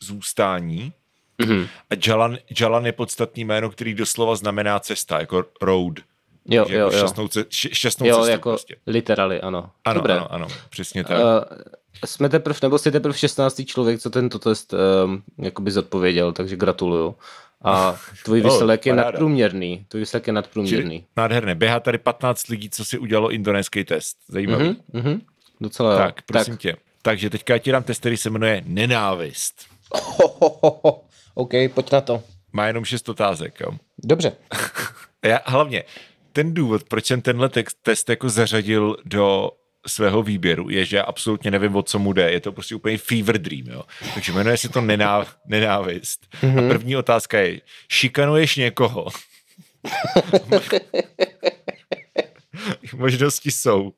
zůstání. 0.00 0.92
Mm-hmm. 1.38 1.68
A 1.90 1.94
Jalan, 2.06 2.38
Jalan 2.60 2.86
je 2.86 2.92
podstatný 2.92 3.44
jméno, 3.44 3.70
který 3.70 3.94
doslova 3.94 4.36
znamená 4.36 4.80
cesta, 4.80 5.20
jako 5.20 5.44
road. 5.62 5.94
Jo, 6.48 6.66
jo, 6.68 6.78
jako 6.78 6.96
jo. 6.96 6.98
Šťastnou, 6.98 7.28
ce, 7.28 7.44
šťastnou 7.50 8.06
jo, 8.06 8.16
cestu 8.16 8.30
jako 8.30 8.50
prostě. 8.50 8.76
literally, 8.86 9.40
ano. 9.40 9.70
Ano, 9.84 10.00
Dobré. 10.00 10.14
ano, 10.14 10.32
ano, 10.32 10.46
přesně 10.70 11.04
tak. 11.04 11.18
Uh, 11.18 11.24
jsme 12.04 12.28
teprve, 12.28 12.58
nebo 12.62 12.78
jsi 12.78 12.90
teprve 12.92 13.18
16. 13.18 13.62
člověk, 13.66 14.00
co 14.00 14.10
tento 14.10 14.38
test 14.38 14.74
um, 15.04 15.22
jakoby 15.38 15.70
zodpověděl, 15.70 16.32
takže 16.32 16.56
gratuluju. 16.56 17.14
A 17.64 17.96
tvůj 18.24 18.40
výsledek 18.40 18.86
je 18.86 18.94
nadprůměrný. 18.94 19.86
Tvůj 19.88 20.00
výsledek 20.00 20.26
je 20.26 20.32
nadprůměrný. 20.32 20.98
Čili, 20.98 21.04
nádherné. 21.16 21.54
Běhá 21.54 21.80
tady 21.80 21.98
15 21.98 22.48
lidí, 22.48 22.70
co 22.70 22.84
si 22.84 22.98
udělalo 22.98 23.30
indonéský 23.30 23.84
test. 23.84 24.16
Zajímavý. 24.28 24.64
Mm-hmm, 24.64 25.02
mm-hmm. 25.02 25.20
Docela 25.60 25.96
Tak, 25.96 26.22
prosím 26.22 26.54
tak. 26.54 26.60
tě. 26.60 26.76
Takže 27.02 27.30
teďka 27.30 27.58
ti 27.58 27.72
dám 27.72 27.82
test, 27.82 28.00
který 28.00 28.16
se 28.16 28.30
jmenuje 28.30 28.62
Nenávist. 28.66 29.54
Ho, 29.94 30.36
ho, 30.40 30.58
ho, 30.62 30.80
ho. 30.84 31.04
OK, 31.34 31.52
pojď 31.74 31.92
na 31.92 32.00
to. 32.00 32.22
Má 32.52 32.66
jenom 32.66 32.84
šest 32.84 33.08
otázek, 33.08 33.60
jo. 33.60 33.72
Dobře. 34.04 34.32
Já, 35.24 35.40
hlavně, 35.44 35.84
ten 36.32 36.54
důvod, 36.54 36.84
proč 36.84 37.06
jsem 37.06 37.22
tenhle 37.22 37.48
text, 37.48 37.76
test 37.82 38.08
jako 38.08 38.28
zařadil 38.28 38.96
do 39.04 39.50
svého 39.86 40.22
výběru, 40.22 40.70
je, 40.70 40.84
že 40.84 40.96
já 40.96 41.02
absolutně 41.02 41.50
nevím, 41.50 41.76
o 41.76 41.82
co 41.82 41.98
mu 41.98 42.12
jde. 42.12 42.32
Je 42.32 42.40
to 42.40 42.52
prostě 42.52 42.74
úplně 42.74 42.98
fever 42.98 43.38
dream, 43.38 43.66
jo. 43.66 43.82
Takže 44.14 44.32
jmenuje 44.32 44.56
se 44.56 44.68
to 44.68 44.80
nenáv, 44.80 45.36
nenávist. 45.46 46.26
Mm-hmm. 46.32 46.58
A 46.58 46.60
mhm. 46.60 46.68
první 46.68 46.96
otázka 46.96 47.38
je, 47.38 47.60
šikanuješ 47.88 48.56
někoho? 48.56 49.06
Možnosti 52.96 53.50
jsou. 53.50 53.92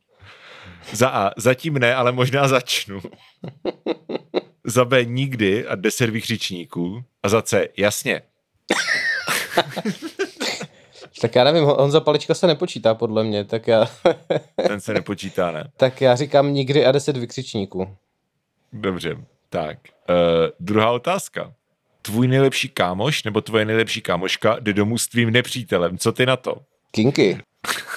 Za 0.92 1.08
A, 1.08 1.30
zatím 1.36 1.74
ne, 1.74 1.94
ale 1.94 2.12
možná 2.12 2.48
začnu. 2.48 3.02
Za 4.66 4.84
B 4.84 5.04
nikdy 5.04 5.66
a 5.66 5.74
deset 5.74 6.10
vykřičníků. 6.10 7.04
A 7.22 7.28
za 7.28 7.42
C 7.42 7.68
jasně. 7.76 8.22
tak 11.20 11.34
já 11.34 11.44
nevím, 11.44 11.64
Honza 11.64 12.00
Palička 12.00 12.34
se 12.34 12.46
nepočítá 12.46 12.94
podle 12.94 13.24
mě, 13.24 13.44
tak 13.44 13.68
já... 13.68 13.86
Ten 14.66 14.80
se 14.80 14.94
nepočítá, 14.94 15.50
ne? 15.50 15.70
tak 15.76 16.00
já 16.00 16.16
říkám 16.16 16.52
nikdy 16.52 16.86
a 16.86 16.92
deset 16.92 17.16
vykřičníků. 17.16 17.96
Dobře, 18.72 19.16
tak. 19.50 19.78
Uh, 20.08 20.14
druhá 20.60 20.90
otázka. 20.90 21.52
Tvůj 22.02 22.28
nejlepší 22.28 22.68
kámoš 22.68 23.22
nebo 23.22 23.40
tvoje 23.40 23.64
nejlepší 23.64 24.00
kámoška 24.00 24.56
jde 24.60 24.72
domů 24.72 24.98
s 24.98 25.08
tvým 25.08 25.30
nepřítelem. 25.30 25.98
Co 25.98 26.12
ty 26.12 26.26
na 26.26 26.36
to? 26.36 26.56
Kinky. 26.90 27.38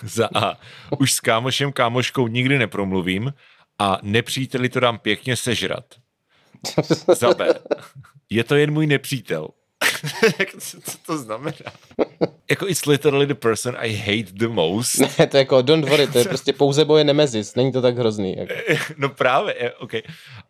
Za 0.03 0.29
A. 0.35 0.57
Už 0.99 1.13
s 1.13 1.19
kámošem, 1.19 1.71
kámoškou 1.71 2.27
nikdy 2.27 2.57
nepromluvím 2.57 3.33
a 3.79 3.99
nepříteli 4.01 4.69
to 4.69 4.79
dám 4.79 4.99
pěkně 4.99 5.35
sežrat. 5.35 5.85
Za 7.15 7.33
B. 7.33 7.53
Je 8.29 8.43
to 8.43 8.55
jen 8.55 8.71
můj 8.71 8.87
nepřítel. 8.87 9.47
co 10.59 10.97
to 11.05 11.17
znamená? 11.17 11.57
jako 12.49 12.67
it's 12.67 12.85
literally 12.85 13.25
the 13.25 13.33
person 13.33 13.75
I 13.77 13.93
hate 13.93 14.31
the 14.33 14.47
most. 14.47 14.99
Ne, 14.99 15.27
to 15.27 15.37
je 15.37 15.41
jako 15.41 15.61
don't 15.61 15.89
worry, 15.89 16.07
to 16.07 16.17
je 16.17 16.25
prostě 16.29 16.53
pouze 16.53 16.85
boje 16.85 17.03
nemezis, 17.03 17.55
není 17.55 17.71
to 17.71 17.81
tak 17.81 17.97
hrozný. 17.97 18.37
Jako. 18.37 18.53
no 18.97 19.09
právě, 19.09 19.73
ok. 19.73 19.91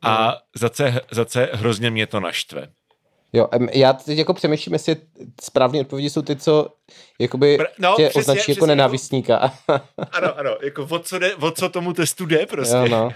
A 0.02 0.38
za 0.56 0.70
C, 0.70 1.02
za 1.12 1.26
C 1.26 1.50
hrozně 1.54 1.92
mě 1.92 2.08
to 2.08 2.20
naštve. 2.20 2.68
Jo, 3.34 3.48
já 3.74 3.94
teď 3.94 4.18
jako 4.18 4.34
přemýšlím, 4.34 4.74
jestli 4.74 4.96
správné 5.42 5.80
odpovědi 5.80 6.10
jsou 6.10 6.22
ty, 6.22 6.36
co 6.36 6.68
jakoby 7.20 7.58
no, 7.80 7.94
tě 7.98 8.04
přesně, 8.04 8.20
označí 8.20 8.38
jako 8.38 8.44
přesně, 8.44 8.54
jako 8.54 8.66
nenávistníka. 8.66 9.54
Ano, 10.12 10.40
ano, 10.40 10.58
jako 10.64 10.88
o 10.92 11.00
co, 11.00 11.20
jde, 11.20 11.36
o 11.36 11.52
co 11.52 11.70
tomu 11.70 11.94
testu 11.94 12.26
jde 12.26 12.46
prostě. 12.46 12.76
Jo, 12.76 12.88
no. 12.88 13.10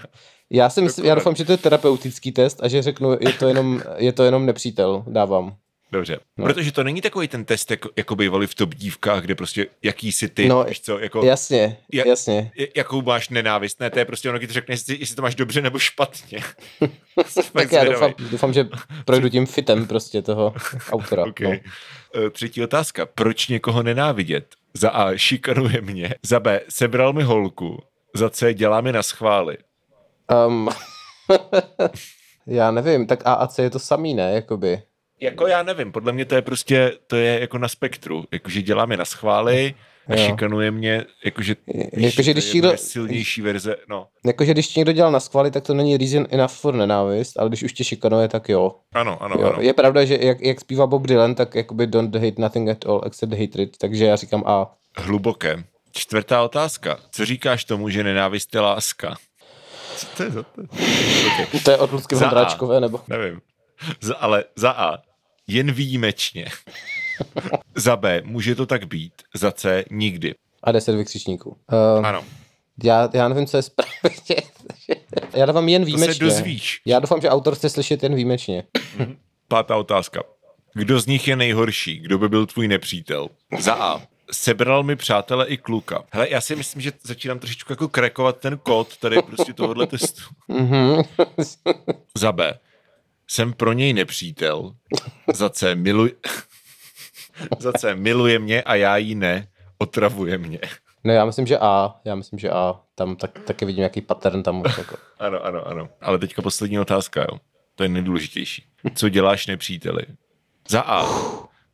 Já, 0.50 0.70
si 0.70 0.82
myslím, 0.82 1.06
já 1.06 1.14
doufám, 1.14 1.34
že 1.34 1.44
to 1.44 1.52
je 1.52 1.58
terapeutický 1.58 2.32
test 2.32 2.62
a 2.62 2.68
že 2.68 2.82
řeknu, 2.82 3.12
je 3.20 3.32
to 3.32 3.48
jenom, 3.48 3.82
je 3.96 4.12
to 4.12 4.22
jenom 4.22 4.46
nepřítel, 4.46 5.04
dávám. 5.06 5.56
Dobře, 5.92 6.18
no. 6.38 6.46
protože 6.46 6.72
to 6.72 6.84
není 6.84 7.00
takový 7.00 7.28
ten 7.28 7.44
test, 7.44 7.70
jako, 7.70 7.90
jako 7.96 8.16
bývali 8.16 8.46
v 8.46 8.54
top 8.54 8.74
dívkách, 8.74 9.22
kde 9.22 9.34
prostě 9.34 9.66
jaký 9.82 10.12
jsi 10.12 10.28
ty, 10.28 10.48
no, 10.48 10.64
víš 10.64 10.80
co, 10.80 10.98
jako... 10.98 11.24
Jasně, 11.24 11.76
jak, 11.92 12.06
jasně. 12.06 12.52
Jakou 12.76 13.02
máš 13.02 13.28
nenávist, 13.28 13.80
ne, 13.80 13.90
to 13.90 13.98
je 13.98 14.04
prostě 14.04 14.28
ono, 14.28 14.38
když 14.38 14.50
řekne, 14.50 14.72
jestli, 14.72 14.96
jestli 15.00 15.16
to 15.16 15.22
máš 15.22 15.34
dobře 15.34 15.62
nebo 15.62 15.78
špatně. 15.78 16.40
tak 17.52 17.72
já 17.72 17.84
doufám, 17.84 18.14
doufám, 18.30 18.52
že 18.52 18.68
projdu 19.04 19.28
tím 19.28 19.46
fitem 19.46 19.86
prostě 19.86 20.22
toho 20.22 20.54
autora. 20.92 21.24
okay. 21.24 21.60
no. 22.14 22.30
Třetí 22.30 22.62
otázka, 22.62 23.06
proč 23.06 23.48
někoho 23.48 23.82
nenávidět? 23.82 24.46
Za 24.74 24.90
A, 24.90 25.16
šikanuje 25.16 25.80
mě, 25.80 26.14
za 26.22 26.40
B, 26.40 26.60
sebral 26.68 27.12
mi 27.12 27.22
holku, 27.22 27.82
za 28.14 28.30
C, 28.30 28.54
dělá 28.54 28.80
mi 28.80 28.92
na 28.92 29.02
schvály. 29.02 29.58
Um, 30.46 30.68
já 32.46 32.70
nevím, 32.70 33.06
tak 33.06 33.26
A 33.26 33.32
a 33.32 33.46
C 33.46 33.62
je 33.62 33.70
to 33.70 33.78
samý, 33.78 34.14
ne, 34.14 34.32
jakoby. 34.32 34.82
Jako 35.22 35.46
já 35.46 35.62
nevím, 35.62 35.92
podle 35.92 36.12
mě 36.12 36.24
to 36.24 36.34
je 36.34 36.42
prostě, 36.42 36.92
to 37.06 37.16
je 37.16 37.40
jako 37.40 37.58
na 37.58 37.68
spektru, 37.68 38.24
jakože 38.32 38.62
dělá 38.62 38.86
mi 38.86 38.96
na 38.96 39.04
schvály, 39.04 39.74
a 40.08 40.14
jo. 40.14 40.26
šikanuje 40.26 40.70
mě, 40.70 41.04
jakože, 41.24 41.56
jakože 41.92 42.32
když 42.32 42.52
někdo, 42.52 42.76
silnější 42.76 43.42
verze, 43.42 43.76
no. 43.88 44.06
Jakože 44.26 44.52
když 44.52 44.74
někdo 44.74 44.92
dělal 44.92 45.12
na 45.12 45.20
schvály, 45.20 45.50
tak 45.50 45.64
to 45.64 45.74
není 45.74 45.96
reason 45.96 46.26
enough 46.30 46.52
for 46.52 46.74
nenávist, 46.74 47.38
ale 47.38 47.48
když 47.48 47.62
už 47.62 47.72
tě 47.72 47.84
šikanuje, 47.84 48.28
tak 48.28 48.48
jo. 48.48 48.74
Ano, 48.94 49.22
ano, 49.22 49.36
jo. 49.40 49.46
ano. 49.46 49.62
Je 49.62 49.72
pravda, 49.72 50.04
že 50.04 50.18
jak, 50.20 50.40
jak 50.40 50.60
zpívá 50.60 50.86
Bob 50.86 51.06
Dylan, 51.06 51.34
tak 51.34 51.54
jakoby 51.54 51.86
don't 51.86 52.14
hate 52.14 52.42
nothing 52.42 52.68
at 52.68 52.86
all 52.86 53.02
except 53.06 53.32
hatred, 53.32 53.76
takže 53.76 54.04
já 54.04 54.16
říkám 54.16 54.42
A. 54.46 54.74
Hluboké. 54.98 55.64
Čtvrtá 55.92 56.42
otázka. 56.42 56.98
Co 57.10 57.24
říkáš 57.24 57.64
tomu, 57.64 57.88
že 57.88 58.04
nenávist 58.04 58.54
je 58.54 58.60
láska? 58.60 59.16
Co 59.96 60.06
to 60.16 60.22
je 60.22 60.30
za 60.30 60.42
to? 60.42 60.62
Okay. 61.32 61.60
To 61.64 61.70
je 61.70 61.76
od 61.76 61.92
Lucky 61.92 62.14
Vondráčkové, 62.14 62.80
nebo? 62.80 63.00
Nevím. 63.08 63.40
Za, 64.00 64.16
ale 64.16 64.44
za 64.56 64.70
A 64.70 65.11
jen 65.52 65.72
výjimečně. 65.72 66.46
za 67.74 67.96
B, 67.96 68.22
může 68.24 68.54
to 68.54 68.66
tak 68.66 68.86
být. 68.86 69.12
Za 69.34 69.52
C, 69.52 69.84
nikdy. 69.90 70.34
A 70.62 70.72
deset 70.72 70.96
vykřičníků. 70.96 71.56
Uh, 71.98 72.06
ano. 72.06 72.24
Já, 72.84 73.08
já 73.14 73.28
nevím, 73.28 73.46
co 73.46 73.56
je 73.56 73.62
správně. 73.62 74.42
já 75.34 75.46
dávám 75.46 75.68
jen 75.68 75.84
výjimečně. 75.84 76.14
To 76.14 76.18
se 76.18 76.24
dozvíš. 76.24 76.80
Já 76.86 76.98
doufám, 76.98 77.20
že 77.20 77.28
autor 77.28 77.54
chce 77.54 77.70
slyšet 77.70 78.02
jen 78.02 78.14
výjimečně. 78.14 78.64
Pátá 79.48 79.76
otázka. 79.76 80.22
Kdo 80.74 81.00
z 81.00 81.06
nich 81.06 81.28
je 81.28 81.36
nejhorší? 81.36 81.98
Kdo 81.98 82.18
by 82.18 82.28
byl 82.28 82.46
tvůj 82.46 82.68
nepřítel? 82.68 83.28
Za 83.58 83.74
A. 83.74 84.02
Sebral 84.32 84.82
mi 84.82 84.96
přátele 84.96 85.46
i 85.46 85.56
kluka. 85.56 86.04
Hele, 86.12 86.30
já 86.30 86.40
si 86.40 86.56
myslím, 86.56 86.82
že 86.82 86.92
začínám 87.02 87.38
trošičku 87.38 87.72
jako 87.72 87.88
krekovat 87.88 88.38
ten 88.38 88.58
kód 88.58 88.96
tady 88.96 89.22
prostě 89.22 89.52
tohohle 89.52 89.86
testu. 89.86 90.22
Mhm. 90.48 91.02
Za 92.18 92.32
B 92.32 92.58
jsem 93.32 93.52
pro 93.52 93.72
něj 93.72 93.92
nepřítel. 93.92 94.72
Za 95.34 95.50
C, 95.50 95.74
miluj... 95.74 96.12
Za 97.58 97.72
C, 97.72 97.94
miluje 97.94 98.38
mě 98.38 98.62
a 98.62 98.74
já 98.74 98.96
jí 98.96 99.14
ne, 99.14 99.48
otravuje 99.78 100.38
mě. 100.38 100.60
Ne, 101.04 101.14
já 101.14 101.24
myslím, 101.24 101.46
že 101.46 101.58
A. 101.58 101.94
Já 102.04 102.14
myslím, 102.14 102.38
že 102.38 102.50
A. 102.50 102.80
Tam 102.94 103.16
tak, 103.16 103.38
taky 103.38 103.64
vidím 103.64 103.78
nějaký 103.78 104.00
pattern 104.00 104.42
tam. 104.42 104.62
Jako. 104.78 104.96
ano, 105.18 105.44
ano, 105.44 105.66
ano. 105.66 105.88
Ale 106.00 106.18
teďka 106.18 106.42
poslední 106.42 106.80
otázka, 106.80 107.22
jo. 107.22 107.38
To 107.74 107.82
je 107.82 107.88
nejdůležitější. 107.88 108.64
Co 108.94 109.08
děláš 109.08 109.46
nepříteli? 109.46 110.02
Za 110.68 110.80
A. 110.80 111.06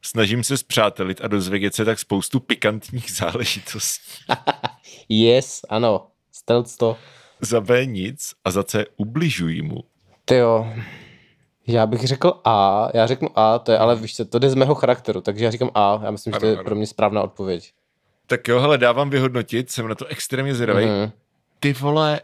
Snažím 0.03 0.45
se 0.45 0.57
zpřátelit 0.57 1.21
a 1.25 1.29
dozvědět 1.29 1.75
se 1.75 1.85
tak 1.85 1.99
spoustu 1.99 2.41
pikantních 2.41 3.11
záležitostí. 3.11 4.25
yes, 5.09 5.61
ano. 5.69 6.07
Stealth 6.33 6.77
to. 6.77 6.97
Za 7.41 7.61
B 7.61 7.87
nic 7.87 8.33
a 8.45 8.51
za 8.51 8.63
C 8.63 8.85
ubližují 8.97 9.63
mu. 9.63 9.85
Ty 10.25 10.35
jo. 10.35 10.73
Já 11.69 11.87
bych 11.87 12.01
řekl 12.01 12.41
A, 12.45 12.89
já 12.95 13.07
řeknu 13.07 13.29
A, 13.35 13.59
to 13.59 13.73
je, 13.73 13.79
ale 13.79 13.97
víš 13.97 14.17
co, 14.17 14.25
to 14.25 14.39
jde 14.39 14.51
z 14.51 14.55
mého 14.55 14.75
charakteru, 14.75 15.21
takže 15.21 15.45
já 15.45 15.51
říkám 15.51 15.71
A, 15.75 16.01
já 16.05 16.11
myslím, 16.11 16.35
ano, 16.35 16.41
že 16.41 16.41
to 16.41 16.47
je 16.47 16.55
ano. 16.55 16.65
pro 16.65 16.75
mě 16.75 16.87
správná 16.87 17.23
odpověď. 17.23 17.73
Tak 18.27 18.49
jo, 18.49 18.61
hele, 18.61 18.79
dávám 18.79 19.11
vyhodnotit, 19.11 19.71
jsem 19.71 19.89
na 19.89 19.95
to 19.95 20.07
extrémně 20.07 20.55
zvědavý. 20.55 20.85
Mm-hmm. 20.85 21.13
Ty 21.61 21.73
vole, 21.73 22.21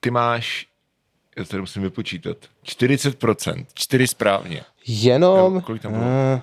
ty 0.00 0.10
máš, 0.10 0.66
já 1.38 1.44
to 1.44 1.58
musím 1.58 1.82
vypočítat, 1.82 2.36
40%, 2.64 3.66
4 3.74 4.06
správně. 4.06 4.62
Jenom? 4.86 5.54
Nebo 5.54 5.66
kolik 5.66 5.82
tam 5.82 5.92
bylo? 5.92 6.04
Uh... 6.04 6.40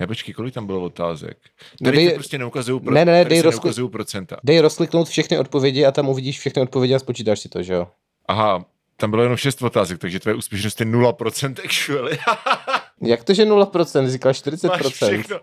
Ne, 0.00 0.06
počkej, 0.06 0.34
kolik 0.34 0.54
tam 0.54 0.66
bylo 0.66 0.80
otázek? 0.80 1.38
No 1.80 1.84
tady 1.84 1.96
no 1.96 2.04
dej, 2.04 2.14
prostě 2.14 2.38
neukazují, 2.38 2.80
pro, 2.80 2.94
ne, 2.94 3.04
ne, 3.04 3.24
dej 3.24 3.40
rozkli... 3.40 3.88
procenta. 3.88 4.36
Dej 4.44 4.60
rozkliknout 4.60 5.08
všechny 5.08 5.38
odpovědi 5.38 5.86
a 5.86 5.92
tam 5.92 6.08
uvidíš 6.08 6.38
všechny 6.38 6.62
odpovědi 6.62 6.94
a 6.94 6.98
spočítáš 6.98 7.40
si 7.40 7.48
to, 7.48 7.62
že 7.62 7.72
jo? 7.72 7.88
Aha, 8.28 8.64
tam 8.96 9.10
bylo 9.10 9.22
jenom 9.22 9.36
6 9.36 9.62
otázek, 9.62 9.98
takže 9.98 10.20
tvoje 10.20 10.34
úspěšnost 10.34 10.80
je 10.80 10.86
0% 10.86 11.54
actually. 11.64 12.18
Jak 13.02 13.24
to, 13.24 13.34
že 13.34 13.44
0%? 13.44 14.08
Říkal 14.08 14.32
40%. 14.32 15.40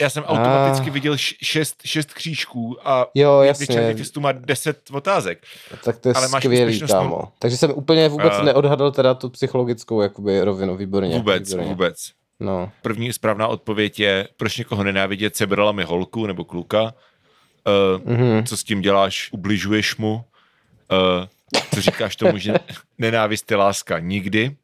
Já 0.00 0.10
jsem 0.10 0.24
automaticky 0.24 0.90
a... 0.90 0.92
viděl 0.92 1.16
6, 1.16 1.76
6 1.84 2.14
křížků 2.14 2.88
a 2.88 3.06
jo, 3.14 3.40
jasně. 3.40 3.66
těch 3.66 4.16
má 4.18 4.32
10 4.32 4.78
otázek. 4.92 5.42
Tak 5.84 5.98
to 5.98 6.08
je 6.08 6.14
Ale 6.14 6.28
skvělý, 6.28 6.80
kámo. 6.80 7.08
No... 7.08 7.32
Takže 7.38 7.56
jsem 7.56 7.70
úplně 7.74 8.08
vůbec 8.08 8.32
a... 8.32 8.42
neodhadl 8.42 8.90
teda 8.90 9.14
tu 9.14 9.30
psychologickou 9.30 10.00
jakoby 10.00 10.40
rovinu, 10.40 10.76
výborně. 10.76 11.16
Vůbec, 11.16 11.48
výborně. 11.48 11.68
vůbec. 11.68 12.10
No. 12.40 12.72
První 12.82 13.12
správná 13.12 13.48
odpověď 13.48 14.00
je, 14.00 14.28
proč 14.36 14.56
někoho 14.56 14.84
nenávidět, 14.84 15.36
sebrala 15.36 15.72
mi 15.72 15.84
holku 15.84 16.26
nebo 16.26 16.44
kluka. 16.44 16.82
Uh, 16.82 18.12
mm-hmm. 18.12 18.46
Co 18.46 18.56
s 18.56 18.64
tím 18.64 18.80
děláš? 18.80 19.28
Ubližuješ 19.32 19.96
mu? 19.96 20.14
Uh, 20.14 21.26
co 21.74 21.80
říkáš 21.80 22.16
tomu, 22.16 22.38
že 22.38 22.54
nenávist 22.98 23.50
je 23.50 23.56
láska? 23.56 23.98
Nikdy. 23.98 24.56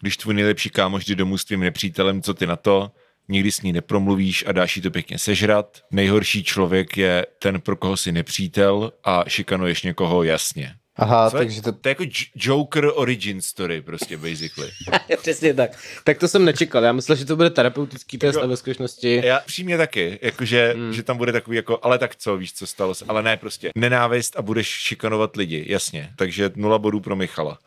Když 0.00 0.16
tvůj 0.16 0.34
nejlepší 0.34 0.70
kámoš 0.70 1.04
jde 1.04 1.14
domů 1.14 1.38
s 1.38 1.44
tvým 1.44 1.60
nepřítelem, 1.60 2.22
co 2.22 2.34
ty 2.34 2.46
na 2.46 2.56
to? 2.56 2.90
Nikdy 3.28 3.52
s 3.52 3.62
ní 3.62 3.72
nepromluvíš 3.72 4.44
a 4.46 4.52
dáš 4.52 4.76
jí 4.76 4.82
to 4.82 4.90
pěkně 4.90 5.18
sežrat. 5.18 5.82
Nejhorší 5.90 6.44
člověk 6.44 6.96
je 6.96 7.26
ten, 7.38 7.60
pro 7.60 7.76
koho 7.76 7.96
jsi 7.96 8.12
nepřítel 8.12 8.92
a 9.04 9.24
šikanuješ 9.28 9.82
někoho 9.82 10.22
jasně. 10.22 10.74
Aha, 11.00 11.30
Co 11.30 11.36
takže 11.36 11.62
to... 11.62 11.72
To 11.72 11.88
je 11.88 11.90
jako 11.90 12.04
Joker 12.34 12.90
origin 12.94 13.40
story 13.40 13.82
prostě, 13.82 14.16
basically. 14.16 14.70
Přesně 15.20 15.54
tak. 15.54 15.70
Tak 16.04 16.18
to 16.18 16.28
jsem 16.28 16.44
nečekal. 16.44 16.84
Já 16.84 16.92
myslel, 16.92 17.16
že 17.16 17.24
to 17.24 17.36
bude 17.36 17.50
terapeutický 17.50 18.18
test 18.18 18.34
jako, 18.34 18.44
a 18.44 18.46
ve 18.46 18.56
skutečnosti... 18.56 19.22
Já 19.24 19.40
přímě 19.40 19.76
taky, 19.78 20.18
jakože, 20.22 20.74
hmm. 20.76 20.92
že 20.92 21.02
tam 21.02 21.16
bude 21.16 21.32
takový 21.32 21.56
jako, 21.56 21.78
ale 21.82 21.98
tak 21.98 22.16
co, 22.16 22.36
víš, 22.36 22.52
co 22.52 22.66
stalo 22.66 22.94
se. 22.94 23.04
Ale 23.08 23.22
ne 23.22 23.36
prostě 23.36 23.70
nenávist 23.74 24.36
a 24.36 24.42
budeš 24.42 24.66
šikanovat 24.66 25.36
lidi, 25.36 25.64
jasně. 25.68 26.10
Takže 26.16 26.50
nula 26.54 26.78
bodů 26.78 27.00
pro 27.00 27.16
Michala. 27.16 27.58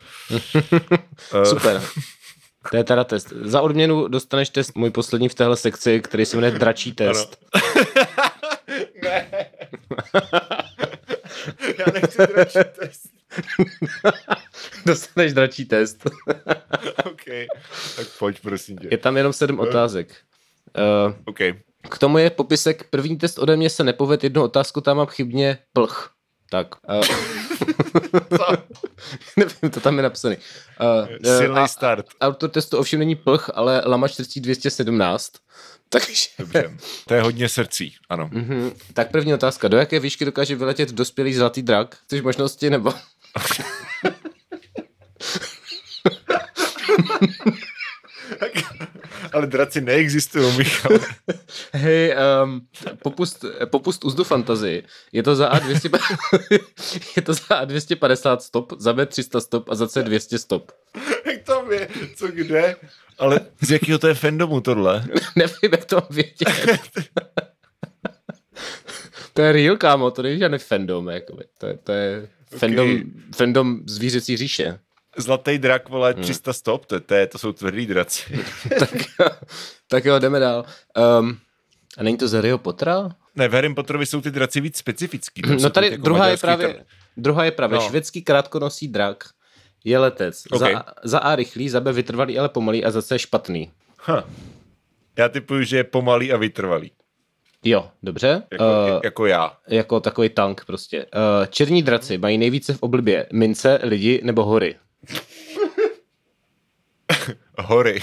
Super. 1.44 1.82
To 2.70 2.76
je 2.76 2.84
teda 2.84 3.04
test. 3.04 3.32
Za 3.42 3.60
odměnu 3.60 4.08
dostaneš 4.08 4.48
test 4.48 4.76
můj 4.76 4.90
poslední 4.90 5.28
v 5.28 5.34
téhle 5.34 5.56
sekci, 5.56 6.00
který 6.00 6.26
se 6.26 6.36
jmenuje 6.36 6.58
Dračí 6.58 6.92
test. 6.92 7.38
ne. 9.02 9.26
Já 11.78 11.84
nechci 11.92 12.18
dračí 12.26 12.58
test. 12.80 13.10
Dostaneš 14.86 15.32
dračí 15.32 15.64
test. 15.64 16.04
OK, 17.04 17.24
tak 17.96 18.06
pojď, 18.18 18.40
prosím 18.40 18.78
tě. 18.78 18.88
Je 18.90 18.98
tam 18.98 19.16
jenom 19.16 19.32
sedm 19.32 19.58
uh. 19.58 19.68
otázek. 19.68 20.14
Uh, 21.06 21.14
OK. 21.24 21.38
K 21.90 21.98
tomu 21.98 22.18
je 22.18 22.30
popisek, 22.30 22.90
první 22.90 23.16
test 23.16 23.38
ode 23.38 23.56
mě 23.56 23.70
se 23.70 23.84
nepoved, 23.84 24.24
jednu 24.24 24.42
otázku 24.42 24.80
tam 24.80 24.96
mám 24.96 25.06
chybně 25.06 25.58
plch. 25.72 26.13
Tak. 26.54 26.74
Uh, 28.32 28.56
nevím, 29.36 29.70
to 29.70 29.80
tam 29.80 29.96
je 29.96 30.02
napsaný. 30.02 30.36
Uh, 30.80 31.38
Silný 31.38 31.60
uh, 31.60 31.66
start. 31.66 32.06
Autor 32.20 32.50
testu 32.50 32.78
ovšem 32.78 32.98
není 32.98 33.14
plch, 33.14 33.50
ale 33.54 33.82
lama 33.86 34.08
4217. 34.08 35.32
Takže... 35.88 36.28
Dobře, 36.38 36.76
to 37.08 37.14
je 37.14 37.22
hodně 37.22 37.48
srdcí, 37.48 37.94
ano. 38.08 38.28
Mm-hmm. 38.32 38.72
Tak 38.94 39.10
první 39.10 39.34
otázka. 39.34 39.68
Do 39.68 39.76
jaké 39.76 40.00
výšky 40.00 40.24
dokáže 40.24 40.56
vyletět 40.56 40.92
dospělý 40.92 41.34
zlatý 41.34 41.62
drak? 41.62 41.96
Chceš 42.04 42.22
možnosti 42.22 42.70
nebo... 42.70 42.92
Ale 49.34 49.46
draci 49.46 49.80
neexistují, 49.80 50.58
Michal. 50.58 50.98
Hej, 51.72 52.14
um, 52.42 52.66
popust, 53.02 53.44
popust 53.70 54.04
uzdu 54.04 54.24
fantazii. 54.24 54.82
Je 55.12 55.22
to 55.22 55.36
za 55.36 55.52
A200, 55.52 55.98
je 57.16 57.22
to 57.22 57.34
za 57.34 57.64
A250 57.64 58.38
stop, 58.38 58.72
za 58.78 58.92
B300 58.92 59.40
stop 59.40 59.68
a 59.68 59.74
za 59.74 59.86
C200 59.86 60.38
stop. 60.38 60.72
Jak 61.26 61.42
tam 61.42 61.72
je, 61.72 61.88
co 62.16 62.28
kde? 62.28 62.76
Ale 63.18 63.40
z 63.60 63.70
jakého 63.70 63.98
to 63.98 64.08
je 64.08 64.14
fandomu 64.14 64.60
tohle? 64.60 65.04
Nevím, 65.36 65.70
jak 65.72 65.84
to 65.84 66.02
vědět. 66.10 66.80
to 69.32 69.42
je 69.42 69.52
real, 69.52 69.76
kámo, 69.76 70.10
to 70.10 70.22
není 70.22 70.38
žádný 70.38 70.58
fandom, 70.58 71.08
jakoby. 71.08 71.44
To 71.58 71.66
je, 71.66 71.78
to 71.84 71.92
je 71.92 72.28
okay. 72.46 72.58
fandom, 72.58 73.02
fandom 73.36 73.80
zvířecí 73.86 74.36
říše. 74.36 74.78
Zlatý 75.16 75.58
drak, 75.58 75.88
vole, 75.88 76.14
300 76.14 76.50
hmm. 76.50 76.54
stop, 76.54 76.86
to, 76.86 77.00
to, 77.00 77.14
to 77.28 77.38
jsou 77.38 77.52
tvrdý 77.52 77.86
draci. 77.86 78.44
tak, 78.78 78.90
tak 79.88 80.04
jo, 80.04 80.18
jdeme 80.18 80.40
dál. 80.40 80.64
Um, 81.20 81.38
a 81.98 82.02
není 82.02 82.16
to 82.16 82.28
z 82.28 82.32
Harryho 82.32 82.58
Pottera? 82.58 83.08
Ne, 83.36 83.48
v 83.48 83.52
Harry 83.52 83.74
Potterovi 83.74 84.06
jsou 84.06 84.20
ty 84.20 84.30
draci 84.30 84.60
víc 84.60 84.76
specifický. 84.76 85.42
no 85.62 85.70
tady 85.70 85.90
jako 85.90 86.02
druhá, 86.02 86.26
je 86.26 86.36
právě, 86.36 86.74
kar... 86.74 86.84
druhá 87.16 87.44
je 87.44 87.50
právě 87.50 87.78
no. 87.78 87.84
švédský 87.84 88.22
krátkonosý 88.22 88.88
drak, 88.88 89.24
je 89.84 89.98
letec. 89.98 90.42
Okay. 90.52 90.72
Za, 90.72 90.84
za 91.04 91.18
A 91.18 91.36
rychlý, 91.36 91.68
za 91.68 91.80
B 91.80 91.92
vytrvalý, 91.92 92.38
ale 92.38 92.48
pomalý 92.48 92.84
a 92.84 92.90
za 92.90 93.02
C 93.02 93.18
špatný. 93.18 93.70
Huh. 94.06 94.20
Já 95.16 95.28
typuju, 95.28 95.62
že 95.62 95.76
je 95.76 95.84
pomalý 95.84 96.32
a 96.32 96.36
vytrvalý. 96.36 96.90
Jo, 97.64 97.90
dobře. 98.02 98.42
Jako, 98.52 98.64
uh, 98.64 99.00
jako 99.04 99.26
já. 99.26 99.52
Jako 99.68 100.00
takový 100.00 100.28
tank 100.28 100.64
prostě. 100.64 101.04
Uh, 101.04 101.46
černí 101.46 101.82
draci 101.82 102.18
mají 102.18 102.38
nejvíce 102.38 102.74
v 102.74 102.82
oblibě 102.82 103.26
mince, 103.32 103.80
lidi 103.82 104.20
nebo 104.24 104.44
hory? 104.44 104.76
hory. 107.58 108.02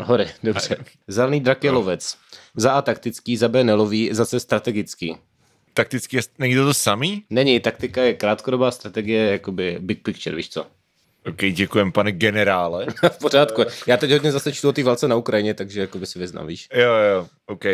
Hory, 0.00 0.26
dobře. 0.42 0.76
Zelený 1.08 1.40
drak 1.40 1.64
je 1.64 1.70
no. 1.70 1.78
lovec. 1.78 2.16
Za 2.56 2.72
A 2.72 2.82
taktický, 2.82 3.36
za 3.36 3.48
B 3.48 3.64
nelový, 3.64 4.08
za 4.12 4.26
C 4.26 4.40
strategický. 4.40 5.16
Taktický, 5.74 6.18
není 6.38 6.54
to 6.54 6.64
to 6.64 6.74
samý? 6.74 7.24
Není, 7.30 7.60
taktika 7.60 8.02
je 8.02 8.14
krátkodobá, 8.14 8.70
strategie 8.70 9.22
je 9.22 9.32
jakoby 9.32 9.78
big 9.80 10.02
picture, 10.02 10.36
víš 10.36 10.50
co? 10.50 10.66
OK, 11.26 11.36
děkujem, 11.36 11.92
pane 11.92 12.12
generále. 12.12 12.86
v 13.10 13.18
pořádku. 13.18 13.64
Já 13.86 13.96
teď 13.96 14.10
hodně 14.10 14.32
zase 14.32 14.52
čtu 14.52 14.68
o 14.68 14.72
té 14.72 14.82
válce 14.82 15.08
na 15.08 15.16
Ukrajině, 15.16 15.54
takže 15.54 15.80
jako 15.80 15.98
by 15.98 16.06
si 16.06 16.18
vyznám, 16.18 16.46
víš? 16.46 16.68
Jo, 16.74 16.94
jo, 16.94 17.28
OK. 17.46 17.64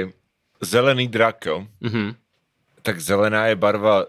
Zelený 0.61 1.09
drak, 1.09 1.47
jo? 1.47 1.67
Mm-hmm. 1.83 2.15
Tak 2.83 3.01
zelená 3.01 3.47
je 3.47 3.57
barva 3.57 4.07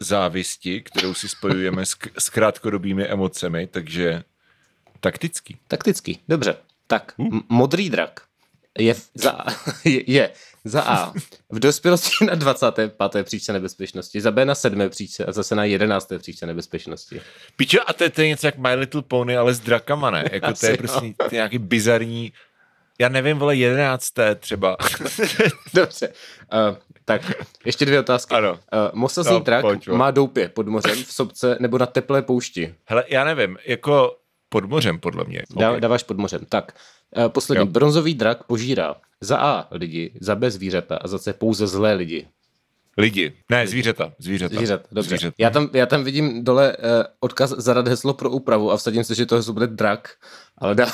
závisti, 0.00 0.82
kterou 0.82 1.14
si 1.14 1.28
spojujeme 1.28 1.86
s, 1.86 1.96
s 2.18 2.28
krátkodobými 2.30 3.06
emocemi, 3.06 3.66
takže 3.66 4.22
taktický. 5.00 5.56
Taktický, 5.68 6.20
dobře. 6.28 6.56
Tak, 6.86 7.14
hm? 7.18 7.40
modrý 7.48 7.90
drak 7.90 8.20
je 8.78 8.94
za, 9.14 9.44
je, 9.84 10.10
je 10.10 10.30
za 10.64 10.82
A 10.82 11.12
v 11.50 11.58
dospělosti 11.58 12.24
na 12.24 12.34
25. 12.34 12.94
příčce 13.22 13.52
nebezpečnosti, 13.52 14.20
za 14.20 14.30
B 14.30 14.44
na 14.44 14.54
7. 14.54 14.90
příčce 14.90 15.24
a 15.24 15.32
zase 15.32 15.54
na 15.54 15.64
11. 15.64 16.12
příčce 16.18 16.46
nebezpečnosti. 16.46 17.20
Pičo, 17.56 17.78
a 17.86 17.92
to 17.92 18.04
je, 18.04 18.10
to 18.10 18.20
je 18.20 18.28
něco 18.28 18.46
jak 18.46 18.58
My 18.58 18.74
Little 18.74 19.02
Pony, 19.02 19.36
ale 19.36 19.54
s 19.54 19.60
drakama, 19.60 20.10
ne? 20.10 20.24
Jako 20.32 20.52
to 20.52 20.66
je 20.66 20.76
prostě 20.76 21.14
to 21.16 21.24
je 21.24 21.32
nějaký 21.32 21.58
bizarní 21.58 22.32
já 23.00 23.08
nevím, 23.08 23.38
vole, 23.38 23.56
jedenácté 23.56 24.34
třeba. 24.34 24.76
Dobře. 25.74 26.08
Uh, 26.08 26.76
tak, 27.08 27.32
ještě 27.64 27.84
dvě 27.84 28.00
otázky. 28.00 28.34
Ano. 28.34 28.52
Uh, 28.52 28.58
mosazný 28.92 29.32
no, 29.32 29.40
trak 29.40 29.60
pojď, 29.60 29.88
má 29.88 30.10
doupě 30.10 30.48
pod 30.48 30.68
mořem, 30.68 31.04
v 31.04 31.12
sobce 31.12 31.56
nebo 31.60 31.78
na 31.78 31.86
teplé 31.86 32.22
poušti? 32.22 32.74
Hele, 32.84 33.04
já 33.08 33.24
nevím, 33.24 33.58
jako 33.66 34.16
pod 34.48 34.64
mořem, 34.64 34.98
podle 34.98 35.24
mě. 35.24 35.42
Dá, 35.56 35.68
okay. 35.68 35.80
Dáváš 35.80 36.02
pod 36.02 36.16
mořem. 36.18 36.40
Tak, 36.48 36.72
uh, 37.16 37.28
poslední. 37.28 37.60
Jo. 37.60 37.66
Bronzový 37.66 38.14
drak 38.14 38.44
požírá 38.44 38.94
za 39.20 39.38
A 39.38 39.68
lidi, 39.70 40.12
za 40.20 40.34
B 40.34 40.50
zvířata 40.50 40.96
a 40.96 41.08
za 41.08 41.18
C 41.18 41.32
pouze 41.32 41.66
zlé 41.66 41.94
lidi. 41.94 42.26
Lidi. 42.98 43.32
Ne, 43.50 43.66
zvířata. 43.66 44.12
Zvířata. 44.18 44.56
Zvířat, 44.56 44.80
dobře. 44.92 45.08
Zvířata. 45.08 45.34
Já, 45.38 45.50
tam, 45.50 45.70
já 45.72 45.86
tam 45.86 46.04
vidím 46.04 46.44
dole 46.44 46.76
uh, 46.76 46.84
odkaz 47.20 47.50
zadat 47.50 47.88
heslo 47.88 48.14
pro 48.14 48.30
úpravu 48.30 48.72
a 48.72 48.76
vsadím 48.76 49.04
se, 49.04 49.14
že 49.14 49.26
to 49.26 49.36
heslo 49.36 49.52
bude 49.52 49.66
drak, 49.66 50.10
ale 50.58 50.74
dám, 50.74 50.90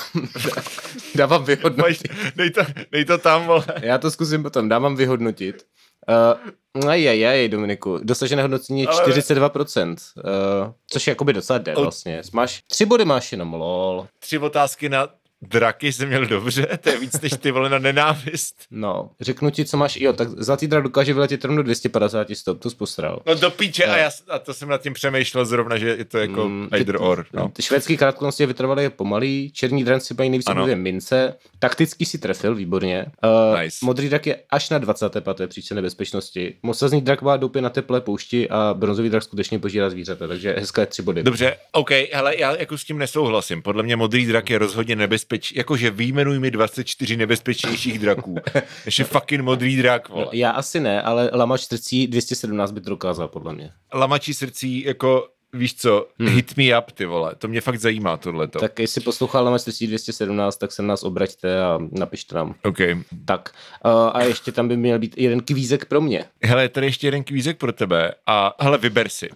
dávám 1.14 1.44
vyhodnotit. 1.44 2.08
Dej 2.36 2.50
to, 2.50 2.60
dej 2.92 3.04
to 3.04 3.18
tam, 3.18 3.46
vole. 3.46 3.64
Já 3.80 3.98
to 3.98 4.10
zkusím 4.10 4.42
potom, 4.42 4.68
dávám 4.68 4.96
vyhodnotit. 4.96 5.66
Uh, 6.08 6.88
ajajaj, 6.88 7.48
Dominiku, 7.48 7.98
dosažené 8.02 8.42
hodnocení 8.42 8.80
je 8.80 8.86
42%, 8.86 9.96
uh, 10.16 10.72
což 10.90 11.06
je 11.06 11.10
jakoby 11.10 11.32
docela 11.32 11.58
jde 11.58 11.74
vlastně. 11.74 12.22
Máš, 12.32 12.62
tři 12.66 12.86
body 12.86 13.04
máš 13.04 13.32
jenom, 13.32 13.54
lol. 13.54 14.06
Tři 14.18 14.38
otázky 14.38 14.88
na 14.88 15.08
draky 15.48 15.92
jsem 15.92 16.08
měl 16.08 16.26
dobře, 16.26 16.78
to 16.80 16.88
je 16.88 16.98
víc 16.98 17.20
než 17.20 17.32
ty 17.32 17.50
vole 17.50 17.70
na 17.70 17.78
nenávist. 17.78 18.56
No, 18.70 19.10
řeknu 19.20 19.50
ti, 19.50 19.64
co 19.64 19.76
máš, 19.76 19.96
jo, 19.96 20.12
tak 20.12 20.28
zlatý 20.28 20.66
drak 20.66 20.82
dokáže 20.82 21.14
vyletět 21.14 21.44
rovnou 21.44 21.62
250 21.62 22.26
stop, 22.34 22.60
to 22.60 22.70
posral. 22.70 23.22
No 23.26 23.34
do 23.34 23.50
píče 23.50 23.86
no. 23.86 23.92
a, 23.92 23.96
já, 23.96 24.10
a 24.28 24.38
to 24.38 24.54
jsem 24.54 24.68
nad 24.68 24.82
tím 24.82 24.92
přemýšlel 24.92 25.44
zrovna, 25.44 25.78
že 25.78 25.88
je 25.88 26.04
to 26.04 26.18
jako 26.18 26.48
mm, 26.48 26.68
either 26.72 26.96
or. 27.00 27.26
No. 27.32 27.48
Ty 27.48 27.62
švédský 27.62 27.96
krátkonosti 27.96 28.42
je 28.42 28.46
vytrvalý 28.46 28.88
pomalý, 28.88 29.50
černý 29.54 29.84
drak 29.84 30.02
si 30.02 30.14
mají 30.18 30.30
nejvíce 30.30 30.54
dvě 30.54 30.76
mince, 30.76 31.34
takticky 31.58 32.06
si 32.06 32.18
trefil, 32.18 32.54
výborně. 32.54 33.06
Uh, 33.24 33.60
nice. 33.60 33.76
Modrý 33.82 34.08
drak 34.08 34.26
je 34.26 34.36
až 34.50 34.70
na 34.70 34.78
25. 34.78 35.24
příčce 35.46 35.74
nebezpečnosti. 35.74 36.54
Mosazný 36.62 37.00
drak 37.00 37.22
má 37.22 37.36
doupě 37.36 37.62
na 37.62 37.70
teplé 37.70 38.00
poušti 38.00 38.48
a 38.48 38.74
bronzový 38.74 39.08
drak 39.08 39.22
skutečně 39.22 39.58
požírá 39.58 39.90
zvířata, 39.90 40.28
takže 40.28 40.54
hezké 40.58 40.86
tři 40.86 41.02
body. 41.02 41.22
Dobře, 41.22 41.56
OK, 41.72 41.90
hele, 42.12 42.40
já 42.40 42.56
jako 42.56 42.78
s 42.78 42.84
tím 42.84 42.98
nesouhlasím. 42.98 43.62
Podle 43.62 43.82
mě 43.82 43.96
modrý 43.96 44.26
drak 44.26 44.50
je 44.50 44.58
rozhodně 44.58 44.96
nebezpečný 44.96 45.33
nebezpeč, 45.34 45.52
jakože 45.52 45.90
výjmenuj 45.90 46.38
mi 46.38 46.50
24 46.50 47.16
nebezpečnějších 47.16 47.98
draků. 47.98 48.36
Než 48.86 48.98
je 48.98 49.04
fucking 49.04 49.42
modrý 49.42 49.76
drak, 49.76 50.08
vole. 50.08 50.24
No, 50.24 50.30
já 50.32 50.50
asi 50.50 50.80
ne, 50.80 51.02
ale 51.02 51.30
lamač 51.32 51.60
srdcí 51.60 52.06
217 52.06 52.72
by 52.72 52.80
to 52.80 52.90
dokázal, 52.90 53.28
podle 53.28 53.54
mě. 53.54 53.70
Lamačí 53.92 54.34
srdcí, 54.34 54.84
jako 54.84 55.28
víš 55.52 55.74
co, 55.74 56.08
hmm. 56.18 56.28
hit 56.28 56.56
me 56.56 56.78
up, 56.78 56.92
ty 56.92 57.06
vole, 57.06 57.34
to 57.38 57.48
mě 57.48 57.60
fakt 57.60 57.80
zajímá 57.80 58.16
tohleto. 58.16 58.58
Tak 58.58 58.78
jestli 58.78 59.00
poslouchal 59.00 59.44
Lamač 59.44 59.60
srdcí 59.60 59.86
217, 59.86 60.56
tak 60.56 60.72
se 60.72 60.82
nás 60.82 61.02
obraťte 61.02 61.62
a 61.62 61.78
napište 61.92 62.34
nám. 62.34 62.54
OK. 62.64 62.78
Tak 63.24 63.54
uh, 63.84 63.90
a 64.12 64.22
ještě 64.22 64.52
tam 64.52 64.68
by 64.68 64.76
měl 64.76 64.98
být 64.98 65.18
jeden 65.18 65.40
kvízek 65.40 65.84
pro 65.84 66.00
mě. 66.00 66.24
Hele, 66.42 66.68
tady 66.68 66.86
ještě 66.86 67.06
jeden 67.06 67.24
kvízek 67.24 67.58
pro 67.58 67.72
tebe 67.72 68.14
a 68.26 68.54
hele, 68.60 68.78
vyber 68.78 69.08
si. 69.08 69.28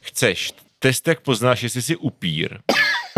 Chceš 0.00 0.52
test, 0.78 1.08
jak 1.08 1.20
poznáš, 1.20 1.62
jestli 1.62 1.82
jsi 1.82 1.96
upír. 1.96 2.58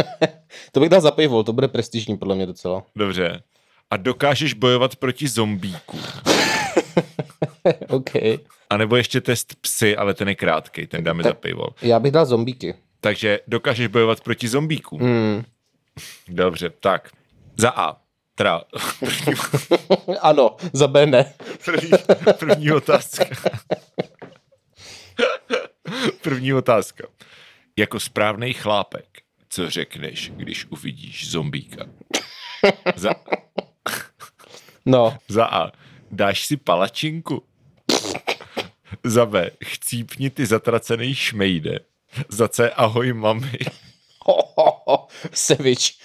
to 0.73 0.81
bych 0.81 0.89
dal 0.89 1.01
za 1.01 1.11
pivo, 1.11 1.43
to 1.43 1.53
bude 1.53 1.69
prestižní 1.69 2.17
podle 2.17 2.35
mě 2.35 2.47
docela. 2.47 2.83
Dobře. 2.97 3.43
A 3.91 3.97
dokážeš 3.97 4.55
bojovat 4.55 4.97
proti 4.97 5.29
zombíku. 5.29 5.99
OK. 7.89 8.11
A 8.71 8.77
nebo 8.77 8.97
ještě 8.97 9.21
test 9.21 9.55
psy, 9.61 9.97
ale 9.97 10.15
ten 10.15 10.29
je 10.29 10.35
krátký, 10.35 10.87
ten 10.87 11.05
dáme 11.05 11.23
tak 11.23 11.31
za 11.31 11.35
pivo. 11.35 11.67
Já 11.83 11.99
bych 11.99 12.13
dal 12.13 12.27
zombíky. 12.27 12.75
Takže 13.01 13.41
dokážeš 13.47 13.87
bojovat 13.87 14.21
proti 14.21 14.49
zombíku. 14.49 14.99
Mm. 14.99 15.45
Dobře, 16.29 16.71
tak. 16.71 17.11
Za 17.57 17.71
A. 17.71 17.97
Teda, 18.35 18.63
první... 18.99 19.35
ano, 20.21 20.57
za 20.73 20.89
B 20.89 21.07
ne. 21.07 21.35
první, 21.65 21.91
první 22.39 22.73
otázka. 22.73 23.25
první 26.23 26.55
otázka. 26.55 27.05
Jako 27.79 28.01
správný 28.01 28.53
chlápek, 28.53 29.07
co 29.51 29.71
řekneš, 29.71 30.31
když 30.37 30.67
uvidíš 30.71 31.31
zombíka? 31.31 31.87
Za... 32.97 33.11
No. 34.87 35.19
Za 35.29 35.45
A. 35.45 35.73
Dáš 36.11 36.47
si 36.47 36.57
palačinku? 36.57 37.43
Za 39.05 39.27
B. 39.27 39.51
Chcípni 39.65 40.31
ty 40.31 40.47
zatracený 40.47 41.15
šmejde. 41.15 41.81
Za 42.29 42.49
C. 42.49 42.71
Ahoj 42.71 43.13
mami. 43.13 43.59
Sevič. 45.33 45.99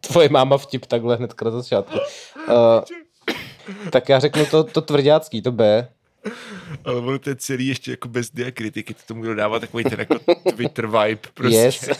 Tvoje 0.00 0.28
máma 0.28 0.58
vtip 0.58 0.86
takhle 0.86 1.16
hned 1.16 1.42
na 1.44 1.50
začátku. 1.50 1.98
Uh, 1.98 2.82
tak 3.90 4.08
já 4.08 4.18
řeknu 4.18 4.46
to, 4.46 4.64
to 4.64 4.80
tvrdácký, 4.80 5.42
to 5.42 5.52
B. 5.52 5.88
Ale 6.84 6.96
ono 6.96 7.18
to 7.18 7.30
je 7.30 7.36
celý 7.36 7.66
ještě 7.66 7.90
jako 7.90 8.08
bez 8.08 8.30
diakritiky, 8.30 8.94
to 8.94 9.00
tomu 9.06 9.24
dodává 9.24 9.58
takový 9.58 9.84
ten 9.84 9.98
jako 9.98 10.18
Twitter 10.56 10.86
vibe 10.86 11.28
prostě. 11.34 11.56
Yes. 11.56 11.90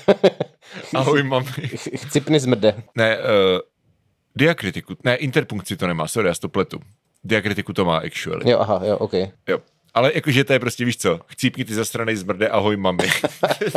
Ahoj 0.94 1.22
mami. 1.22 1.68
Chcipny 1.96 2.40
zmrde. 2.40 2.82
Ne, 2.96 3.18
uh, 3.18 3.24
diakritiku, 4.36 4.96
ne, 5.04 5.16
interpunkci 5.16 5.76
to 5.76 5.86
nemá, 5.86 6.08
sorry, 6.08 6.28
já 6.28 6.34
to 6.34 6.48
pletu. 6.48 6.80
Diakritiku 7.24 7.72
to 7.72 7.84
má 7.84 7.98
actually. 7.98 8.50
Jo, 8.50 8.58
aha, 8.58 8.80
jo, 8.84 8.98
ok. 8.98 9.12
Jo. 9.48 9.58
Ale 9.94 10.12
jakože 10.14 10.44
to 10.44 10.52
je 10.52 10.58
prostě, 10.58 10.84
víš 10.84 10.96
co, 10.96 11.20
chcípni 11.26 11.64
ty 11.64 11.74
zastranej 11.74 12.16
zmrde, 12.16 12.48
ahoj 12.48 12.76
mami. 12.76 13.08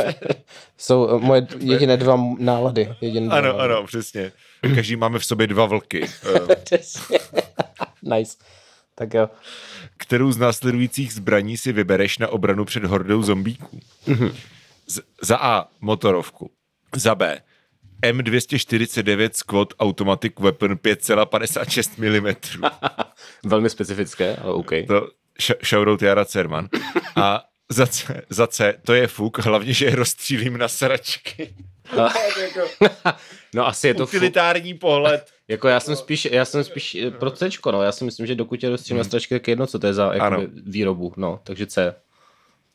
Jsou 0.76 1.04
uh, 1.04 1.20
moje 1.20 1.46
jediné 1.58 1.96
dva 1.96 2.20
nálady. 2.38 2.94
Jediné 3.00 3.28
ano, 3.28 3.48
nálady. 3.48 3.74
ano, 3.74 3.86
přesně. 3.86 4.32
Každý 4.74 4.96
máme 4.96 5.18
v 5.18 5.24
sobě 5.24 5.46
dva 5.46 5.66
vlky. 5.66 6.06
nice. 8.02 8.38
Tak 8.98 9.14
jo. 9.14 9.28
Kterou 9.96 10.32
z 10.32 10.36
následujících 10.36 11.12
zbraní 11.12 11.56
si 11.56 11.72
vybereš 11.72 12.18
na 12.18 12.28
obranu 12.28 12.64
před 12.64 12.84
hordou 12.84 13.22
zombíků? 13.22 13.80
Mm-hmm. 14.06 14.34
Z, 14.86 15.00
za 15.22 15.36
A. 15.36 15.68
Motorovku. 15.80 16.50
Za 16.96 17.14
B. 17.14 17.40
M249 18.02 19.30
Squad 19.32 19.68
Automatic 19.78 20.32
Weapon 20.38 20.72
5,56 20.72 22.20
mm. 22.20 22.62
Velmi 23.50 23.70
specifické, 23.70 24.36
ale 24.36 24.52
OK. 24.52 24.70
To 24.88 25.08
shoutout 25.64 26.02
Jara 26.02 26.24
Cerman. 26.24 26.68
A 27.16 27.44
za 27.68 27.86
C, 27.86 28.22
za 28.30 28.46
C, 28.46 28.74
to 28.82 28.94
je 28.94 29.06
fuk, 29.06 29.38
hlavně, 29.38 29.72
že 29.72 29.84
je 29.84 29.96
rozstřílím 29.96 30.58
na 30.58 30.68
sračky. 30.68 31.54
no 33.54 33.66
asi 33.66 33.86
je 33.86 33.94
to 33.94 34.02
Utilitární 34.02 34.72
fuk. 34.72 34.80
pohled. 34.80 35.30
Jako 35.48 35.68
já 35.68 35.80
jsem 35.80 35.96
spíš, 35.96 36.24
já 36.24 36.44
jsem 36.44 36.64
spíš 36.64 36.94
eh, 36.94 37.10
pro 37.10 37.30
C, 37.30 37.48
no. 37.72 37.82
Já 37.82 37.92
si 37.92 38.04
myslím, 38.04 38.26
že 38.26 38.34
dokud 38.34 38.62
je 38.62 38.68
hmm. 38.68 38.98
na 38.98 39.04
sračky, 39.04 39.34
tak 39.34 39.48
jedno, 39.48 39.66
co 39.66 39.78
to 39.78 39.86
je 39.86 39.94
za 39.94 40.14
jakoby, 40.14 40.48
výrobu. 40.52 41.12
No, 41.16 41.40
takže 41.44 41.66
C. 41.66 41.94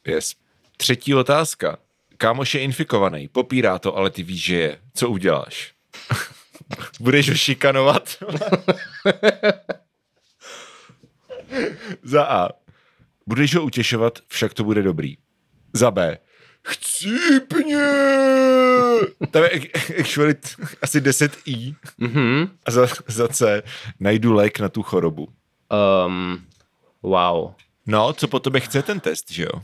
Yes. 0.07 0.36
Třetí 0.78 1.16
otázka 1.16 1.78
kámoš 2.22 2.53
je 2.53 2.62
infikovaný, 2.62 3.28
popírá 3.28 3.80
to, 3.80 3.97
ale 3.97 4.09
ty 4.09 4.24
víš, 4.24 4.43
že 4.43 4.55
je. 4.55 4.80
Co 4.93 5.09
uděláš? 5.09 5.74
Budeš 6.99 7.30
ho 7.30 7.36
šikanovat? 7.36 8.09
Za 12.03 12.24
A. 12.24 12.49
Budeš 13.28 13.55
ho 13.55 13.64
utěšovat, 13.64 14.20
však 14.28 14.53
to 14.53 14.64
bude 14.64 14.84
dobrý. 14.84 15.18
Za 15.74 15.91
B. 15.91 16.18
Chcípně! 16.64 17.78
Tam 19.32 19.43
je 19.43 19.62
actually 19.99 20.36
asi 20.82 21.02
10 21.02 21.38
I. 21.45 21.76
Mm-hmm. 21.99 22.49
A 22.66 22.72
za, 22.72 22.88
za 23.08 23.28
C. 23.28 23.64
Najdu 23.99 24.34
lék 24.34 24.60
na 24.60 24.70
tu 24.70 24.84
chorobu. 24.84 25.28
Um, 26.06 26.45
wow. 27.02 27.54
No, 27.86 28.14
co 28.14 28.28
po 28.28 28.39
tobě 28.39 28.62
chce 28.62 28.82
ten 28.82 28.99
test, 28.99 29.32
že 29.32 29.43
jo? 29.43 29.62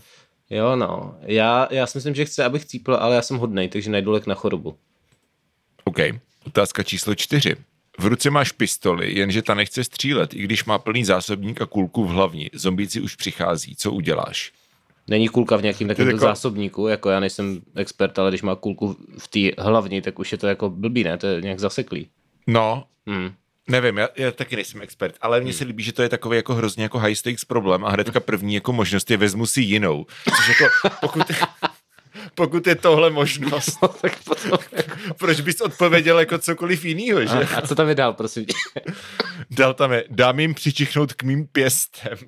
Jo, 0.49 0.75
no. 0.75 1.15
Já, 1.21 1.67
já 1.71 1.87
si 1.87 1.97
myslím, 1.97 2.15
že 2.15 2.25
chce, 2.25 2.45
abych 2.45 2.65
cípl, 2.65 2.95
ale 2.95 3.15
já 3.15 3.21
jsem 3.21 3.37
hodnej, 3.37 3.69
takže 3.69 3.89
najdu 3.89 4.11
lék 4.11 4.27
na 4.27 4.35
chorobu. 4.35 4.77
OK. 5.83 5.97
Otázka 6.45 6.83
číslo 6.83 7.15
čtyři. 7.15 7.55
V 7.99 8.05
ruce 8.05 8.29
máš 8.29 8.51
pistoli, 8.51 9.13
jenže 9.13 9.41
ta 9.41 9.53
nechce 9.53 9.83
střílet, 9.83 10.33
i 10.33 10.41
když 10.41 10.65
má 10.65 10.79
plný 10.79 11.05
zásobník 11.05 11.61
a 11.61 11.65
kulku 11.65 12.05
v 12.05 12.09
hlavni. 12.09 12.49
Zombíci 12.53 13.01
už 13.01 13.15
přichází. 13.15 13.75
Co 13.75 13.91
uděláš? 13.91 14.51
Není 15.09 15.27
kulka 15.27 15.57
v 15.57 15.61
nějakém 15.61 15.87
takovém 15.87 16.07
jako... 16.07 16.19
zásobníku, 16.19 16.87
jako 16.87 17.09
já 17.09 17.19
nejsem 17.19 17.61
expert, 17.75 18.19
ale 18.19 18.31
když 18.31 18.41
má 18.41 18.55
kulku 18.55 18.97
v 19.17 19.27
té 19.27 19.63
hlavni, 19.63 20.01
tak 20.01 20.19
už 20.19 20.31
je 20.31 20.37
to 20.37 20.47
jako 20.47 20.69
blbý, 20.69 21.03
ne? 21.03 21.17
To 21.17 21.27
je 21.27 21.41
nějak 21.41 21.59
zaseklý. 21.59 22.09
No, 22.47 22.83
hmm. 23.07 23.31
Nevím, 23.69 23.97
já, 23.97 24.09
já 24.17 24.31
taky 24.31 24.55
nejsem 24.55 24.81
expert, 24.81 25.15
ale 25.21 25.41
mně 25.41 25.53
se 25.53 25.63
líbí, 25.63 25.83
že 25.83 25.93
to 25.93 26.01
je 26.01 26.09
takový 26.09 26.37
jako 26.37 26.55
hrozně 26.55 26.83
jako 26.83 26.99
high 26.99 27.15
stakes 27.15 27.45
problém 27.45 27.85
a 27.85 27.89
hnedka 27.89 28.19
první 28.19 28.55
jako 28.55 28.73
možnost 28.73 29.11
je 29.11 29.17
vezmu 29.17 29.45
si 29.45 29.61
jinou. 29.61 30.05
Což 30.35 30.47
jako, 30.47 30.89
pokud, 31.01 31.23
pokud 32.35 32.67
je 32.67 32.75
tohle 32.75 33.09
možnost, 33.09 33.77
no, 33.81 33.87
tak 33.87 34.23
potom... 34.23 34.59
proč 35.17 35.41
bys 35.41 35.61
odpověděl 35.61 36.19
jako 36.19 36.37
cokoliv 36.37 36.85
jinýho, 36.85 37.21
že? 37.21 37.29
A, 37.29 37.57
a 37.57 37.61
co 37.61 37.75
tam 37.75 37.89
je 37.89 37.95
dál, 37.95 38.13
prosím? 38.13 38.45
Dal 39.49 39.73
tam 39.73 39.91
je, 39.91 40.03
dám 40.09 40.39
jim 40.39 40.53
přičichnout 40.53 41.13
k 41.13 41.23
mým 41.23 41.47
pěstem. 41.47 42.17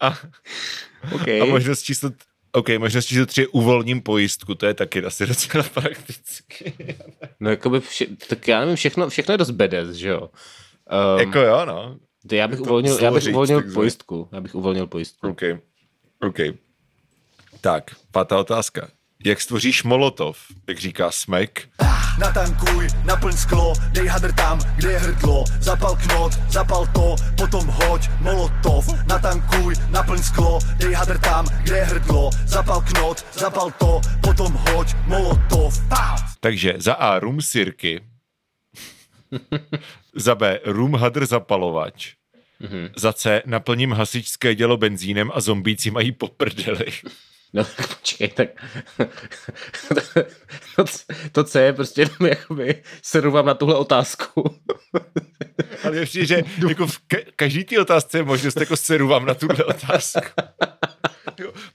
a, 0.00 0.18
okay. 1.14 1.40
a 1.40 1.44
možnost 1.44 1.82
číslo 1.82 2.10
OK, 2.52 2.68
možnost 2.78 3.06
číslo 3.06 3.26
tři, 3.26 3.46
uvolním 3.46 4.00
pojistku, 4.00 4.54
to 4.54 4.66
je 4.66 4.74
taky 4.74 5.04
asi 5.04 5.26
docela 5.26 5.64
prakticky. 5.74 6.74
no 7.40 7.50
jako 7.50 7.70
by, 7.70 7.80
vše, 7.80 8.06
tak 8.28 8.48
já 8.48 8.60
nevím, 8.60 8.76
všechno, 8.76 9.08
všechno 9.08 9.32
je 9.32 9.38
dost 9.38 9.50
bedes, 9.50 9.96
že 9.96 10.08
jo? 10.08 10.30
Um, 11.14 11.20
jako 11.20 11.38
jo, 11.38 11.64
no. 11.64 11.96
To 12.28 12.34
já 12.34 12.48
bych 12.48 12.60
uvolnil, 12.60 12.98
já 13.00 13.10
bych 13.10 13.28
uvolnil 13.28 13.62
pojistku, 13.74 14.28
já 14.32 14.40
bych 14.40 14.54
uvolnil 14.54 14.86
pojistku. 14.86 15.28
OK, 15.28 15.42
OK. 16.20 16.38
Tak, 17.60 17.90
pátá 18.10 18.38
otázka. 18.38 18.88
Jak 19.24 19.40
stvoříš 19.40 19.82
molotov, 19.82 20.38
jak 20.68 20.78
říká 20.78 21.10
Smek? 21.10 21.68
Natankuj, 22.18 22.88
naplň 23.04 23.32
sklo, 23.32 23.72
dej 23.90 24.06
hadr 24.06 24.32
tam, 24.32 24.58
kde 24.76 24.92
je 24.92 24.98
hrdlo, 24.98 25.44
zapal 25.60 25.96
knot, 25.96 26.32
zapal 26.48 26.86
to, 26.86 27.16
potom 27.38 27.66
hoď 27.66 28.08
molotov. 28.20 28.86
Natankuj, 29.06 29.74
naplň 29.90 30.22
sklo, 30.22 30.58
dej 30.78 30.94
hadr 30.94 31.18
tam, 31.18 31.46
kde 31.62 31.76
je 31.76 31.84
hrdlo, 31.84 32.30
zapal 32.46 32.80
knot, 32.80 33.26
zapal 33.34 33.70
to, 33.78 34.00
potom 34.22 34.54
hoď 34.54 34.94
molotov. 35.06 35.74
Takže 36.40 36.74
za 36.78 36.94
A 36.94 37.18
rum 37.18 37.42
sirky, 37.42 38.00
za 40.14 40.34
B 40.34 40.60
rum 40.64 40.94
hadr 40.94 41.26
zapalovač, 41.26 42.14
mm-hmm. 42.62 42.90
za 42.96 43.12
C 43.12 43.42
naplním 43.46 43.92
hasičské 43.92 44.54
dělo 44.54 44.76
benzínem 44.76 45.30
a 45.34 45.40
zombíci 45.40 45.90
mají 45.90 46.12
poprdeli. 46.12 46.86
No 47.52 47.64
tak 47.64 47.98
počkej, 47.98 48.28
tak 48.28 48.48
to, 50.76 50.84
to 51.32 51.44
C 51.44 51.62
je 51.62 51.72
prostě 51.72 52.00
jenom 52.00 52.26
jakoby 52.26 52.82
seru 53.02 53.30
vám 53.30 53.46
na 53.46 53.54
tuhle 53.54 53.74
otázku. 53.74 54.60
Ale 55.84 55.96
je 55.96 56.04
přijde, 56.04 56.26
že 56.26 56.42
jako 56.68 56.86
v 56.86 56.98
ka- 57.08 57.24
každý 57.36 57.64
té 57.64 57.80
otázce 57.80 58.18
je 58.18 58.24
možnost 58.24 58.60
jako 58.60 58.76
seru 58.76 59.08
vám 59.08 59.26
na 59.26 59.34
tuhle 59.34 59.64
otázku. 59.64 60.20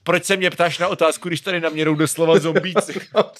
Proč 0.02 0.24
se 0.24 0.36
mě 0.36 0.50
ptáš 0.50 0.78
na 0.78 0.88
otázku, 0.88 1.28
když 1.28 1.40
tady 1.40 1.60
na 1.60 1.68
mě 1.68 1.84
jdou 1.84 1.94
doslova 1.94 2.38
zombíci? 2.38 3.00
No, 3.14 3.30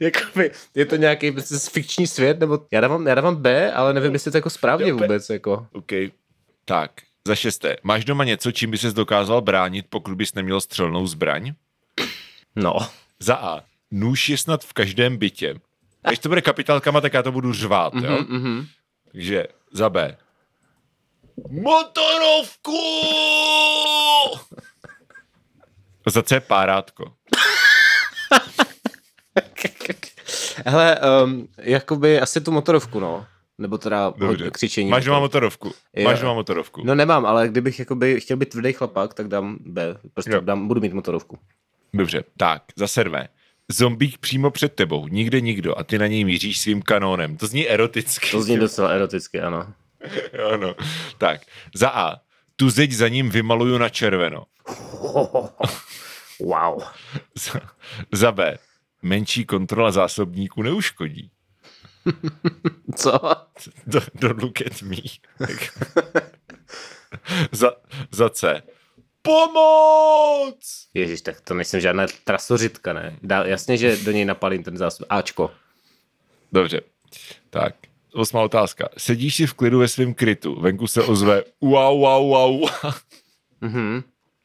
jakoby, 0.00 0.50
je 0.74 0.86
to 0.86 0.96
nějaký 0.96 1.32
prostě 1.32 1.54
fikční 1.70 2.06
svět, 2.06 2.40
nebo 2.40 2.58
já 2.72 2.80
dávám, 2.80 3.06
já 3.06 3.14
dávám 3.14 3.36
B, 3.36 3.72
ale 3.72 3.94
nevím, 3.94 4.12
jestli 4.12 4.30
to 4.30 4.36
jako 4.38 4.50
správně 4.50 4.92
vůbec. 4.92 5.30
Jako. 5.30 5.66
OK, 5.72 5.92
tak, 6.64 6.90
za 7.28 7.34
šesté, 7.34 7.76
máš 7.82 8.04
doma 8.04 8.24
něco, 8.24 8.52
čím 8.52 8.70
by 8.70 8.78
ses 8.78 8.94
dokázal 8.94 9.40
bránit, 9.40 9.86
pokud 9.88 10.14
bys 10.14 10.34
neměl 10.34 10.60
střelnou 10.60 11.06
zbraň? 11.06 11.52
No. 12.56 12.72
Za 13.20 13.34
A. 13.34 13.60
Nůž 13.90 14.28
je 14.28 14.38
snad 14.38 14.64
v 14.64 14.72
každém 14.72 15.16
bytě. 15.16 15.54
Když 16.08 16.18
to 16.18 16.28
bude 16.28 16.40
kapitálkama, 16.40 17.00
tak 17.00 17.14
já 17.14 17.22
to 17.22 17.32
budu 17.32 17.52
řvát, 17.52 17.94
mm-hmm, 17.94 18.04
jo? 18.04 18.18
Mm-hmm. 18.18 18.66
Takže 19.12 19.46
za 19.72 19.90
B. 19.90 20.16
Motorovku! 21.50 22.80
za 26.06 26.22
C 26.22 26.40
párátko. 26.40 27.12
Hele, 30.66 30.98
um, 31.24 31.48
jakoby 31.58 32.20
asi 32.20 32.40
tu 32.40 32.50
motorovku, 32.52 33.00
no. 33.00 33.26
Nebo 33.58 33.78
teda 33.78 34.12
Dobře. 34.16 34.50
křičení. 34.50 34.90
Máš 34.90 35.04
doma 35.04 35.20
motorovku. 35.20 35.72
Jo. 35.96 36.04
Máš 36.04 36.20
doma 36.20 36.34
motorovku. 36.34 36.82
No 36.84 36.94
nemám, 36.94 37.26
ale 37.26 37.48
kdybych 37.48 37.78
jakoby 37.78 38.20
chtěl 38.20 38.36
být 38.36 38.48
tvrdý 38.48 38.72
chlapák, 38.72 39.14
tak 39.14 39.28
dám 39.28 39.56
B. 39.60 39.96
Prostě 40.14 40.40
dám, 40.40 40.68
budu 40.68 40.80
mít 40.80 40.92
motorovku. 40.92 41.38
Dobře, 41.94 42.24
tak, 42.36 42.62
za 42.76 42.88
servé. 42.88 43.28
Zombík 43.68 44.18
přímo 44.18 44.50
před 44.50 44.74
tebou, 44.74 45.08
nikde 45.08 45.40
nikdo 45.40 45.78
a 45.78 45.84
ty 45.84 45.98
na 45.98 46.06
něj 46.06 46.24
míříš 46.24 46.60
svým 46.60 46.82
kanónem. 46.82 47.36
To 47.36 47.46
zní 47.46 47.68
eroticky. 47.68 48.30
To 48.30 48.42
zní 48.42 48.58
docela 48.58 48.88
eroticky, 48.88 49.40
ano. 49.40 49.72
ano. 50.54 50.74
Tak, 51.18 51.40
za 51.74 51.88
A. 51.88 52.16
Tu 52.56 52.70
zeď 52.70 52.92
za 52.92 53.08
ním 53.08 53.30
vymaluju 53.30 53.78
na 53.78 53.88
červeno. 53.88 54.44
wow. 56.40 56.82
Za, 57.34 57.60
za 58.12 58.32
B. 58.32 58.58
Menší 59.02 59.44
kontrola 59.44 59.90
zásobníků 59.90 60.62
neuškodí. 60.62 61.30
Co? 62.96 63.20
Do, 63.86 64.00
don't 64.14 64.42
look 64.42 64.60
at 64.60 64.82
me. 64.82 64.96
za, 67.52 67.70
za 68.10 68.28
C. 68.28 68.62
Pomoc! 69.22 70.88
Ježíš, 70.94 71.20
tak 71.20 71.40
to 71.40 71.54
nejsem 71.54 71.80
žádná 71.80 72.06
trasořitka, 72.24 72.92
ne? 72.92 73.16
Dá, 73.22 73.44
jasně, 73.44 73.76
že 73.76 73.96
do 73.96 74.10
něj 74.10 74.24
napalím 74.24 74.62
ten 74.62 74.76
zásob. 74.76 75.06
Ačko. 75.10 75.50
Dobře. 76.52 76.80
Tak, 77.50 77.74
osmá 78.14 78.42
otázka. 78.42 78.88
Sedíš 78.98 79.34
si 79.34 79.46
v 79.46 79.54
klidu 79.54 79.78
ve 79.78 79.88
svém 79.88 80.14
krytu, 80.14 80.60
venku 80.60 80.86
se 80.86 81.02
ozve 81.02 81.42
wow, 81.60 82.00
wow, 82.00 82.28
wow. 82.28 82.70
Mhm. 83.60 84.02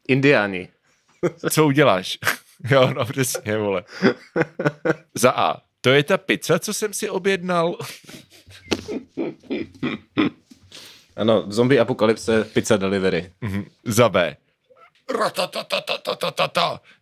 Indiáni. 0.07 0.69
Co 1.49 1.65
uděláš? 1.65 2.17
jo, 2.71 2.93
no 2.93 3.05
přesně, 3.05 3.57
vole. 3.57 3.83
Za 5.15 5.31
A. 5.31 5.61
To 5.83 5.89
je 5.89 6.03
ta 6.03 6.17
pizza, 6.17 6.59
co 6.59 6.73
jsem 6.73 6.93
si 6.93 7.09
objednal. 7.09 7.75
ano, 11.15 11.45
zombie 11.47 11.79
apokalypse, 11.79 12.43
pizza 12.43 12.77
delivery. 12.77 13.31
Mhm, 13.41 13.65
za 13.83 14.09
B. 14.09 14.37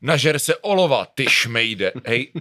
Nažer 0.01 0.39
se 0.39 0.55
olova, 0.55 1.05
ty 1.05 1.25
šmejde, 1.29 1.91
hej. 2.05 2.31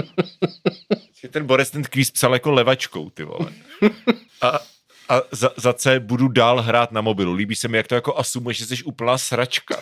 ten 1.30 1.46
Boris 1.46 1.70
ten 1.70 1.82
kvíz 1.82 2.10
psal 2.10 2.32
jako 2.32 2.50
levačkou, 2.50 3.10
ty 3.10 3.24
vole. 3.24 3.52
A 4.42 4.60
a 5.08 5.22
za, 5.32 5.50
za 5.56 5.72
C 5.72 6.00
budu 6.00 6.28
dál 6.28 6.62
hrát 6.62 6.92
na 6.92 7.00
mobilu. 7.00 7.34
Líbí 7.34 7.54
se 7.54 7.68
mi, 7.68 7.76
jak 7.76 7.86
to 7.86 7.94
jako 7.94 8.18
asumuje, 8.18 8.54
že 8.54 8.66
jsi 8.66 8.82
úplná 8.82 9.18
sračka. 9.18 9.76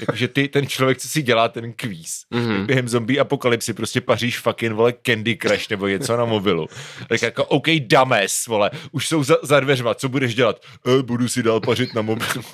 Jakože 0.00 0.28
ty, 0.28 0.48
ten 0.48 0.66
člověk, 0.66 0.98
co 0.98 1.08
si 1.08 1.22
dělá 1.22 1.48
ten 1.48 1.72
kvíz, 1.72 2.24
mm-hmm. 2.34 2.66
během 2.66 2.88
zombie 2.88 3.20
apokalypsy 3.20 3.74
prostě 3.74 4.00
paříš 4.00 4.38
fucking, 4.38 4.72
vole, 4.72 4.94
Candy 5.06 5.36
Crush 5.36 5.70
nebo 5.70 5.86
něco 5.86 6.16
na 6.16 6.24
mobilu. 6.24 6.68
Tak 7.08 7.22
jako, 7.22 7.44
OK, 7.44 7.66
dames, 7.80 8.46
vole, 8.46 8.70
už 8.92 9.08
jsou 9.08 9.24
za, 9.24 9.36
za 9.42 9.60
dveřma, 9.60 9.94
co 9.94 10.08
budeš 10.08 10.34
dělat? 10.34 10.60
E, 10.98 11.02
budu 11.02 11.28
si 11.28 11.42
dál 11.42 11.60
pařit 11.60 11.94
na 11.94 12.02
mobilu. 12.02 12.44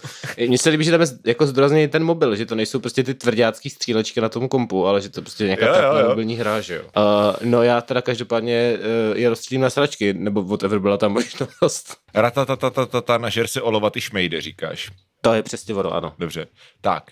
Mně 0.48 0.58
se 0.58 0.70
líbí, 0.70 0.84
že 0.84 0.90
tam 0.90 1.00
je 1.00 1.06
jako 1.26 1.46
zdůrazněný 1.46 1.88
ten 1.88 2.04
mobil, 2.04 2.36
že 2.36 2.46
to 2.46 2.54
nejsou 2.54 2.80
prostě 2.80 3.02
ty 3.02 3.14
tvrdácký 3.14 3.70
střílečky 3.70 4.20
na 4.20 4.28
tom 4.28 4.48
kompu, 4.48 4.86
ale 4.86 5.00
že 5.00 5.08
to 5.08 5.22
prostě 5.22 5.44
nějaká 5.44 5.66
jo, 5.66 5.92
jo, 5.92 5.98
jo. 5.98 6.08
mobilní 6.08 6.36
hra, 6.36 6.60
že 6.60 6.74
jo. 6.74 6.82
Uh, 6.82 7.50
no 7.50 7.62
já 7.62 7.80
teda 7.80 8.02
každopádně 8.02 8.78
uh, 9.10 9.18
je 9.18 9.28
rozstřílím 9.28 9.62
na 9.62 9.70
sračky, 9.70 10.14
nebo 10.14 10.42
whatever 10.42 10.78
byla 10.78 10.96
tam 10.96 11.12
možnost. 11.12 11.96
Ratatatatata, 12.14 13.18
nažer 13.18 13.46
se 13.46 13.62
olovat 13.62 13.96
i 13.96 14.00
šmejde, 14.00 14.40
říkáš. 14.40 14.90
To 15.20 15.34
je 15.34 15.42
přesně 15.42 15.74
ono, 15.74 15.92
ano. 15.92 16.14
Dobře. 16.18 16.46
Tak, 16.80 17.10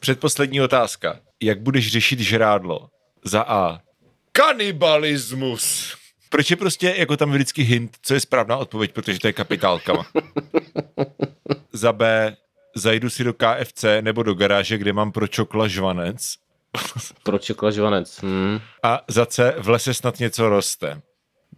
předposlední 0.00 0.60
otázka. 0.60 1.18
Jak 1.42 1.60
budeš 1.60 1.92
řešit 1.92 2.20
žrádlo? 2.20 2.88
Za 3.24 3.42
A. 3.42 3.78
Kanibalismus. 4.32 5.94
Proč 6.28 6.50
je 6.50 6.56
prostě 6.56 6.94
jako 6.98 7.16
tam 7.16 7.32
vždycky 7.32 7.62
hint, 7.62 7.96
co 8.02 8.14
je 8.14 8.20
správná 8.20 8.56
odpověď, 8.56 8.92
protože 8.92 9.18
to 9.18 9.26
je 9.26 9.32
kapitálkama. 9.32 10.06
Za 11.72 11.92
B. 11.92 12.36
zajdu 12.76 13.10
si 13.10 13.24
do 13.24 13.34
KFC 13.34 13.84
nebo 14.00 14.22
do 14.22 14.34
garáže, 14.34 14.78
kde 14.78 14.92
mám 14.92 15.12
pro 15.12 15.28
čokla 15.28 15.68
žvanec. 15.68 16.34
pro 17.22 17.38
čokla 17.38 17.70
žvanec. 17.70 18.20
Hmm. 18.22 18.60
A 18.82 19.00
za 19.08 19.26
C 19.26 19.54
v 19.58 19.68
lese 19.68 19.94
snad 19.94 20.18
něco 20.18 20.48
roste. 20.48 21.02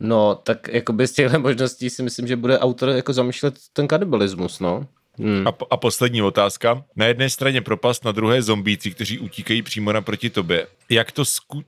No, 0.01 0.35
tak 0.35 0.69
jako 0.69 0.93
bez 0.93 1.13
těchto 1.13 1.41
možností 1.41 1.91
si 1.91 2.03
myslím, 2.03 2.27
že 2.27 2.37
bude 2.37 2.59
autor 2.59 2.89
jako 2.89 3.13
zamýšlet 3.13 3.55
ten 3.73 3.89
kanibalismus, 3.89 4.61
no. 4.61 4.87
Hmm. 5.19 5.47
A, 5.47 5.53
a 5.71 5.77
poslední 5.77 6.23
otázka. 6.23 6.85
Na 6.97 7.07
jedné 7.07 7.31
straně 7.31 7.61
propast, 7.61 8.05
na 8.05 8.13
druhé 8.13 8.43
zombíci, 8.43 8.91
kteří 8.91 9.19
utíkají 9.19 9.63
přímo 9.63 9.93
naproti 9.93 10.31
tobě. 10.31 10.67
Jak 10.89 11.13
to 11.13 11.25
sku... 11.25 11.65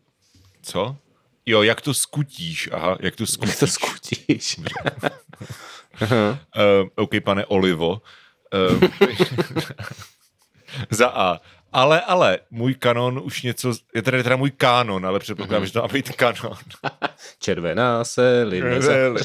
Co? 0.63 0.97
Jo, 1.47 1.63
jak 1.63 1.81
to 1.81 1.95
skutíš? 1.95 2.69
Aha, 2.73 2.97
jak 3.01 3.17
to 3.17 3.27
skutíš? 3.27 3.51
Jak 3.51 3.59
to 3.61 3.67
skutíš? 3.67 4.61
uh, 6.03 6.09
OK, 6.95 7.11
pane 7.25 7.47
Olivo. 7.47 8.03
Uh, 8.55 8.89
za 10.91 11.09
A. 11.09 11.41
Ale, 11.73 12.01
ale, 12.01 12.39
můj 12.51 12.75
kanon 12.75 13.21
už 13.25 13.43
něco, 13.43 13.73
je 13.95 14.03
tady 14.03 14.23
teda 14.23 14.37
můj 14.37 14.51
kanon, 14.51 15.07
ale 15.07 15.19
předpokládám, 15.19 15.63
mm-hmm. 15.63 15.67
že 15.67 15.73
to 15.73 15.83
má 15.83 15.89
být 15.89 16.09
kanon. 16.09 16.57
Červená 17.39 18.05
se, 18.05 18.43
line 18.43 18.81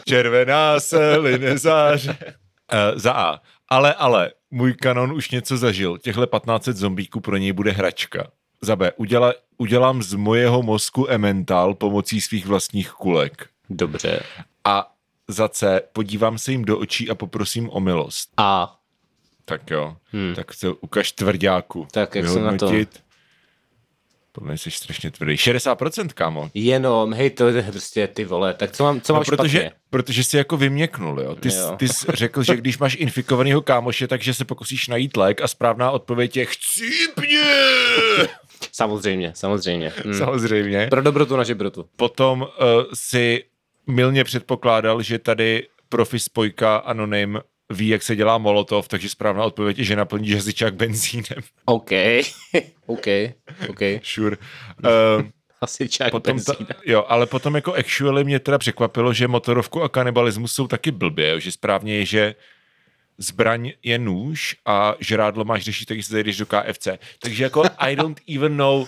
Červená 0.05 0.79
se, 0.79 1.17
line 1.17 1.57
záře. 1.57 2.17
Uh, 2.21 2.99
za 2.99 3.13
A. 3.13 3.39
Ale, 3.69 3.93
ale, 3.93 4.31
můj 4.51 4.73
kanon 4.73 5.11
už 5.11 5.31
něco 5.31 5.57
zažil. 5.57 5.97
Těchhle 5.97 6.27
1500 6.27 6.77
zombíků 6.77 7.19
pro 7.19 7.37
něj 7.37 7.53
bude 7.53 7.71
hračka. 7.71 8.27
Za 8.61 8.75
B. 8.75 8.91
Uděla, 8.91 9.33
udělám 9.57 10.03
z 10.03 10.13
mojeho 10.13 10.61
mozku 10.61 11.09
emental 11.09 11.73
pomocí 11.73 12.21
svých 12.21 12.45
vlastních 12.45 12.91
kulek. 12.91 13.49
Dobře. 13.69 14.23
A 14.63 14.91
za 15.27 15.47
C. 15.47 15.81
Podívám 15.93 16.37
se 16.37 16.51
jim 16.51 16.65
do 16.65 16.79
očí 16.79 17.09
a 17.09 17.15
poprosím 17.15 17.69
o 17.69 17.79
milost. 17.79 18.29
A. 18.37 18.77
Tak 19.45 19.71
jo. 19.71 19.95
Hmm. 20.11 20.35
Tak 20.35 20.53
se 20.53 20.69
ukaž 20.69 21.11
tvrdáku. 21.11 21.87
Tak 21.91 22.15
jak 22.15 22.27
se 22.27 22.39
na 22.39 22.57
to? 22.57 22.71
Podle 24.31 24.47
mě 24.47 24.57
jsi 24.57 24.71
strašně 24.71 25.11
tvrdý. 25.11 25.35
60%, 25.35 26.07
kámo. 26.13 26.51
Jenom, 26.53 27.13
hej, 27.13 27.29
to 27.29 27.47
je 27.47 27.63
prostě 27.63 28.07
ty 28.07 28.25
vole. 28.25 28.53
Tak 28.53 28.71
co 28.71 28.83
mám, 28.83 29.01
co 29.01 29.13
no, 29.13 29.17
mám 29.17 29.25
protože, 29.25 29.57
špatně? 29.57 29.71
Protože 29.89 30.23
jsi 30.23 30.37
jako 30.37 30.57
vyměknul, 30.57 31.21
jo. 31.21 31.35
Ty, 31.35 31.49
jo. 31.49 31.75
ty 31.77 31.87
jsi 31.87 32.05
řekl, 32.13 32.43
že 32.43 32.55
když 32.55 32.77
máš 32.77 32.95
infikovaného 32.99 33.61
kámoše, 33.61 34.07
takže 34.07 34.33
se 34.33 34.45
pokusíš 34.45 34.87
najít 34.87 35.17
lék 35.17 35.41
a 35.41 35.47
správná 35.47 35.91
odpověď 35.91 36.37
je 36.37 36.45
chcípně! 36.45 37.41
Samozřejmě, 38.71 39.31
samozřejmě. 39.35 39.93
Hmm. 40.03 40.13
Samozřejmě. 40.13 40.87
Pro 40.87 41.01
dobrotu 41.01 41.37
na 41.37 41.43
žebrotu. 41.43 41.85
Potom 41.95 42.41
uh, 42.41 42.47
si 42.93 43.43
milně 43.87 44.23
předpokládal, 44.23 45.01
že 45.01 45.19
tady 45.19 45.67
profi 45.89 46.19
spojka 46.19 46.77
Anonym 46.77 47.41
ví, 47.71 47.87
jak 47.87 48.03
se 48.03 48.15
dělá 48.15 48.37
molotov, 48.37 48.87
takže 48.87 49.09
správná 49.09 49.43
odpověď 49.43 49.77
je, 49.79 49.83
že 49.83 49.95
naplní 49.95 50.27
žezičák 50.27 50.75
benzínem. 50.75 51.43
OK, 51.65 51.91
OK, 52.85 53.07
OK. 53.69 53.79
Sure. 54.03 54.37
Uh, 54.83 55.23
Hasičák 55.61 56.11
potom 56.11 56.39
ta, 56.39 56.53
Jo, 56.85 57.05
ale 57.07 57.25
potom 57.25 57.55
jako 57.55 57.73
actually 57.73 58.23
mě 58.23 58.39
teda 58.39 58.57
překvapilo, 58.57 59.13
že 59.13 59.27
motorovku 59.27 59.81
a 59.83 59.89
kanibalismus 59.89 60.53
jsou 60.53 60.67
taky 60.67 60.91
blbě, 60.91 61.39
že 61.39 61.51
správně 61.51 61.95
je, 61.95 62.05
že 62.05 62.35
zbraň 63.17 63.71
je 63.83 63.99
nůž 63.99 64.55
a 64.65 64.95
žrádlo 64.99 65.45
máš 65.45 65.63
řešit, 65.63 65.89
když 65.89 66.05
se 66.05 66.13
zajdeš 66.13 66.37
do 66.37 66.45
KFC. 66.45 66.87
Takže 67.19 67.43
jako 67.43 67.63
I 67.77 67.95
don't 67.95 68.21
even 68.35 68.57
know, 68.57 68.87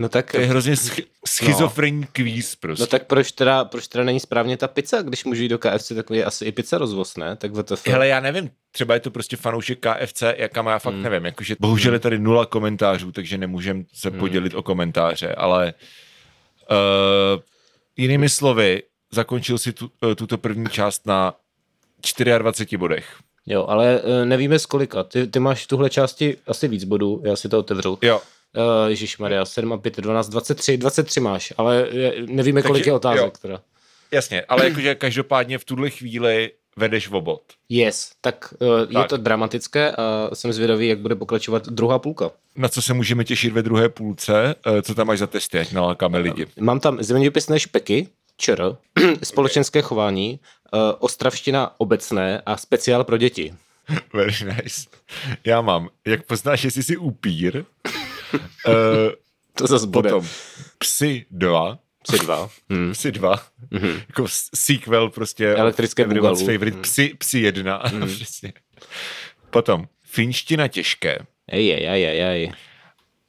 No 0.00 0.08
tak, 0.08 0.32
to 0.32 0.40
je 0.40 0.46
hrozně 0.46 0.74
sch- 0.74 1.04
schizofrenní 1.26 2.00
no. 2.00 2.06
kvíz 2.12 2.56
prostě. 2.56 2.82
No 2.82 2.86
tak 2.86 3.06
proč 3.06 3.32
teda, 3.32 3.64
proč 3.64 3.88
teda 3.88 4.04
není 4.04 4.20
správně 4.20 4.56
ta 4.56 4.68
pizza, 4.68 5.02
když 5.02 5.24
můžu 5.24 5.42
jít 5.42 5.48
do 5.48 5.58
KFC, 5.58 5.92
tak 5.94 6.10
je 6.10 6.24
asi 6.24 6.44
i 6.44 6.52
pizza 6.52 6.78
rozvoz, 6.78 7.16
ne? 7.16 7.36
Tak 7.36 7.52
WTF. 7.52 7.86
Hele, 7.86 8.08
já 8.08 8.20
nevím, 8.20 8.50
třeba 8.72 8.94
je 8.94 9.00
to 9.00 9.10
prostě 9.10 9.36
fanoušek 9.36 9.78
KFC, 9.78 10.22
jaká 10.36 10.62
má, 10.62 10.70
já 10.70 10.78
fakt 10.78 10.94
hmm. 10.94 11.02
nevím, 11.02 11.24
jakože 11.24 11.56
bohužel 11.60 11.92
je 11.92 11.98
tady 11.98 12.18
nula 12.18 12.46
komentářů, 12.46 13.12
takže 13.12 13.38
nemůžem 13.38 13.84
se 13.92 14.10
hmm. 14.10 14.18
podělit 14.18 14.54
o 14.54 14.62
komentáře, 14.62 15.34
ale 15.34 15.74
uh, 16.70 17.40
jinými 17.96 18.28
slovy, 18.28 18.82
zakončil 19.12 19.58
si 19.58 19.72
tu, 19.72 19.90
uh, 20.02 20.14
tuto 20.14 20.38
první 20.38 20.66
část 20.66 21.06
na 21.06 21.34
24 22.38 22.76
bodech. 22.76 23.16
Jo, 23.46 23.66
ale 23.68 24.00
uh, 24.00 24.24
nevíme 24.24 24.58
z 24.58 24.66
kolika. 24.66 25.02
Ty, 25.02 25.26
ty 25.26 25.38
máš 25.40 25.64
v 25.64 25.68
tuhle 25.68 25.90
části 25.90 26.36
asi 26.46 26.68
víc 26.68 26.84
bodů, 26.84 27.22
já 27.24 27.36
si 27.36 27.48
to 27.48 27.58
otevřu. 27.58 27.98
Jo, 28.02 28.20
Uh, 28.56 28.90
Ježíš 28.90 29.18
Maria, 29.18 29.44
7 29.44 29.72
a 29.72 29.76
5, 29.76 29.96
12, 29.96 30.28
23, 30.28 30.76
23 30.76 31.20
máš, 31.20 31.52
ale 31.56 31.88
nevíme, 32.26 32.62
kolik 32.62 32.80
Takže, 32.80 32.90
je 32.90 32.94
otázek. 32.94 33.24
Jo. 33.24 33.32
Teda. 33.42 33.60
Jasně, 34.12 34.42
ale 34.48 34.64
jakože 34.64 34.94
každopádně 34.94 35.58
v 35.58 35.64
tuhle 35.64 35.90
chvíli 35.90 36.50
vedeš 36.76 37.08
v 37.08 37.14
obot. 37.14 37.42
Yes, 37.68 38.12
tak, 38.20 38.54
uh, 38.58 38.92
tak 38.92 39.02
je 39.02 39.08
to 39.08 39.16
dramatické 39.16 39.92
a 39.92 40.30
jsem 40.32 40.52
zvědavý, 40.52 40.88
jak 40.88 40.98
bude 40.98 41.14
pokračovat 41.14 41.68
druhá 41.68 41.98
půlka. 41.98 42.30
Na 42.56 42.68
co 42.68 42.82
se 42.82 42.94
můžeme 42.94 43.24
těšit 43.24 43.52
ve 43.52 43.62
druhé 43.62 43.88
půlce? 43.88 44.54
Uh, 44.66 44.80
co 44.80 44.94
tam 44.94 45.06
máš 45.06 45.18
za 45.18 45.26
testy, 45.26 45.58
ať 45.58 45.72
nalákáme 45.72 46.18
lidi? 46.18 46.46
Mám 46.60 46.80
tam 46.80 47.02
zeměpisné 47.02 47.60
špeky, 47.60 48.08
čr, 48.36 48.76
společenské 49.22 49.82
chování, 49.82 50.40
uh, 50.72 50.80
ostravština 50.98 51.74
obecné 51.78 52.42
a 52.46 52.56
speciál 52.56 53.04
pro 53.04 53.16
děti. 53.16 53.54
Very 54.12 54.32
nice. 54.44 54.88
Já 55.44 55.60
mám, 55.60 55.88
jak 56.06 56.26
poznáš, 56.26 56.64
jestli 56.64 56.82
jsi 56.82 56.96
upír, 56.96 57.64
Uh, 58.34 59.12
to 59.54 59.66
zase 59.66 59.86
bude. 59.86 60.10
Potom 60.10 60.28
Psy 60.78 61.24
2. 61.30 61.78
Psy 62.02 62.18
2. 62.18 62.48
Hmm. 62.70 62.92
Psy 62.92 63.12
2. 63.12 63.34
Mm-hmm. 63.72 64.02
Jako 64.08 64.26
sequel 64.54 65.10
prostě. 65.10 65.48
Elektrické 65.48 66.02
Everyone's 66.02 66.40
favorite. 66.40 66.76
Mm. 66.76 66.82
Psy, 66.82 67.14
Psy 67.18 67.40
1. 67.40 67.82
Mm. 67.92 68.06
přesně. 68.06 68.52
Potom 69.50 69.84
Finština 70.04 70.68
těžké. 70.68 71.18
Ej, 71.48 71.72
ej, 71.72 71.86
ej, 72.06 72.22
ej. 72.22 72.52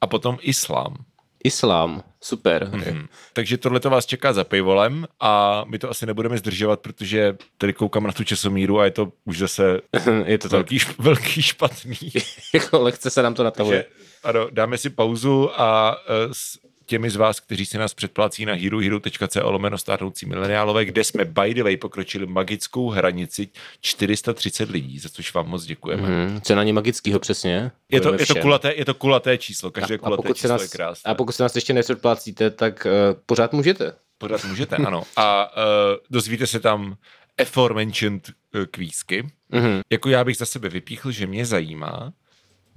A 0.00 0.06
potom 0.06 0.38
Islám. 0.40 0.96
Islám, 1.44 2.02
super. 2.20 2.64
Mm-hmm. 2.64 3.08
Takže 3.32 3.58
tohle 3.58 3.80
to 3.80 3.90
vás 3.90 4.06
čeká 4.06 4.32
za 4.32 4.44
paywallem 4.44 5.06
a 5.20 5.64
my 5.68 5.78
to 5.78 5.90
asi 5.90 6.06
nebudeme 6.06 6.38
zdržovat, 6.38 6.80
protože 6.80 7.36
tady 7.58 7.72
koukám 7.72 8.06
na 8.06 8.12
tu 8.12 8.24
časomíru 8.24 8.80
a 8.80 8.84
je 8.84 8.90
to 8.90 9.12
už 9.24 9.38
zase 9.38 9.80
je 10.24 10.38
to 10.38 10.48
velký, 10.48 10.78
velký 10.98 11.42
špatný. 11.42 11.96
jako 12.54 12.80
lehce 12.80 13.10
se 13.10 13.22
nám 13.22 13.34
to 13.34 13.44
natahuje. 13.44 13.84
ano, 14.24 14.48
dáme 14.50 14.78
si 14.78 14.90
pauzu 14.90 15.60
a 15.60 15.96
uh, 15.96 16.32
s 16.32 16.58
těmi 16.92 17.10
z 17.10 17.16
vás, 17.16 17.40
kteří 17.40 17.66
si 17.66 17.78
nás 17.78 17.94
předplací 17.94 18.44
na 18.44 18.54
herohero.co 18.54 19.50
lomeno 19.50 19.78
stárnoucí 19.78 20.26
mileniálové, 20.26 20.84
kde 20.84 21.04
jsme 21.04 21.24
by 21.24 21.54
the 21.54 21.62
way 21.62 21.76
pokročili 21.76 22.26
magickou 22.26 22.90
hranici 22.90 23.48
430 23.80 24.70
lidí, 24.70 24.98
za 24.98 25.08
což 25.08 25.34
vám 25.34 25.48
moc 25.48 25.64
děkujeme. 25.64 26.08
Mm, 26.08 26.40
co 26.40 26.54
na 26.54 26.62
ně 26.62 26.72
magického 26.72 27.18
přesně? 27.18 27.70
Je 27.88 28.00
to, 28.00 28.14
je, 28.14 28.26
to 28.26 28.34
kulaté, 28.34 28.74
je 28.76 28.84
to 28.84 28.94
kulaté 28.94 29.38
číslo, 29.38 29.70
každé 29.70 29.94
a, 29.94 29.98
kulaté 29.98 30.28
a 30.28 30.32
číslo 30.34 30.48
nás, 30.48 30.62
je 30.62 30.68
krásné. 30.68 31.10
A 31.10 31.14
pokud 31.14 31.32
se 31.32 31.42
nás 31.42 31.54
ještě 31.54 31.72
nepředplácíte, 31.72 32.50
tak 32.50 32.86
uh, 32.86 33.20
pořád 33.26 33.52
můžete. 33.52 33.92
Pořád 34.18 34.44
můžete, 34.44 34.76
ano. 34.76 35.02
A 35.16 35.56
uh, 35.56 35.62
dozvíte 36.10 36.46
se 36.46 36.60
tam 36.60 36.96
aforementioned 37.38 38.28
uh, 38.28 38.64
kvízky. 38.70 39.26
Mm-hmm. 39.52 39.80
Jako 39.92 40.08
já 40.08 40.24
bych 40.24 40.36
za 40.36 40.46
sebe 40.46 40.68
vypíchl, 40.68 41.10
že 41.10 41.26
mě 41.26 41.46
zajímá, 41.46 42.12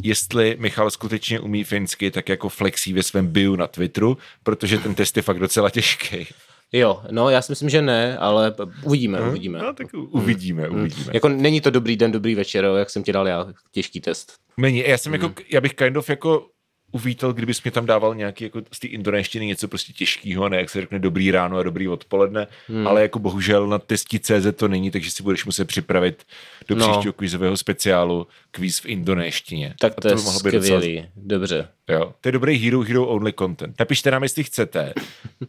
jestli 0.03 0.55
Michal 0.59 0.91
skutečně 0.91 1.39
umí 1.39 1.63
finsky, 1.63 2.11
tak 2.11 2.29
jako 2.29 2.49
flexí 2.49 2.93
ve 2.93 3.03
svém 3.03 3.27
bio 3.27 3.55
na 3.55 3.67
Twitteru, 3.67 4.17
protože 4.43 4.77
ten 4.77 4.95
test 4.95 5.17
je 5.17 5.23
fakt 5.23 5.39
docela 5.39 5.69
těžký. 5.69 6.27
Jo, 6.71 7.01
no 7.11 7.29
já 7.29 7.41
si 7.41 7.51
myslím, 7.51 7.69
že 7.69 7.81
ne, 7.81 8.17
ale 8.17 8.55
uvidíme, 8.83 9.19
hmm? 9.19 9.29
uvidíme. 9.29 9.59
No 9.59 9.73
tak 9.73 9.87
uvidíme, 9.93 10.63
hmm. 10.63 10.79
uvidíme. 10.79 11.11
Jako 11.13 11.29
není 11.29 11.61
to 11.61 11.69
dobrý 11.69 11.95
den, 11.95 12.11
dobrý 12.11 12.35
večer, 12.35 12.65
jak 12.77 12.89
jsem 12.89 13.03
ti 13.03 13.13
dal 13.13 13.27
já, 13.27 13.47
těžký 13.71 14.01
test. 14.01 14.33
Není, 14.57 14.83
já 14.87 14.97
jsem 14.97 15.13
hmm. 15.13 15.21
jako, 15.21 15.41
já 15.51 15.61
bych 15.61 15.73
kind 15.73 15.97
of 15.97 16.09
jako 16.09 16.47
uvítal, 16.95 17.33
kdybys 17.33 17.63
mě 17.63 17.71
tam 17.71 17.85
dával 17.85 18.15
nějaký 18.15 18.43
jako 18.43 18.61
z 18.71 18.79
té 18.79 18.87
indonéštiny 18.87 19.45
něco 19.45 19.67
prostě 19.67 19.93
těžkého, 19.93 20.49
ne 20.49 20.57
jak 20.57 20.69
se 20.69 20.81
řekne 20.81 20.99
dobrý 20.99 21.31
ráno 21.31 21.57
a 21.57 21.63
dobrý 21.63 21.87
odpoledne, 21.87 22.47
hmm. 22.67 22.87
ale 22.87 23.01
jako 23.01 23.19
bohužel 23.19 23.67
na 23.67 23.79
testi 23.79 24.19
CZ 24.19 24.47
to 24.55 24.67
není, 24.67 24.91
takže 24.91 25.11
si 25.11 25.23
budeš 25.23 25.45
muset 25.45 25.65
připravit 25.65 26.23
do 26.67 26.75
no. 26.75 26.89
příštího 26.89 27.13
kvízového 27.13 27.57
speciálu 27.57 28.27
kvíz 28.51 28.79
v 28.79 28.85
indonéštině. 28.85 29.75
Tak 29.79 29.95
to, 29.95 30.01
to 30.01 30.07
je 30.07 30.17
skvělý, 30.17 30.69
docela... 30.69 31.07
dobře. 31.15 31.67
Jo, 31.89 32.13
to 32.21 32.27
je 32.27 32.31
dobrý 32.31 32.57
Hero 32.57 32.81
Hero 32.81 33.07
Only 33.07 33.33
content. 33.33 33.79
Napište 33.79 34.11
nám, 34.11 34.23
jestli 34.23 34.43
chcete, 34.43 34.93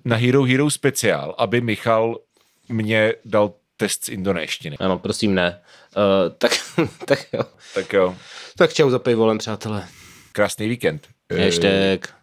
na 0.05 0.17
Hero 0.17 0.43
Hero 0.43 0.71
speciál, 0.71 1.35
aby 1.39 1.61
Michal 1.61 2.19
mě 2.69 3.15
dal 3.25 3.53
test 3.77 4.05
z 4.05 4.09
indonéštiny. 4.09 4.77
Ano, 4.79 4.99
prosím 4.99 5.35
ne. 5.35 5.61
Uh, 5.97 6.33
tak, 6.39 6.53
tak 7.07 7.19
jo. 7.33 7.43
Tak 7.75 7.93
jo. 7.93 8.17
Tak 8.57 8.73
čau 8.73 8.91
za 8.91 8.99
pivolem, 8.99 9.39
přátelé. 9.39 9.89
Krásný 10.37 10.69
víkend. 10.69 11.09
Hashtag 11.33 12.13